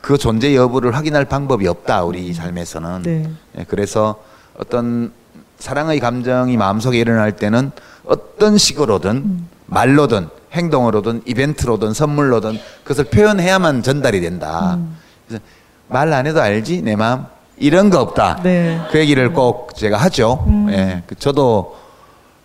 그 0.00 0.16
존재 0.16 0.54
여부를 0.54 0.94
확인할 0.94 1.24
방법이 1.24 1.66
없다 1.66 2.04
우리 2.04 2.32
삶에서는 2.32 3.02
네. 3.02 3.28
예, 3.58 3.64
그래서 3.66 4.22
어떤 4.58 5.12
사랑의 5.58 5.98
감정이 5.98 6.56
마음속에 6.56 6.98
일어날 6.98 7.34
때는 7.34 7.72
어떤 8.08 8.58
식으로든 8.58 9.10
음. 9.16 9.48
말로든 9.66 10.28
행동으로든 10.52 11.22
이벤트로든 11.26 11.92
선물로든 11.92 12.58
그것을 12.82 13.04
표현해야만 13.04 13.82
전달이 13.82 14.20
된다 14.20 14.74
음. 14.76 14.96
그래서 15.26 15.42
말 15.88 16.12
안 16.12 16.26
해도 16.26 16.40
알지 16.40 16.82
내 16.82 16.96
마음 16.96 17.24
이런 17.58 17.90
거 17.90 18.00
없다 18.00 18.40
네. 18.42 18.80
그 18.90 18.98
얘기를 18.98 19.32
꼭 19.32 19.74
제가 19.76 19.98
하죠 19.98 20.44
음. 20.48 20.68
예, 20.70 21.02
그 21.06 21.14
저도 21.16 21.76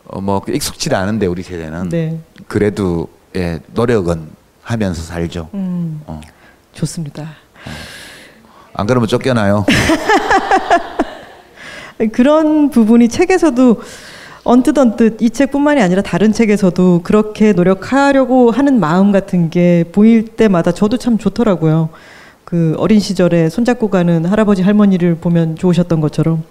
어, 0.07 0.19
뭐 0.21 0.41
익숙치 0.47 0.93
않은데 0.93 1.25
우리 1.27 1.43
세대는 1.43 1.89
네. 1.89 2.19
그래도 2.47 3.07
예, 3.35 3.59
노력은 3.73 4.29
하면서 4.61 5.01
살죠. 5.01 5.49
음. 5.53 6.01
어. 6.05 6.21
좋습니다. 6.73 7.29
안 8.73 8.87
그러면 8.87 9.07
쫓겨나요. 9.07 9.65
그런 12.11 12.69
부분이 12.69 13.07
책에서도 13.07 13.81
언뜻 14.45 14.77
언뜻 14.77 15.21
이 15.21 15.29
책뿐만이 15.29 15.81
아니라 15.81 16.01
다른 16.01 16.33
책에서도 16.33 17.01
그렇게 17.03 17.53
노력하려고 17.53 18.51
하는 18.51 18.77
마음 18.79 19.13
같은 19.13 19.49
게 19.49 19.85
보일 19.93 20.25
때마다 20.25 20.73
저도 20.73 20.97
참 20.97 21.17
좋더라고요. 21.17 21.87
그 22.43 22.75
어린 22.77 22.99
시절에 22.99 23.47
손잡고 23.49 23.89
가는 23.89 24.25
할아버지 24.25 24.61
할머니를 24.61 25.15
보면 25.15 25.55
좋으셨던 25.55 26.01
것처럼 26.01 26.43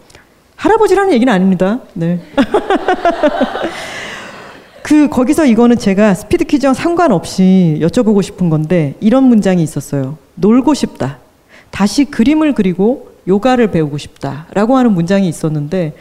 할아버지라는 0.57 1.13
얘기는 1.13 1.31
아닙니다. 1.31 1.81
네. 1.93 2.21
그 4.83 5.09
거기서 5.09 5.45
이거는 5.45 5.77
제가 5.77 6.15
스피드 6.15 6.45
퀴즈와 6.45 6.73
상관없이 6.73 7.77
여쭤보고 7.81 8.23
싶은 8.23 8.49
건데 8.49 8.95
이런 9.01 9.25
문장이 9.25 9.63
있었어요. 9.63 10.17
놀고 10.37 10.73
싶다. 10.75 11.19
다시 11.71 12.07
그림을 12.07 12.55
그리고 12.55 13.13
요가를 13.29 13.71
배우고 13.71 13.99
싶다라고 13.99 14.79
하는 14.79 14.93
문장이 14.93 15.29
있었는데 15.29 15.93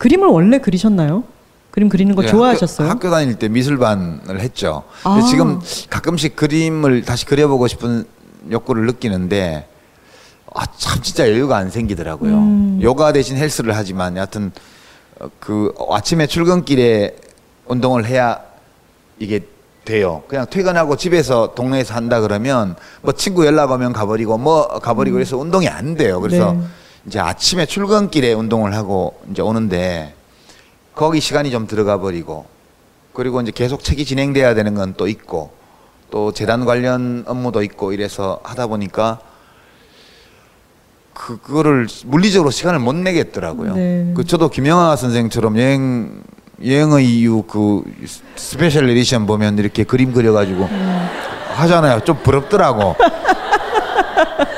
그림을 0.00 0.28
원래 0.28 0.58
그리셨나요? 0.58 1.24
그림 1.70 1.90
그리는 1.90 2.14
거 2.14 2.24
예, 2.24 2.26
좋아하셨어요? 2.26 2.88
학교, 2.88 3.08
학교 3.08 3.14
다닐 3.14 3.38
때 3.38 3.48
미술반을 3.48 4.40
했죠. 4.40 4.84
아. 5.04 5.20
지금 5.28 5.60
가끔씩 5.90 6.36
그림을 6.36 7.02
다시 7.02 7.26
그려보고 7.26 7.68
싶은 7.68 8.06
욕구를 8.50 8.86
느끼는데 8.86 9.68
아, 10.54 10.64
참 10.78 11.02
진짜 11.02 11.28
여유가 11.30 11.58
안 11.58 11.70
생기더라고요. 11.70 12.32
음. 12.32 12.80
요가 12.82 13.12
대신 13.12 13.36
헬스를 13.36 13.76
하지만 13.76 14.16
여하튼 14.16 14.52
어, 15.20 15.28
그 15.38 15.74
아침에 15.90 16.26
출근길에 16.26 17.16
운동을 17.66 18.06
해야 18.06 18.40
이게 19.18 19.40
돼요. 19.84 20.22
그냥 20.28 20.46
퇴근하고 20.48 20.96
집에서 20.96 21.54
동네에서 21.54 21.92
한다 21.94 22.22
그러면 22.22 22.74
뭐 23.02 23.12
친구 23.12 23.44
연락 23.44 23.70
오면 23.70 23.92
가버리고 23.92 24.38
뭐 24.38 24.66
가버리고 24.66 25.16
그래서 25.16 25.36
운동이 25.36 25.68
안 25.68 25.94
돼요. 25.94 26.22
그래서 26.22 26.54
네. 26.54 26.60
이제 27.06 27.18
아침에 27.18 27.66
출근길에 27.66 28.32
운동을 28.32 28.74
하고 28.74 29.18
이제 29.30 29.42
오는데 29.42 30.14
거기 30.94 31.20
시간이 31.20 31.50
좀 31.50 31.66
들어가 31.66 31.98
버리고 31.98 32.46
그리고 33.12 33.40
이제 33.40 33.52
계속 33.54 33.82
책이 33.82 34.04
진행돼야 34.04 34.54
되는 34.54 34.74
건 34.74 34.94
또 34.96 35.08
있고 35.08 35.50
또 36.10 36.32
재단 36.32 36.64
관련 36.64 37.24
업무도 37.26 37.62
있고 37.62 37.92
이래서 37.92 38.40
하다 38.42 38.66
보니까 38.66 39.20
그- 41.14 41.38
그거를 41.38 41.86
물리적으로 42.06 42.50
시간을 42.50 42.78
못 42.80 42.94
내겠더라고요. 42.96 43.74
네. 43.74 44.12
그 44.16 44.24
저도 44.24 44.48
김영하 44.48 44.96
선생처럼 44.96 45.58
여행 45.58 46.22
여행의 46.64 47.06
이유 47.06 47.42
그 47.42 47.82
special 48.36 48.88
edition 48.90 49.26
보면 49.26 49.58
이렇게 49.58 49.84
그림 49.84 50.12
그려가지고 50.12 50.68
하잖아요. 51.54 52.00
좀 52.00 52.18
부럽더라고. 52.22 52.96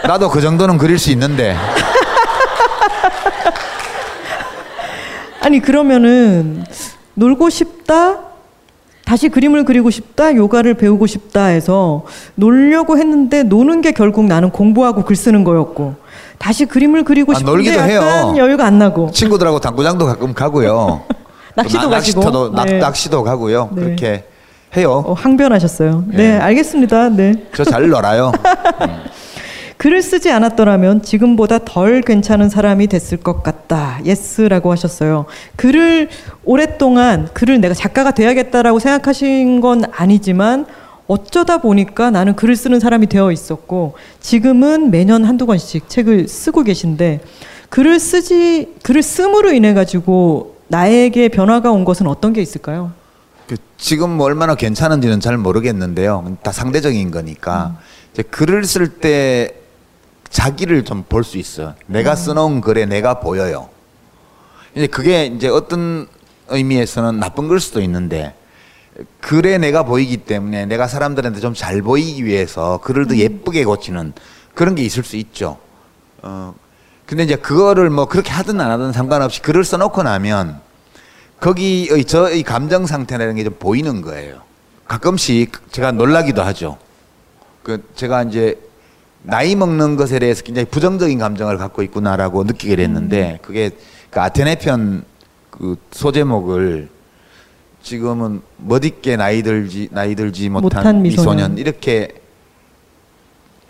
나도 0.05 0.28
그 0.30 0.40
정도는 0.40 0.78
그릴 0.78 0.99
수 0.99 1.11
있는데 1.12 1.57
아니 5.43 5.61
그러면은 5.61 6.64
놀고 7.14 7.51
싶다 7.51 8.18
다시 9.05 9.28
그림을 9.28 9.64
그리고 9.64 9.90
싶다 9.90 10.34
요가를 10.34 10.74
배우고 10.74 11.07
싶다 11.07 11.47
해서 11.47 12.05
놀려고 12.36 12.97
했는데 12.99 13.43
노는 13.43 13.80
게 13.82 13.93
결국 13.93 14.24
나는 14.26 14.51
공부하고 14.51 15.05
글 15.05 15.16
쓰는 15.16 15.45
거였고 15.45 15.97
다시 16.38 16.64
그림을 16.66 17.05
그리고 17.05 17.32
아, 17.32 17.34
싶은데 17.34 17.53
놀기도 17.53 17.76
약간 17.78 17.90
해요. 17.90 18.34
여유가 18.36 18.64
안 18.66 18.78
나고 18.78 19.11
친구들하고 19.11 19.61
당구장도 19.61 20.07
가끔 20.07 20.32
가고요. 20.32 21.03
낚시도 21.55 21.82
또 21.82 21.90
가시고. 21.90 22.20
낚시터도 22.20 22.53
낚- 22.55 22.64
네. 22.66 22.78
낚 22.78 22.97
시도 22.97 23.22
가고요. 23.22 23.68
네. 23.72 23.82
그렇게 23.82 24.24
해요. 24.76 25.05
어, 25.07 25.12
항변하셨어요. 25.12 26.05
네, 26.09 26.36
예. 26.36 26.38
알겠습니다. 26.38 27.11
네. 27.11 27.34
저 27.55 27.64
잘 27.64 27.88
놀아요. 27.88 28.32
글을 29.83 30.01
쓰지 30.01 30.30
않았더라면 30.30 31.03
지금보다 31.03 31.59
덜 31.64 32.03
괜찮은 32.03 32.49
사람이 32.49 32.87
됐을 32.87 33.18
것 33.18 33.43
같다. 33.43 33.99
yes라고 34.05 34.70
하셨어요. 34.70 35.24
글을 35.57 36.09
오랫동안 36.45 37.28
글을 37.33 37.61
내가 37.61 37.74
작가가 37.74 38.12
돼야겠다라고 38.12 38.78
생각하신 38.78 39.61
건 39.61 39.83
아니지만 39.91 40.66
어쩌다 41.09 41.59
보니까 41.59 42.12
나는 42.12 42.37
글을 42.37 42.55
쓰는 42.55 42.78
사람이 42.78 43.09
되어 43.09 43.33
있었고 43.33 43.95
지금은 44.20 44.93
매년 44.93 45.24
한두 45.24 45.47
권씩 45.47 45.89
책을 45.89 46.28
쓰고 46.28 46.62
계신데 46.62 47.20
글을 47.68 47.99
쓰지 47.99 48.74
글을 48.85 49.03
씀으로 49.03 49.53
인해 49.53 49.74
가지고 49.74 50.59
나에게 50.68 51.28
변화가 51.28 51.72
온 51.72 51.85
것은 51.85 52.07
어떤 52.07 52.33
게 52.33 52.41
있을까요? 52.41 52.93
그 53.49 53.57
지금 53.78 54.11
뭐 54.11 54.26
얼마나 54.26 54.55
괜찮은지는 54.55 55.18
잘 55.18 55.37
모르겠는데요. 55.39 56.37
다 56.45 56.53
상대적인 56.53 57.11
거니까 57.11 57.78
이제 58.12 58.22
글을 58.22 58.64
쓸 58.64 58.87
때 58.87 59.57
자기를 60.33 60.85
좀 60.85 61.05
볼 61.09 61.22
수 61.24 61.39
있어요. 61.39 61.74
내가 61.87 62.16
써놓은 62.16 62.61
글에 62.62 62.87
내가 62.87 63.20
보여요. 63.20 63.68
이제 64.74 64.87
그게 64.87 65.26
이제 65.26 65.49
어떤 65.49 66.09
의미에서는 66.49 67.20
나쁜 67.20 67.49
걸 67.49 67.61
수도 67.61 67.80
있는데 67.83 68.35
글에 69.20 69.59
내가 69.59 69.83
보이기 69.85 70.16
때문에 70.18 70.66
내가 70.66 70.89
사람들한테 70.89 71.41
좀 71.41 71.55
잘 71.55 71.83
보이기 71.83 72.24
위해서 72.24 72.80
글을 72.83 73.07
더 73.07 73.16
예쁘게 73.16 73.64
고치는 73.64 74.14
그런 74.55 74.74
게 74.74 74.83
있을 74.83 75.05
수 75.05 75.16
있죠. 75.16 75.59
어, 76.22 76.55
근데 77.07 77.24
이제 77.24 77.37
그거를 77.37 77.91
뭐 77.91 78.07
그렇게 78.07 78.30
하든 78.30 78.59
안 78.61 78.70
하든 78.70 78.93
상관없이 78.93 79.43
글을 79.43 79.64
써놓고 79.64 80.03
나면 80.03 80.61
거기의 81.41 82.05
저의 82.07 82.43
감정 82.43 82.87
상태라는 82.87 83.37
게 83.37 83.45
좀 83.45 83.55
보이는 83.59 84.01
거예요. 84.01 84.41
가끔씩 84.89 85.72
제가 85.72 85.93
놀라기도 85.93 86.43
하죠. 86.43 86.78
그 87.62 87.83
제가 87.95 88.22
이제 88.24 88.59
나이 89.23 89.55
먹는 89.55 89.97
것에 89.97 90.18
대해서 90.18 90.43
굉장히 90.43 90.66
부정적인 90.66 91.18
감정을 91.18 91.59
갖고 91.59 91.83
있구나라고 91.83 92.45
느끼게 92.45 92.77
됐는데 92.77 93.39
그게 93.43 93.70
그 94.11 94.20
아테네 94.20 94.57
편 94.57 95.05
그 95.53 95.77
소제목을 95.93 96.89
지금은 97.83 98.41
멋있게 98.57 99.16
나이 99.16 99.43
들지 99.43 99.89
나이 99.93 100.14
들지 100.14 100.49
못한, 100.49 100.62
못한 100.81 101.03
미소년. 101.03 101.37
미소년 101.37 101.59
이렇게 101.59 102.09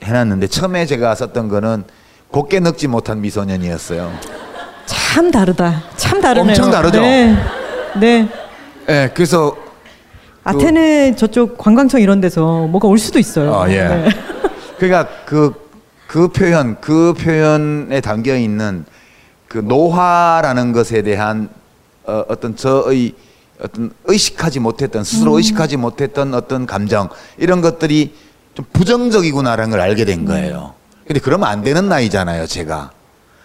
해놨는데 0.02 0.46
처음에 0.46 0.86
제가 0.86 1.14
썼던 1.14 1.48
거는 1.48 1.84
곱게 2.30 2.60
늙지 2.60 2.86
못한 2.88 3.20
미소년이었어요. 3.20 4.12
참 4.86 5.30
다르다. 5.30 5.82
참 5.96 6.20
다르네요. 6.20 6.50
엄청 6.50 6.70
다르죠? 6.70 7.00
네. 7.02 7.36
네. 8.00 8.28
예, 8.88 9.10
그래서 9.12 9.54
아테네 10.44 11.16
저쪽 11.16 11.58
관광청 11.58 12.00
이런 12.00 12.20
데서 12.20 12.66
뭐가 12.68 12.88
올 12.88 12.96
수도 12.98 13.18
있어요. 13.18 13.50
어, 13.52 13.68
예. 13.68 13.86
네. 13.88 14.08
그러니까 14.82 15.08
그, 15.26 15.54
그 16.08 16.26
표현, 16.26 16.80
그 16.80 17.14
표현에 17.14 18.00
담겨 18.00 18.36
있는 18.36 18.84
그 19.46 19.58
노화라는 19.58 20.72
것에 20.72 21.02
대한 21.02 21.48
어, 22.02 22.24
어떤 22.26 22.56
저의 22.56 23.14
어떤 23.60 23.92
의식하지 24.06 24.58
못했던 24.58 25.04
스스로 25.04 25.36
의식하지 25.36 25.76
못했던 25.76 26.34
어떤 26.34 26.66
감정 26.66 27.10
이런 27.38 27.60
것들이 27.60 28.12
좀 28.54 28.64
부정적이구나라는 28.72 29.70
걸 29.70 29.78
알게 29.78 30.04
된 30.04 30.24
거예요. 30.24 30.74
근데 31.06 31.20
그러면 31.20 31.48
안 31.48 31.62
되는 31.62 31.88
나이잖아요, 31.88 32.48
제가. 32.48 32.90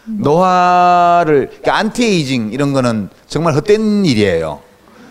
노화를 0.05 1.49
그러니까 1.49 1.77
안티에이징 1.77 2.49
이런 2.51 2.73
거는 2.73 3.09
정말 3.27 3.53
헛된 3.53 4.05
일이에요. 4.05 4.61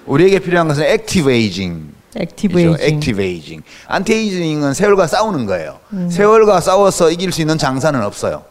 우리에게 0.07 0.41
필요한 0.41 0.67
것은 0.67 0.83
active 0.83 1.31
aging. 1.31 1.96
active 2.19 2.59
aging. 2.59 2.77
active 2.81 3.23
aging. 3.23 3.63
anti-aging은 3.89 4.75
세월과 4.75 5.07
싸우는 5.07 5.47
거예요. 5.47 5.79
세월과 6.11 6.61
싸워서 6.61 7.11
이길 7.11 7.33
수 7.33 7.41
있는 7.41 7.59
장사는 7.59 8.01
없어요. 8.03 8.45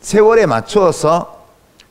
세월에 0.00 0.46
맞추어서 0.46 1.44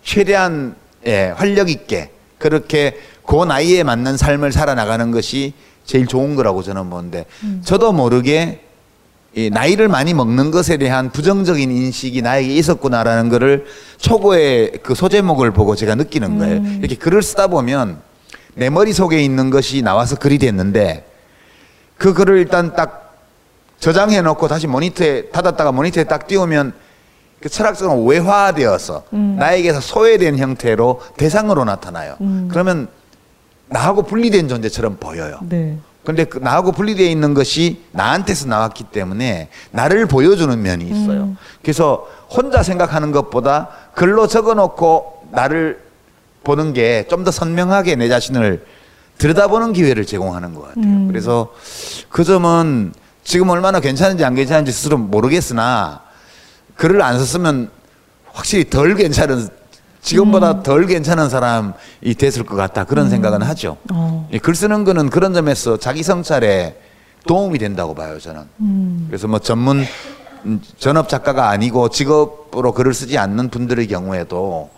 최대한 0.04 0.76
예, 1.06 1.34
활력 1.36 1.70
있게 1.70 2.12
그렇게 2.38 2.98
그 3.26 3.44
나이에 3.46 3.84
맞는 3.84 4.18
삶을 4.18 4.52
살아나가는 4.52 5.12
것이 5.12 5.54
제일 5.86 6.08
좋은 6.08 6.36
거라고 6.36 6.62
저는 6.64 6.90
보는데 6.90 7.26
저도 7.64 7.94
모르게 7.94 8.62
이 9.36 9.50
나이를 9.52 9.88
많이 9.88 10.14
먹는 10.14 10.50
것에 10.52 10.78
대한 10.78 11.12
부정적인 11.12 11.70
인식이 11.72 12.22
나에게 12.22 12.54
있었구나라는 12.56 13.30
거를 13.30 13.66
초고의 13.98 14.80
그 14.82 14.96
소제목을 14.96 15.52
보고 15.52 15.76
제가 15.76 15.96
느끼는 15.96 16.40
거예요. 16.40 16.64
이렇게 16.80 16.96
글을 16.96 17.22
쓰다 17.22 17.48
보면 17.48 18.02
내 18.60 18.70
머릿속에 18.70 19.24
있는 19.24 19.50
것이 19.50 19.82
나와서 19.82 20.18
글이 20.18 20.38
됐는데 20.38 21.06
그 21.98 22.14
글을 22.14 22.38
일단 22.38 22.76
딱 22.76 23.16
저장해 23.80 24.22
놓고 24.22 24.50
다시 24.50 24.68
모니터에 24.68 25.30
닫았다가 25.30 25.72
모니터에 25.72 26.04
딱 26.04 26.28
띄우면 26.28 26.74
그 27.40 27.48
철학적으로 27.48 28.04
외화되어서 28.04 29.06
나에게서 29.12 29.80
소외된 29.80 30.38
형태로 30.38 31.02
대상으로 31.16 31.64
나타나요. 31.64 32.18
그러면 32.50 32.90
나하고 33.68 34.02
분리된 34.04 34.50
존재처럼 34.50 34.98
보여요. 35.00 35.40
네. 35.44 35.78
근데 36.04 36.26
그 36.26 36.40
나하고 36.40 36.74
분리되어 36.74 37.08
있는 37.08 37.34
것이 37.34 37.84
나한테서 37.92 38.48
나왔기 38.48 38.86
때문에 38.86 39.48
나를 39.72 40.06
보여주는 40.06 40.62
면이 40.62 40.84
있어요. 40.84 41.38
그래서 41.62 42.10
혼자 42.30 42.62
생각하는 42.62 43.14
것보다 43.14 43.70
글로 43.96 44.28
적어놓고 44.28 45.28
나를 45.32 45.80
보는 46.44 46.74
게 46.74 47.06
좀 47.10 47.24
더 47.24 47.32
선명하게 47.32 47.96
내 47.96 48.08
자신을 48.10 48.66
들여다보는 49.18 49.74
기회를 49.74 50.06
제공하는 50.06 50.54
것 50.54 50.68
같아요. 50.70 51.08
그래서 51.08 51.54
그 52.10 52.24
점은 52.24 52.94
지금 53.24 53.50
얼마나 53.50 53.80
괜찮은지 53.80 54.24
안 54.24 54.34
괜찮은지 54.36 54.72
스스로 54.72 54.98
모르겠으나 54.98 56.02
글을 56.78 57.02
안 57.02 57.20
썼으면 57.20 57.70
확실히 58.32 58.70
덜 58.70 58.96
괜찮은 58.96 59.50
지금보다 60.02 60.64
덜 60.64 60.86
괜찮은 60.88 61.28
사람이 61.30 61.74
됐을 62.18 62.44
것 62.46 62.56
같다 62.56 62.86
그런 62.86 63.10
생각은 63.10 63.42
하죠. 63.42 63.76
어. 63.92 64.30
예, 64.32 64.38
글 64.38 64.56
쓰는 64.56 64.86
거는 64.86 65.10
그런 65.10 65.34
점에서 65.34 65.76
자기 65.78 66.04
성찰에 66.04 66.80
도움이 67.28 67.60
된다고 67.60 67.94
봐요 67.94 68.18
저는. 68.18 68.42
그래서 69.10 69.28
뭐 69.28 69.40
전문 69.40 69.84
음, 70.46 70.62
전업 70.78 71.10
작가가 71.10 71.50
아니고 71.50 71.90
직업으로 71.90 72.72
글을 72.72 72.94
쓰지 72.94 73.18
않는 73.18 73.50
분들의 73.50 73.86
경우에도 73.88 74.70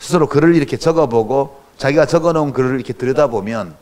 스스로 0.00 0.26
글을 0.26 0.56
이렇게 0.56 0.76
적어보고 0.76 1.60
자기가 1.78 2.06
적어놓은 2.06 2.52
글을 2.52 2.74
이렇게 2.74 2.92
들여다보면 2.92 3.74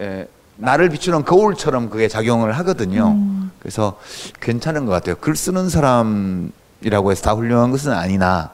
에, 0.00 0.26
나를 0.56 0.88
비추는 0.88 1.24
거울처럼 1.24 1.90
그게 1.90 2.08
작용을 2.08 2.52
하거든요. 2.58 3.16
그래서 3.58 3.98
괜찮은 4.40 4.86
것 4.86 4.92
같아요. 4.92 5.16
글 5.20 5.36
쓰는 5.36 5.68
사람이라고 5.68 7.10
해서 7.10 7.22
다 7.22 7.32
훌륭한 7.34 7.70
것은 7.70 7.92
아니나 7.92 8.50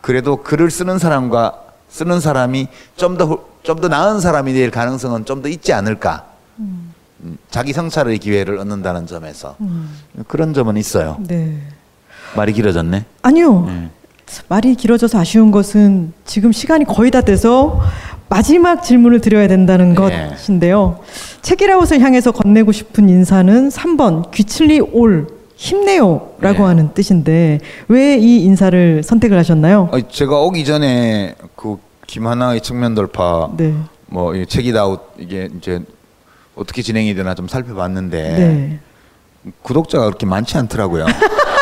그래도 0.00 0.36
글을 0.42 0.70
쓰는 0.70 0.98
사람과 0.98 1.62
쓰는 1.88 2.20
사람이 2.20 2.68
좀 2.96 3.16
더 3.16 3.38
좀 3.62 3.80
더 3.80 3.88
나은 3.88 4.20
사람이 4.20 4.52
될 4.54 4.70
가능성은 4.70 5.24
좀 5.24 5.42
더 5.42 5.48
있지 5.48 5.72
않을까. 5.72 6.24
음, 6.60 6.92
자기 7.50 7.72
성찰의 7.72 8.18
기회를 8.18 8.58
얻는다는 8.58 9.06
점에서 9.06 9.56
그런 10.28 10.54
점은 10.54 10.76
있어요. 10.76 11.16
네. 11.20 11.60
말이 12.36 12.52
길어졌네. 12.52 13.04
아니요. 13.22 13.64
네. 13.66 13.90
말이 14.48 14.74
길어져서 14.74 15.18
아쉬운 15.20 15.50
것은 15.50 16.12
지금 16.24 16.52
시간이 16.52 16.84
거의 16.84 17.10
다 17.10 17.20
돼서 17.20 17.80
마지막 18.28 18.82
질문을 18.82 19.20
드려야 19.20 19.46
된다는 19.46 19.94
네. 19.94 20.28
것인데요. 20.30 20.98
책이라웃을 21.42 22.00
향해서 22.00 22.32
건네고 22.32 22.72
싶은 22.72 23.08
인사는 23.08 23.68
3번 23.68 24.30
귀칠리 24.32 24.80
올 24.80 25.28
힘내요라고 25.54 26.58
네. 26.58 26.62
하는 26.62 26.92
뜻인데 26.92 27.60
왜 27.88 28.18
이 28.18 28.42
인사를 28.44 29.02
선택을 29.02 29.38
하셨나요? 29.38 29.88
어, 29.92 30.00
제가 30.08 30.40
오기 30.40 30.64
전에 30.64 31.34
그 31.54 31.76
김하나의 32.06 32.60
측면 32.60 32.94
돌파 32.94 33.48
네. 33.56 33.74
뭐 34.06 34.32
책이다웃 34.44 35.00
이게 35.18 35.48
이제 35.56 35.80
어떻게 36.56 36.82
진행이 36.82 37.14
되나 37.14 37.34
좀 37.34 37.46
살펴봤는데 37.48 38.22
네. 38.22 38.78
구독자가 39.62 40.04
그렇게 40.06 40.26
많지 40.26 40.58
않더라고요. 40.58 41.06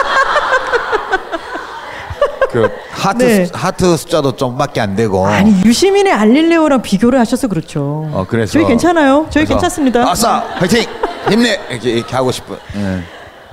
그 2.55 2.68
하트 2.90 3.22
네. 3.24 3.44
수- 3.46 3.52
하트 3.55 3.96
숫자도 3.96 4.36
좀밖에 4.36 4.80
안 4.80 4.94
되고. 4.94 5.26
아니 5.26 5.52
유시민의 5.64 6.12
알릴레오랑 6.12 6.82
비교를 6.82 7.18
하셔서 7.18 7.48
그렇죠. 7.48 8.09
어 8.12 8.24
그래서 8.28 8.52
저희 8.52 8.64
괜찮아요. 8.64 9.26
저희 9.30 9.44
괜찮습니다. 9.44 10.09
아싸 10.09 10.38
화이팅 10.55 10.84
힘내 11.28 11.59
이렇게, 11.70 11.90
이렇게 11.90 12.14
하고 12.14 12.30
싶은. 12.30 12.55
예. 12.76 13.00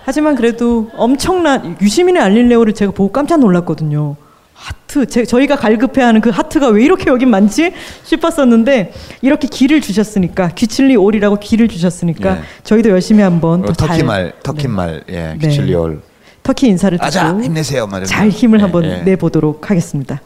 하지만 0.06 0.36
그래도 0.36 0.90
엄청난 0.96 1.78
유시민의 1.82 2.22
알릴레오를 2.22 2.74
제가 2.74 2.92
보고 2.92 3.12
깜짝 3.12 3.40
놀랐거든요. 3.40 4.16
하트, 4.54 5.08
제, 5.08 5.26
저희가 5.26 5.56
갈급해하는 5.56 6.22
그 6.22 6.30
하트가 6.30 6.68
왜 6.68 6.84
이렇게 6.84 7.10
여긴 7.10 7.30
많지 7.32 7.74
싶었었는데 8.04 8.94
이렇게 9.24 9.48
기를 9.48 9.82
주셨으니까 9.82 10.50
귀칠리 10.50 10.96
올이라고 10.96 11.38
기를 11.40 11.68
주셨으니까 11.68 12.38
예. 12.38 12.42
저희도 12.64 12.90
열심히 12.92 13.24
한번 13.24 13.64
어, 13.64 13.66
또 13.68 13.74
터키 13.74 13.98
잘- 13.98 14.06
말 14.06 14.34
터키 14.44 14.64
네. 14.64 14.68
말 14.68 15.04
예. 15.10 15.36
네. 15.40 15.48
기칠리 15.48 15.74
올. 15.74 16.02
터키 16.44 16.68
인사를 16.68 16.98
아자 17.02 17.28
듣고 17.28 17.44
힘내세요. 17.44 17.86
막 17.86 17.98
이러면서. 17.98 18.14
잘 18.14 18.30
힘을 18.30 18.60
예, 18.60 18.64
한번 18.64 18.84
예. 18.86 18.98
내보도록 19.04 19.70
하겠습니다. 19.70 20.22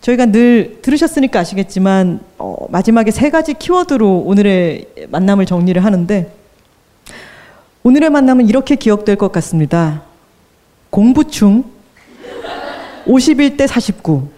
저희가 0.00 0.26
늘 0.26 0.78
들으셨으니까 0.82 1.40
아시겠지만 1.40 2.20
어, 2.38 2.66
마지막에 2.70 3.10
세 3.10 3.30
가지 3.30 3.54
키워드로 3.54 4.18
오늘의 4.20 4.86
만남을 5.08 5.46
정리를 5.46 5.82
하는데 5.84 6.32
오늘의 7.82 8.10
만남은 8.10 8.48
이렇게 8.48 8.74
기억될 8.76 9.16
것 9.16 9.30
같습니다. 9.32 10.02
공부충, 10.90 11.64
51대 13.06 13.66
49, 13.66 14.28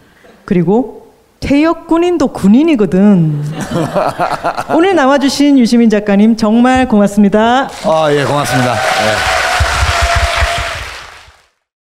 그리고 0.44 1.12
퇴역 1.40 1.86
군인도 1.86 2.28
군인이거든. 2.28 3.42
오늘 4.74 4.94
나와주신 4.94 5.58
유시민 5.58 5.88
작가님 5.88 6.36
정말 6.36 6.88
고맙습니다. 6.88 7.68
아, 7.84 8.08
예, 8.12 8.24
고맙습니다. 8.24 8.74
예. 8.74 9.37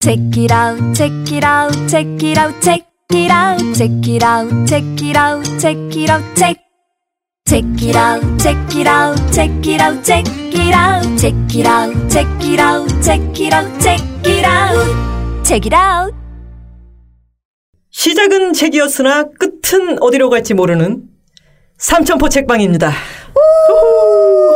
Check 0.03 0.35
it 0.35 0.51
out, 0.51 0.93
check 0.93 1.31
it 1.31 1.45
out, 1.45 1.71
check 1.87 2.05
it 2.21 2.37
out, 2.37 2.53
check 2.61 2.83
it 3.13 3.31
out, 3.31 3.57
check 3.73 4.05
it 4.05 4.21
out, 4.21 4.67
check 4.67 4.83
it 5.01 5.15
out, 5.15 5.45
check 5.57 5.77
it 5.95 6.09
out, 6.09 6.35
check. 6.35 6.59
Check 7.47 7.63
it 7.81 7.95
out, 7.95 8.21
check 8.37 8.75
it 8.75 8.85
out, 8.85 9.15
check 9.31 9.65
it 9.65 9.79
out, 9.79 10.03
check 10.03 10.27
it 10.27 10.75
out, 10.75 11.17
check 11.17 11.55
it 11.55 11.65
out, 11.65 12.09
check 12.09 12.27
it 12.43 12.59
out, 12.59 13.01
check 13.01 13.39
it 13.39 13.53
out, 13.53 13.81
check 13.81 14.01
it 14.25 14.45
out, 14.45 15.45
check 15.45 15.65
it 15.65 15.73
out. 15.73 16.13
시작은 17.91 18.51
책이었으나 18.51 19.29
끝은 19.39 20.03
어디로 20.03 20.29
갈지 20.29 20.53
모르는 20.53 21.03
삼천포 21.77 22.27
책방입니다. 22.27 22.91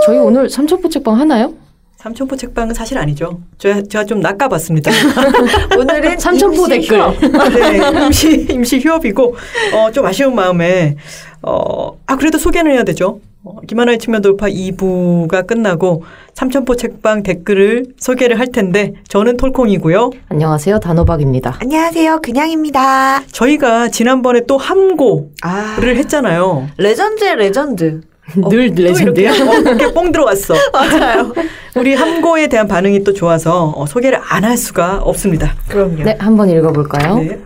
저희 0.05 0.17
오늘 0.17 0.49
삼천포 0.49 0.89
책방 0.89 1.17
하나요? 1.17 1.53
삼천포 1.97 2.35
책방은 2.35 2.75
사실 2.75 2.97
아니죠. 2.99 3.41
제가, 3.57 3.81
제가 3.89 4.05
좀 4.05 4.19
낚아봤습니다. 4.19 4.91
오늘은 5.77 6.19
삼천포 6.19 6.67
댓글. 6.67 6.99
네, 6.99 8.05
임시, 8.05 8.47
임시 8.51 8.79
휴업이고, 8.79 9.35
어, 9.73 9.91
좀 9.91 10.05
아쉬운 10.05 10.35
마음에, 10.35 10.95
어, 11.41 11.97
아, 12.05 12.15
그래도 12.15 12.37
소개는 12.37 12.71
해야 12.71 12.83
되죠. 12.83 13.19
어, 13.43 13.61
김하나의 13.67 13.97
측면 13.97 14.21
돌파 14.21 14.47
2부가 14.47 15.47
끝나고 15.47 16.03
삼천포 16.35 16.75
책방 16.75 17.23
댓글을 17.23 17.85
소개를 17.97 18.39
할 18.39 18.47
텐데 18.51 18.93
저는 19.07 19.37
톨콩이고요. 19.37 20.11
안녕하세요. 20.29 20.79
단호박입니다. 20.79 21.57
안녕하세요. 21.61 22.19
그냥입니다. 22.21 23.23
저희가 23.31 23.87
지난번에 23.89 24.41
또 24.47 24.57
함고를 24.57 25.29
아, 25.43 25.77
했잖아요. 25.81 26.67
legend의 26.78 27.38
legend. 27.38 28.01
늘또 28.36 28.84
legend야. 28.84 29.32
이렇게, 29.34 29.49
어, 29.49 29.53
이렇게 29.61 29.93
뽕 29.93 30.11
들어왔어. 30.11 30.53
맞아요. 30.73 31.34
우리 31.75 31.93
함고에 31.95 32.47
대한 32.47 32.67
반응이 32.67 33.03
또 33.03 33.13
좋아서 33.13 33.73
어, 33.75 33.86
소개를 33.86 34.19
안 34.30 34.43
할 34.43 34.57
수가 34.57 34.97
없습니다. 35.03 35.55
그럼요. 35.69 36.03
네, 36.03 36.17
한번 36.19 36.49
읽어볼까요? 36.49 37.15
네. 37.19 37.39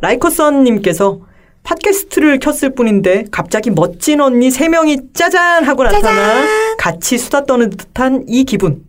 라이커선님께서 0.00 1.18
팟캐스트를 1.64 2.38
켰을 2.38 2.74
뿐인데 2.74 3.24
갑자기 3.30 3.70
멋진 3.70 4.20
언니 4.20 4.50
세 4.50 4.68
명이 4.68 4.98
짜잔 5.12 5.64
하고 5.64 5.84
나타나 5.84 6.44
같이 6.78 7.18
수다 7.18 7.44
떠는 7.44 7.70
듯한 7.70 8.24
이 8.28 8.44
기분. 8.44 8.82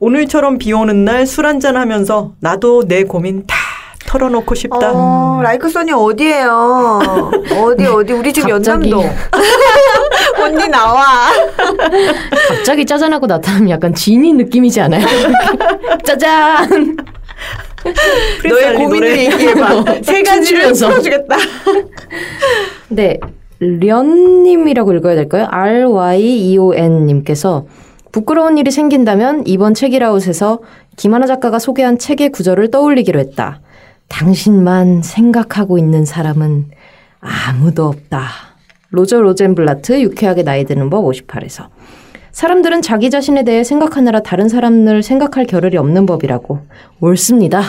오늘처럼 0.00 0.58
비 0.58 0.72
오는 0.72 1.04
날 1.04 1.26
술 1.26 1.46
한잔 1.46 1.76
하면서 1.76 2.32
나도 2.40 2.86
내 2.88 3.04
고민 3.04 3.46
다 3.46 3.54
털어놓고 4.06 4.54
싶다. 4.54 4.92
어, 4.94 5.40
라이크선이 5.42 5.92
어디예요? 5.92 7.00
어디 7.62 7.86
어디 7.86 8.12
우리 8.12 8.32
집 8.32 8.42
갑자기. 8.48 8.90
연남동. 8.90 9.00
언니 10.44 10.68
나와. 10.68 11.28
갑자기 12.48 12.84
짜잔하고 12.86 13.26
나타나면 13.26 13.70
약간 13.70 13.94
지니 13.94 14.32
느낌이지 14.32 14.80
않아요? 14.82 15.04
짜잔! 16.04 16.96
너의 18.48 18.74
고민을. 18.76 19.18
얘기해봐. 19.18 19.84
세 20.02 20.22
가지를. 20.22 20.72
풀어주겠다. 20.72 21.36
네, 22.88 23.18
련님이라고 23.60 24.92
읽어야 24.94 25.14
될까요? 25.14 25.46
R-Y-E-O-N님께서 25.50 27.66
부끄러운 28.12 28.58
일이 28.58 28.70
생긴다면 28.70 29.44
이번 29.46 29.74
책이라웃에서 29.74 30.60
김하나 30.96 31.26
작가가 31.26 31.58
소개한 31.58 31.98
책의 31.98 32.30
구절을 32.30 32.70
떠올리기로 32.70 33.18
했다. 33.20 33.60
당신만 34.08 35.02
생각하고 35.02 35.78
있는 35.78 36.04
사람은 36.04 36.66
아무도 37.20 37.86
없다. 37.86 38.53
로저 38.94 39.20
로젠블라트 39.20 40.00
유쾌하게 40.00 40.42
나이 40.42 40.64
드는 40.64 40.88
법 40.90 41.04
58에서 41.04 41.68
사람들은 42.32 42.82
자기 42.82 43.10
자신에 43.10 43.44
대해 43.44 43.62
생각하느라 43.62 44.20
다른 44.20 44.48
사람을 44.48 45.02
생각할 45.02 45.46
겨를이 45.46 45.76
없는 45.76 46.06
법이라고 46.06 46.60
옳습니다. 47.00 47.62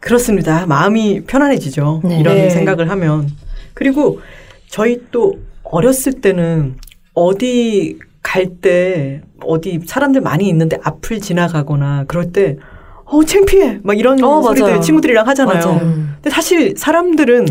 그렇습니다. 0.00 0.66
마음이 0.66 1.22
편안해지죠. 1.26 2.02
네. 2.04 2.20
이런 2.20 2.34
네. 2.36 2.50
생각을 2.50 2.90
하면. 2.90 3.28
그리고 3.74 4.20
저희 4.68 5.02
또 5.10 5.38
어렸을 5.62 6.20
때는 6.20 6.76
어디 7.14 7.98
갈 8.22 8.46
때 8.60 9.22
어디 9.42 9.80
사람들 9.86 10.20
많이 10.20 10.48
있는데 10.48 10.78
앞을 10.82 11.20
지나가거나 11.20 12.04
그럴 12.08 12.32
때 12.32 12.56
어, 13.10 13.24
창피해. 13.24 13.78
막 13.82 13.98
이런 13.98 14.22
어, 14.22 14.42
소리들 14.42 14.66
맞아요. 14.66 14.80
친구들이랑 14.80 15.26
하잖아요. 15.28 15.64
맞아요. 15.66 15.78
근데 15.78 16.30
사실 16.30 16.74
사람들은 16.76 17.46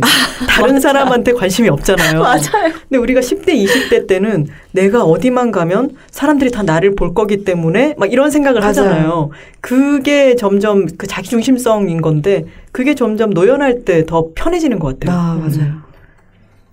다른 0.47 0.79
사람한테 0.79 1.33
관심이 1.33 1.67
없잖아요. 1.69 2.19
맞아요. 2.19 2.41
근데 2.89 2.97
우리가 2.97 3.21
10대, 3.21 3.49
20대 3.65 4.07
때는 4.07 4.47
내가 4.71 5.03
어디만 5.03 5.51
가면 5.51 5.91
사람들이 6.11 6.51
다 6.51 6.61
나를 6.63 6.95
볼 6.95 7.13
거기 7.13 7.43
때문에 7.43 7.95
막 7.97 8.11
이런 8.11 8.29
생각을 8.29 8.59
맞아요. 8.59 8.69
하잖아요. 8.69 9.29
그게 9.61 10.35
점점 10.35 10.85
그 10.97 11.07
자기중심성인 11.07 12.01
건데 12.01 12.45
그게 12.71 12.93
점점 12.93 13.31
노연할 13.31 13.83
때 13.85 14.05
더 14.05 14.27
편해지는 14.35 14.77
것 14.79 14.99
같아요. 14.99 15.17
아 15.17 15.35
맞아요. 15.35 15.86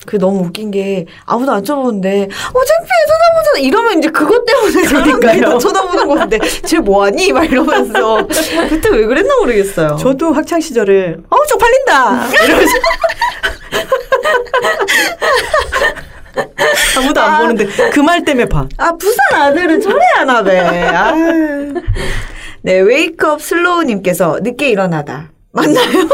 그 0.07 0.19
너무 0.19 0.41
웃긴 0.45 0.71
게 0.71 1.07
아무도 1.25 1.53
안 1.53 1.65
쳐보는데 1.65 2.25
어 2.25 2.65
창피해 2.65 3.05
쳐다보잖아 3.09 3.59
이러면 3.61 3.99
이제 3.99 4.09
그것 4.11 4.45
때문에 4.45 4.85
사람들이. 4.87 5.41
다 5.41 5.57
쳐다보는 5.59 6.07
건데 6.09 6.39
쟤 6.67 6.79
뭐하니 6.79 7.33
막 7.33 7.45
이러면서 7.51 8.27
그때 8.69 8.91
왜 8.91 9.07
그랬나 9.07 9.35
모르겠어요. 9.39 9.97
저도 9.97 10.33
학창 10.33 10.61
시절에 10.61 11.17
어 11.31 11.37
쪽팔린다. 11.49 12.29
이러면서 12.45 12.73
아무도 16.99 17.21
안 17.21 17.41
보는데 17.43 17.67
그 17.91 18.01
말 18.03 18.25
때문에 18.25 18.47
봐. 18.47 18.67
아 18.77 18.93
부산 18.93 19.19
아들은 19.41 19.81
저래야나 19.81 20.43
배. 20.43 20.59
아. 20.61 21.13
네 22.63 22.79
웨이크업 22.81 23.41
슬로우님께서 23.43 24.41
늦게 24.43 24.69
일어나다. 24.71 25.31
맞나요? 25.55 26.09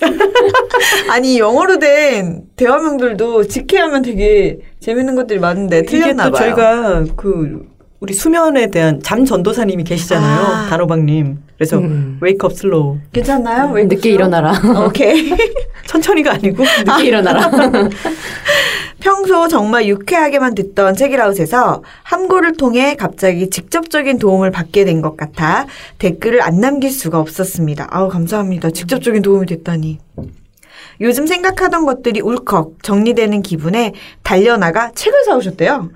아니 1.10 1.38
영어로 1.38 1.78
된 1.78 2.42
대화명들도 2.56 3.48
직해하면 3.48 4.02
되게 4.02 4.58
재밌는 4.80 5.14
것들이 5.16 5.38
많은데 5.40 5.80
이게 5.80 5.86
틀렸나 5.86 6.26
또 6.26 6.32
봐요. 6.32 6.54
저희가 6.54 7.04
그 7.16 7.66
우리 7.98 8.12
수면에 8.14 8.70
대한 8.70 9.00
잠 9.02 9.24
전도사님이 9.24 9.84
계시잖아요. 9.84 10.40
아. 10.40 10.66
단호박님. 10.68 11.38
그래서 11.56 11.78
음. 11.78 12.18
wake 12.20 12.41
up 12.41 12.52
slow. 12.52 12.98
괜찮나요? 13.12 13.72
wake 13.72 13.83
up 13.83 13.88
늦게 13.88 14.02
slow? 14.02 14.14
일어나라. 14.14 14.52
오케이. 14.86 15.34
천천히가 15.88 16.34
아니고 16.34 16.62
늦게 16.84 17.06
일어나라. 17.08 17.50
평소 19.10 19.46
정말 19.46 19.86
유쾌하게만 19.86 20.56
듣던 20.56 20.96
책읽아웃에서 20.96 21.84
함고를 22.02 22.56
통해 22.56 22.96
갑자기 22.96 23.48
직접적인 23.50 24.18
도움을 24.18 24.50
받게 24.50 24.84
된 24.84 25.00
것 25.00 25.16
같아 25.16 25.66
댓글을 25.98 26.42
안 26.42 26.58
남길 26.60 26.90
수가 26.90 27.20
없었습니다. 27.20 27.86
아우 27.90 28.08
감사합니다. 28.08 28.70
직접적인 28.70 29.22
도움이 29.22 29.46
됐다니. 29.46 30.00
요즘 31.00 31.26
생각하던 31.28 31.84
것들이 31.86 32.20
울컥 32.20 32.82
정리되는 32.82 33.42
기분에 33.42 33.92
달려나가 34.24 34.90
책을 34.92 35.22
사오셨대요. 35.26 35.90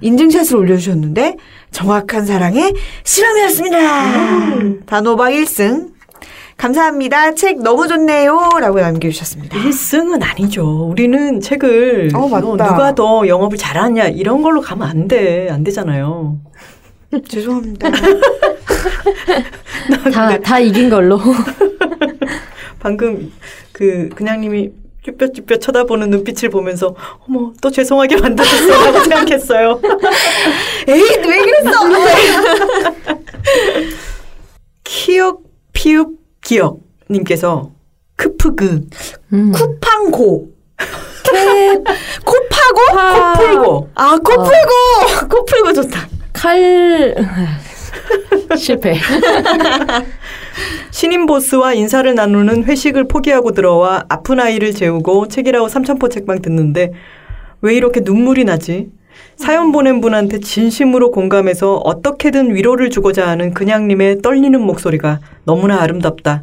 인증샷을 0.00 0.56
올려주셨는데 0.56 1.36
정확한 1.70 2.26
사랑의 2.26 2.74
실험이었습니다. 3.04 4.86
단호박 4.86 5.30
1승. 5.30 5.95
감사합니다. 6.56 7.34
책 7.34 7.62
너무 7.62 7.86
좋네요. 7.86 8.48
라고 8.60 8.80
남겨주셨습니다. 8.80 9.58
1승은 9.58 10.22
아니죠. 10.22 10.86
우리는 10.88 11.38
책을 11.40 12.10
어, 12.14 12.28
맞다. 12.28 12.46
뭐 12.46 12.56
누가 12.56 12.94
더 12.94 13.28
영업을 13.28 13.58
잘하냐 13.58 14.06
이런 14.08 14.40
걸로 14.42 14.60
가면 14.62 14.88
안 14.88 15.06
돼. 15.08 15.48
안 15.50 15.62
되잖아요. 15.64 16.38
죄송합니다. 17.28 17.90
다, 20.12 20.38
다 20.38 20.58
이긴 20.58 20.88
걸로. 20.88 21.20
방금 22.80 23.30
그 23.72 24.08
그냥님이 24.14 24.70
쭈뼛쭈뼛 25.02 25.60
쳐다보는 25.60 26.08
눈빛을 26.10 26.48
보면서 26.48 26.94
어머 27.28 27.52
또 27.60 27.70
죄송하게 27.70 28.16
만들었어라고 28.16 29.00
생각했어요. 29.00 29.80
에이, 30.88 31.00
왜 31.00 31.38
그랬어? 31.38 31.70
키역 34.84 35.42
피읍 35.72 36.25
기역 36.46 36.78
님께서 37.10 37.72
크프그 38.14 38.86
음. 39.32 39.52
쿠팡고. 39.52 40.52
캡, 41.24 41.74
코파고? 42.24 42.94
파, 42.94 43.32
풀고 43.32 43.90
아, 43.96 44.16
코 44.18 44.42
풀고! 44.44 45.28
코 45.28 45.44
풀고 45.44 45.72
좋다. 45.72 46.08
칼, 46.32 47.16
실패. 48.56 48.96
신임 50.92 51.26
보스와 51.26 51.74
인사를 51.74 52.14
나누는 52.14 52.64
회식을 52.64 53.08
포기하고 53.08 53.50
들어와 53.50 54.04
아픈 54.08 54.38
아이를 54.38 54.72
재우고 54.72 55.26
책이라고 55.26 55.68
삼천포 55.68 56.08
책방 56.08 56.42
듣는데 56.42 56.92
왜 57.60 57.74
이렇게 57.74 58.00
눈물이 58.04 58.44
나지? 58.44 58.92
사연 59.36 59.70
보낸 59.72 60.00
분한테 60.00 60.40
진심으로 60.40 61.10
공감해서 61.10 61.76
어떻게든 61.76 62.54
위로를 62.54 62.90
주고자 62.90 63.28
하는 63.28 63.52
그냥님의 63.52 64.22
떨리는 64.22 64.60
목소리가 64.60 65.20
너무나 65.44 65.80
아름답다. 65.82 66.42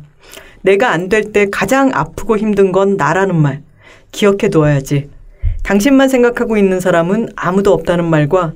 내가 0.62 0.92
안 0.92 1.10
될 1.10 1.32
때 1.34 1.48
가장 1.52 1.92
아프고 1.94 2.38
힘든 2.38 2.72
건 2.72 2.96
나라는 2.98 3.36
말. 3.36 3.62
기억해 4.12 4.50
두어야지. 4.50 5.10
당신만 5.64 6.08
생각하고 6.10 6.56
있는 6.58 6.80
사람은 6.80 7.30
아무도 7.36 7.74
없다는 7.74 8.06
말과 8.06 8.54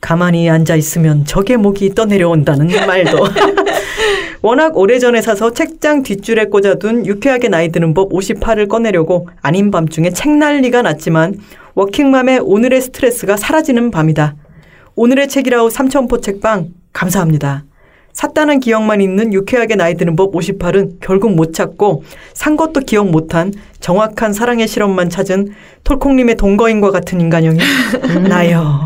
가만히 0.00 0.48
앉아 0.50 0.76
있으면 0.76 1.24
적의 1.24 1.56
목이 1.56 1.94
떠내려온다는 1.94 2.68
말도. 2.86 3.24
워낙 4.42 4.76
오래전에 4.76 5.22
사서 5.22 5.52
책장 5.52 6.02
뒷줄에 6.02 6.46
꽂아둔 6.46 7.06
유쾌하게 7.06 7.48
나이 7.48 7.70
드는 7.70 7.94
법 7.94 8.10
58을 8.12 8.68
꺼내려고 8.68 9.28
아닌 9.40 9.70
밤중에 9.70 10.10
책 10.10 10.30
난리가 10.36 10.82
났지만 10.82 11.34
워킹맘의 11.76 12.40
오늘의 12.42 12.80
스트레스가 12.80 13.36
사라지는 13.36 13.90
밤이다. 13.90 14.34
오늘의 14.94 15.28
책이라우 15.28 15.68
삼천포 15.68 16.22
책방 16.22 16.70
감사합니다. 16.94 17.64
샀다는 18.20 18.60
기억만 18.60 19.02
있는 19.02 19.34
유쾌하게 19.34 19.76
나이 19.76 19.94
드는 19.94 20.16
법 20.16 20.32
58은 20.32 20.92
결국 21.00 21.34
못 21.34 21.52
찾고 21.52 22.02
산 22.32 22.56
것도 22.56 22.80
기억 22.80 23.10
못한 23.10 23.52
정확한 23.80 24.32
사랑의 24.32 24.66
실험만 24.66 25.10
찾은 25.10 25.50
톨콩님의 25.84 26.36
동거인과 26.36 26.90
같은 26.90 27.20
인간형이 27.20 27.58
나요. 28.28 28.80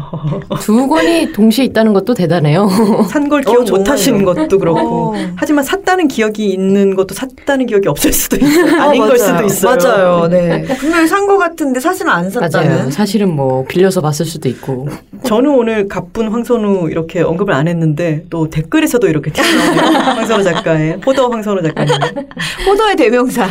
두 0.61 0.87
권이 0.89 1.33
동시에 1.33 1.65
있다는 1.67 1.93
것도 1.95 2.13
대단해요. 2.15 2.69
산 3.09 3.29
걸 3.31 3.43
기억 3.43 3.61
어? 3.61 3.77
못 3.79 3.89
하시는 3.89 4.25
것도 4.25 4.59
그렇고. 4.59 5.15
어. 5.15 5.15
하지만 5.37 5.63
샀다는 5.65 6.09
기억이 6.09 6.51
있는 6.51 6.97
것도 6.97 7.15
샀다는 7.15 7.67
기억이 7.67 7.87
없을 7.89 8.13
수도 8.13 8.37
있어요. 8.37 8.81
아닌 8.83 9.03
어, 9.03 9.07
걸 9.07 9.17
맞아요. 9.17 9.37
수도 9.37 9.45
있어요. 9.47 9.77
맞아요. 9.77 10.29
네. 10.29 10.63
분명히 10.79 11.07
산거 11.07 11.39
같은데 11.39 11.79
사실은 11.79 12.11
안 12.11 12.29
샀다는. 12.29 12.69
맞아요. 12.77 12.91
사실은 12.91 13.35
뭐 13.35 13.65
빌려서 13.67 14.01
봤을 14.01 14.27
수도 14.27 14.49
있고. 14.49 14.89
저는 15.23 15.51
오늘 15.55 15.87
가쁜 15.89 16.29
황선우 16.29 16.91
이렇게 16.91 17.21
언급을 17.23 17.55
안 17.55 17.69
했는데 17.69 18.25
또 18.29 18.51
댓글에서도 18.51 19.07
이렇게 19.07 19.20
튀어나오네요. 19.29 19.99
황선우 20.01 20.43
작가의 20.45 21.01
호더 21.05 21.29
황선우 21.29 21.63
작가님. 21.63 21.95
호도의 22.67 22.97
대명사. 22.97 23.47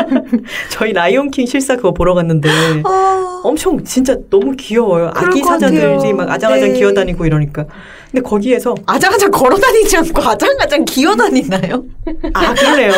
저희 0.70 0.92
라이온킹 0.92 1.46
실사 1.46 1.76
그거 1.76 1.92
보러 1.92 2.14
갔는데 2.14 2.48
어, 2.84 3.40
엄청 3.44 3.82
진짜 3.84 4.16
너무 4.30 4.54
귀여워요. 4.56 5.10
아기 5.14 5.40
것 5.40 5.48
사자들이. 5.48 6.12
막 6.14 6.30
아장아장 6.30 6.68
네. 6.72 6.78
기어다니고 6.78 7.26
이러니까. 7.26 7.66
근데 8.10 8.22
거기에서 8.28 8.74
아장아장 8.86 9.30
걸어 9.32 9.56
다니지 9.56 9.96
않고 9.96 10.22
아장아장 10.22 10.84
기어 10.84 11.16
다니나요? 11.16 11.84
아 12.32 12.54
그러네요. 12.54 12.92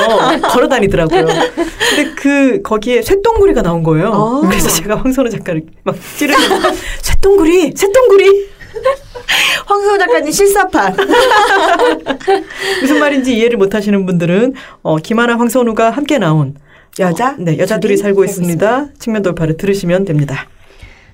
걸어 0.50 0.68
다니더라고요. 0.68 1.24
근데 1.24 2.10
그 2.16 2.60
거기에 2.62 3.00
쇠똥구리가 3.00 3.62
나온 3.62 3.82
거예요. 3.82 4.12
아. 4.44 4.46
그래서 4.46 4.68
제가 4.68 4.96
황선우 4.96 5.30
작가를 5.30 5.62
막 5.84 5.96
찌르면서 6.18 6.70
쇠똥구리, 7.00 7.72
쇠똥구리 7.74 8.55
황소호 9.66 9.98
작가님 9.98 10.30
실사판. 10.30 10.96
무슨 12.80 12.98
말인지 13.00 13.36
이해를 13.36 13.56
못하시는 13.56 14.06
분들은 14.06 14.54
어, 14.82 14.96
김하나 14.96 15.38
황선우가 15.38 15.90
함께 15.90 16.18
나온 16.18 16.54
여자? 16.98 17.30
어, 17.30 17.34
네 17.38 17.58
여자들이 17.58 17.96
살고 17.96 18.24
있습니다. 18.24 18.88
측면 18.98 19.22
돌파를 19.22 19.56
들으시면 19.56 20.04
됩니다. 20.04 20.48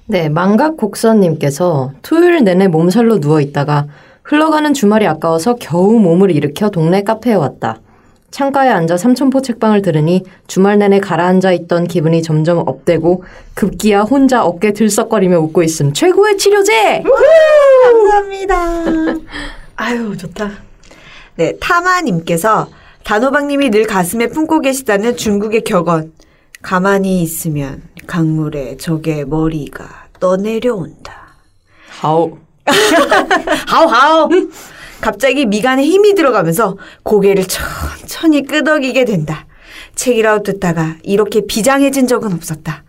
네, 0.07 0.29
망각 0.29 0.77
곡선님께서 0.77 1.93
토요일 2.03 2.45
내내 2.45 2.69
몸살로 2.69 3.21
누워 3.21 3.41
있다가 3.41 3.87
흘러가는 4.23 4.73
주말이 4.75 5.07
아까워서 5.07 5.57
겨우 5.57 5.99
몸을 5.99 6.31
일으켜 6.31 6.71
동네 6.71 7.03
카페에 7.03 7.35
왔다. 7.35 7.81
창가에 8.33 8.71
앉아 8.71 8.97
삼천포 8.97 9.43
책방을 9.43 9.83
들으니 9.83 10.25
주말 10.47 10.79
내내 10.79 11.01
가라앉아 11.01 11.53
있던 11.53 11.87
기분이 11.87 12.23
점점 12.23 12.59
업되고 12.67 13.25
급기야 13.55 14.01
혼자 14.01 14.43
어깨 14.43 14.73
들썩거리며 14.73 15.39
웃고 15.39 15.63
있음. 15.63 15.93
최고의 15.93 16.39
치료제! 16.39 17.03
감사합니다. 17.85 18.57
아유 19.77 20.17
좋다. 20.17 20.51
네, 21.37 21.57
타마님께서 21.61 22.69
단호박님이 23.05 23.71
늘 23.71 23.87
가슴에 23.87 24.29
품고 24.29 24.61
계시다는 24.61 25.17
중국의 25.17 25.63
격언. 25.65 26.13
가만히 26.63 27.23
있으면 27.23 27.83
강물에 28.07 28.79
적의 28.79 29.27
머리가 29.27 30.07
떠내려온다. 30.21 31.37
하오. 32.01 32.39
하우하우. 33.67 34.31
갑자기 35.03 35.47
미간에 35.47 35.85
힘이 35.85 36.15
들어가면서 36.15 36.79
고개를 37.03 37.45
천천히 37.47 38.45
끄덕이게 38.47 39.05
된다. 39.05 39.47
책이라웃 39.97 40.45
듣다가 40.45 40.97
이렇게 41.03 41.45
비장해진 41.45 42.07
적은 42.07 42.33
없었다. 42.33 42.85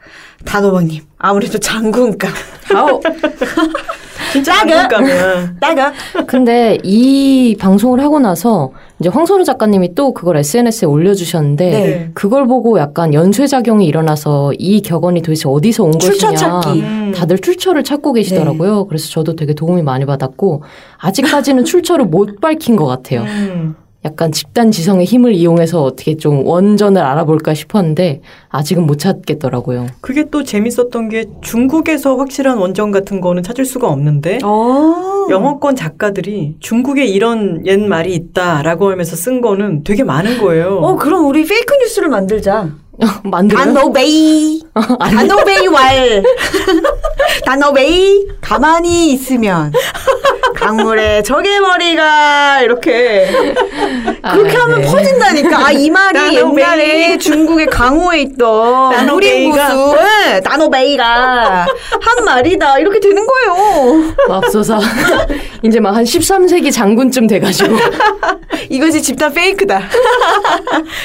단호박님, 0.45 1.01
아무래도 1.17 1.57
장군감. 1.57 2.31
하오. 2.73 3.01
진짜. 4.31 4.53
한국가면 4.53 5.57
따가. 5.59 5.93
근데 6.25 6.79
이 6.83 7.55
방송을 7.59 7.99
하고 8.01 8.19
나서 8.19 8.71
이제 8.99 9.09
황선우 9.09 9.43
작가님이 9.43 9.93
또 9.93 10.11
그걸 10.13 10.37
SNS에 10.37 10.87
올려주셨는데 10.87 11.69
네. 11.69 12.11
그걸 12.15 12.47
보고 12.47 12.79
약간 12.79 13.13
연쇄작용이 13.13 13.85
일어나서 13.85 14.53
이 14.57 14.81
격언이 14.81 15.21
도대체 15.21 15.47
어디서 15.47 15.83
온 15.83 15.99
출처 15.99 16.31
것이냐 16.31 16.61
찾기. 16.61 16.81
음. 16.81 17.11
다들 17.15 17.37
출처를 17.39 17.83
찾고 17.83 18.13
계시더라고요. 18.13 18.85
그래서 18.85 19.09
저도 19.09 19.35
되게 19.35 19.53
도움이 19.53 19.83
많이 19.83 20.05
받았고 20.05 20.63
아직까지는 20.97 21.65
출처를 21.65 22.05
못 22.05 22.41
밝힌 22.41 22.75
것 22.75 22.87
같아요. 22.87 23.21
음. 23.21 23.75
약간 24.05 24.31
집단 24.31 24.71
지성의 24.71 25.05
힘을 25.05 25.33
이용해서 25.33 25.81
어떻게 25.81 26.17
좀 26.17 26.45
원전을 26.45 27.01
알아볼까 27.01 27.53
싶었는데 27.53 28.21
아직은 28.49 28.85
못 28.85 28.99
찾겠더라고요. 28.99 29.87
그게 30.01 30.25
또 30.29 30.43
재밌었던 30.43 31.09
게 31.09 31.25
중국에서 31.41 32.17
확실한 32.17 32.57
원전 32.57 32.91
같은 32.91 33.21
거는 33.21 33.43
찾을 33.43 33.65
수가 33.65 33.87
없는데 33.89 34.39
어. 34.43 35.27
영어권 35.29 35.75
작가들이 35.75 36.57
중국에 36.59 37.05
이런 37.05 37.65
옛 37.65 37.79
말이 37.79 38.13
있다라고 38.13 38.91
하면서 38.91 39.15
쓴 39.15 39.39
거는 39.41 39.83
되게 39.83 40.03
많은 40.03 40.37
거예요. 40.39 40.79
어, 40.79 40.95
그럼 40.97 41.25
우리 41.27 41.45
페이크 41.45 41.73
뉴스를 41.81 42.09
만들자. 42.09 42.69
만들어요? 43.23 43.73
단호베이. 43.73 44.61
단호베이 44.99 45.67
왈. 45.67 46.23
단호베이. 47.45 48.27
가만히 48.41 49.13
있으면. 49.13 49.71
강물에 50.63 51.21
적의 51.23 51.59
머리가 51.59 52.61
이렇게 52.61 53.27
그렇게 54.33 54.57
아, 54.57 54.61
하면 54.63 54.81
네. 54.81 54.87
퍼진다니까. 54.87 55.65
아, 55.67 55.71
이 55.71 55.89
말이. 55.89 56.35
옛날에 56.37 57.17
중국의 57.17 57.65
강호에 57.67 58.21
있던. 58.21 59.05
무림고수 59.07 59.95
네, 59.97 60.39
단호베이가 60.41 61.65
한 62.01 62.25
말이다. 62.25 62.79
이렇게 62.79 62.99
되는 62.99 63.25
거예요. 63.25 64.13
맙소사. 64.27 64.79
이제 65.63 65.79
막 65.79 65.93
한 65.93 66.03
13세기 66.05 66.71
장군쯤 66.71 67.27
돼가지고. 67.27 67.75
이것이 68.69 69.01
집단 69.01 69.31
페이크다. 69.31 69.81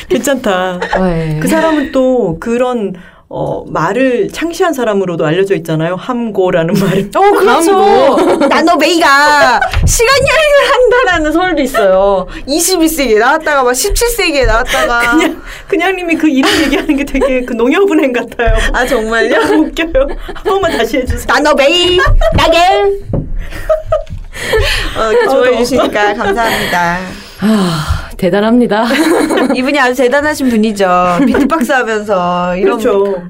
괜찮다. 0.08 0.80
네. 1.00 1.38
그 1.42 1.48
사람은 1.48 1.92
또 1.92 2.38
그런 2.40 2.94
어, 3.30 3.62
말을 3.66 4.30
창시한 4.32 4.72
사람으로도 4.72 5.26
알려져 5.26 5.54
있잖아요. 5.56 5.96
함고라는 5.96 6.74
말을. 6.80 7.10
어, 7.14 7.20
그렇죠. 7.32 8.16
나노베이가 8.48 9.60
시간 9.86 10.14
여행을 10.18 10.72
한다라는 10.72 11.32
설도 11.32 11.62
있어요. 11.62 12.26
21세기에 12.46 13.18
나왔다가 13.18 13.64
막 13.64 13.72
17세기에 13.72 14.46
나왔다가. 14.46 15.16
그냥 15.16 15.42
그냥 15.66 15.96
님이 15.96 16.14
그 16.14 16.26
이름 16.26 16.50
얘기하는 16.62 16.96
게 16.96 17.04
되게 17.04 17.44
그 17.44 17.52
농협은행 17.52 18.14
같아요. 18.14 18.56
아, 18.72 18.86
정말요? 18.86 19.36
웃겨요. 19.60 20.08
한 20.34 20.44
번만 20.44 20.78
다시 20.78 20.96
해주세요. 20.98 21.26
나노베이, 21.28 21.98
나겔. 22.34 23.00
어, 24.96 25.12
이렇게 25.12 25.28
좋아해 25.28 25.56
주시니까 25.58 26.14
감사합니다. 26.14 27.27
아, 27.40 28.10
대단합니다. 28.16 28.84
이분이 29.54 29.78
아주 29.78 30.02
대단하신 30.02 30.48
분이죠. 30.48 31.18
비트박스 31.26 31.72
하면서 31.72 32.56
이런. 32.56 32.78
그렇죠. 32.78 33.22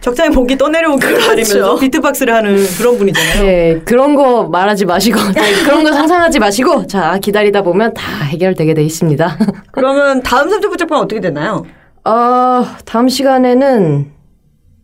적장에 0.00 0.30
목이 0.30 0.58
떠내려오고 0.58 0.98
기다리면서 0.98 1.76
비트박스를 1.76 2.34
하는 2.34 2.56
그런 2.76 2.98
분이잖아요. 2.98 3.42
네, 3.44 3.80
그런 3.84 4.16
거 4.16 4.44
말하지 4.44 4.84
마시고, 4.84 5.18
네, 5.32 5.62
그런 5.64 5.84
거 5.84 5.92
상상하지 5.92 6.40
마시고, 6.40 6.86
자, 6.88 7.18
기다리다 7.18 7.62
보면 7.62 7.94
다 7.94 8.24
해결되게 8.24 8.74
돼 8.74 8.82
있습니다. 8.82 9.38
그러면 9.70 10.22
다음 10.22 10.50
삼촌 10.50 10.70
부적방 10.72 10.98
어떻게 10.98 11.20
되나요? 11.20 11.64
어, 12.04 12.64
다음 12.84 13.08
시간에는, 13.08 14.10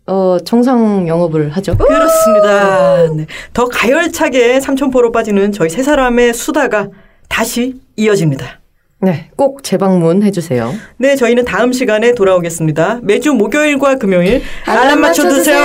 어, 0.06 0.36
정상 0.44 1.08
영업을 1.08 1.50
하죠. 1.50 1.76
그렇습니다. 1.76 3.08
네. 3.14 3.26
더 3.52 3.66
가열차게 3.66 4.60
삼천포로 4.60 5.10
빠지는 5.10 5.50
저희 5.50 5.68
세 5.68 5.82
사람의 5.82 6.32
수다가 6.32 6.88
다시 7.28 7.74
이어집니다. 7.96 8.57
네, 9.00 9.30
꼭 9.36 9.62
재방문 9.62 10.22
해 10.24 10.30
주세요. 10.30 10.72
네, 10.96 11.14
저희는 11.14 11.44
다음 11.44 11.72
시간에 11.72 12.14
돌아오겠습니다. 12.14 13.00
매주 13.02 13.32
목요일과 13.32 13.96
금요일 13.96 14.42
알람 14.66 15.00
맞춰 15.00 15.28
두세요. 15.28 15.58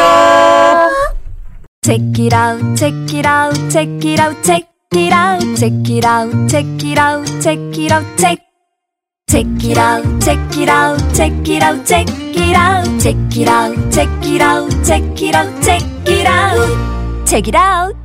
Check 1.84 2.26
it 2.26 2.36
out, 2.36 2.76
check 2.76 2.96
it 3.18 3.28
out, 3.28 3.70
check 3.70 3.90
it 4.04 4.22
out, 4.22 4.44
check 4.44 4.68
it 4.96 5.14
out, 5.14 5.56
check 5.56 5.74
it 5.90 6.06
out, 6.06 6.48
check 6.48 6.66
it 6.84 7.00
out, 7.00 7.42
check 7.42 7.60
it 7.78 7.92
out, 7.92 8.06
check. 8.18 8.40
Check 9.28 9.48
it 9.66 9.80
out, 9.80 10.06
check 10.22 10.38
it 10.56 10.70
out, 10.70 11.00
check 11.16 11.34
it 11.50 11.64
out, 11.64 11.84
check 11.88 12.08
it 12.36 12.56
out, 12.56 12.86
check 13.02 13.18
it 13.36 13.48
out, 13.48 13.76
check 13.92 14.08
it 14.22 14.42
out, 14.42 14.70
check 14.86 15.20
it 15.20 15.34
out, 15.34 15.64
check 15.64 15.82
it 16.08 16.28
out, 16.28 17.26
check 17.26 17.48
it 17.48 17.56
out. 17.56 18.03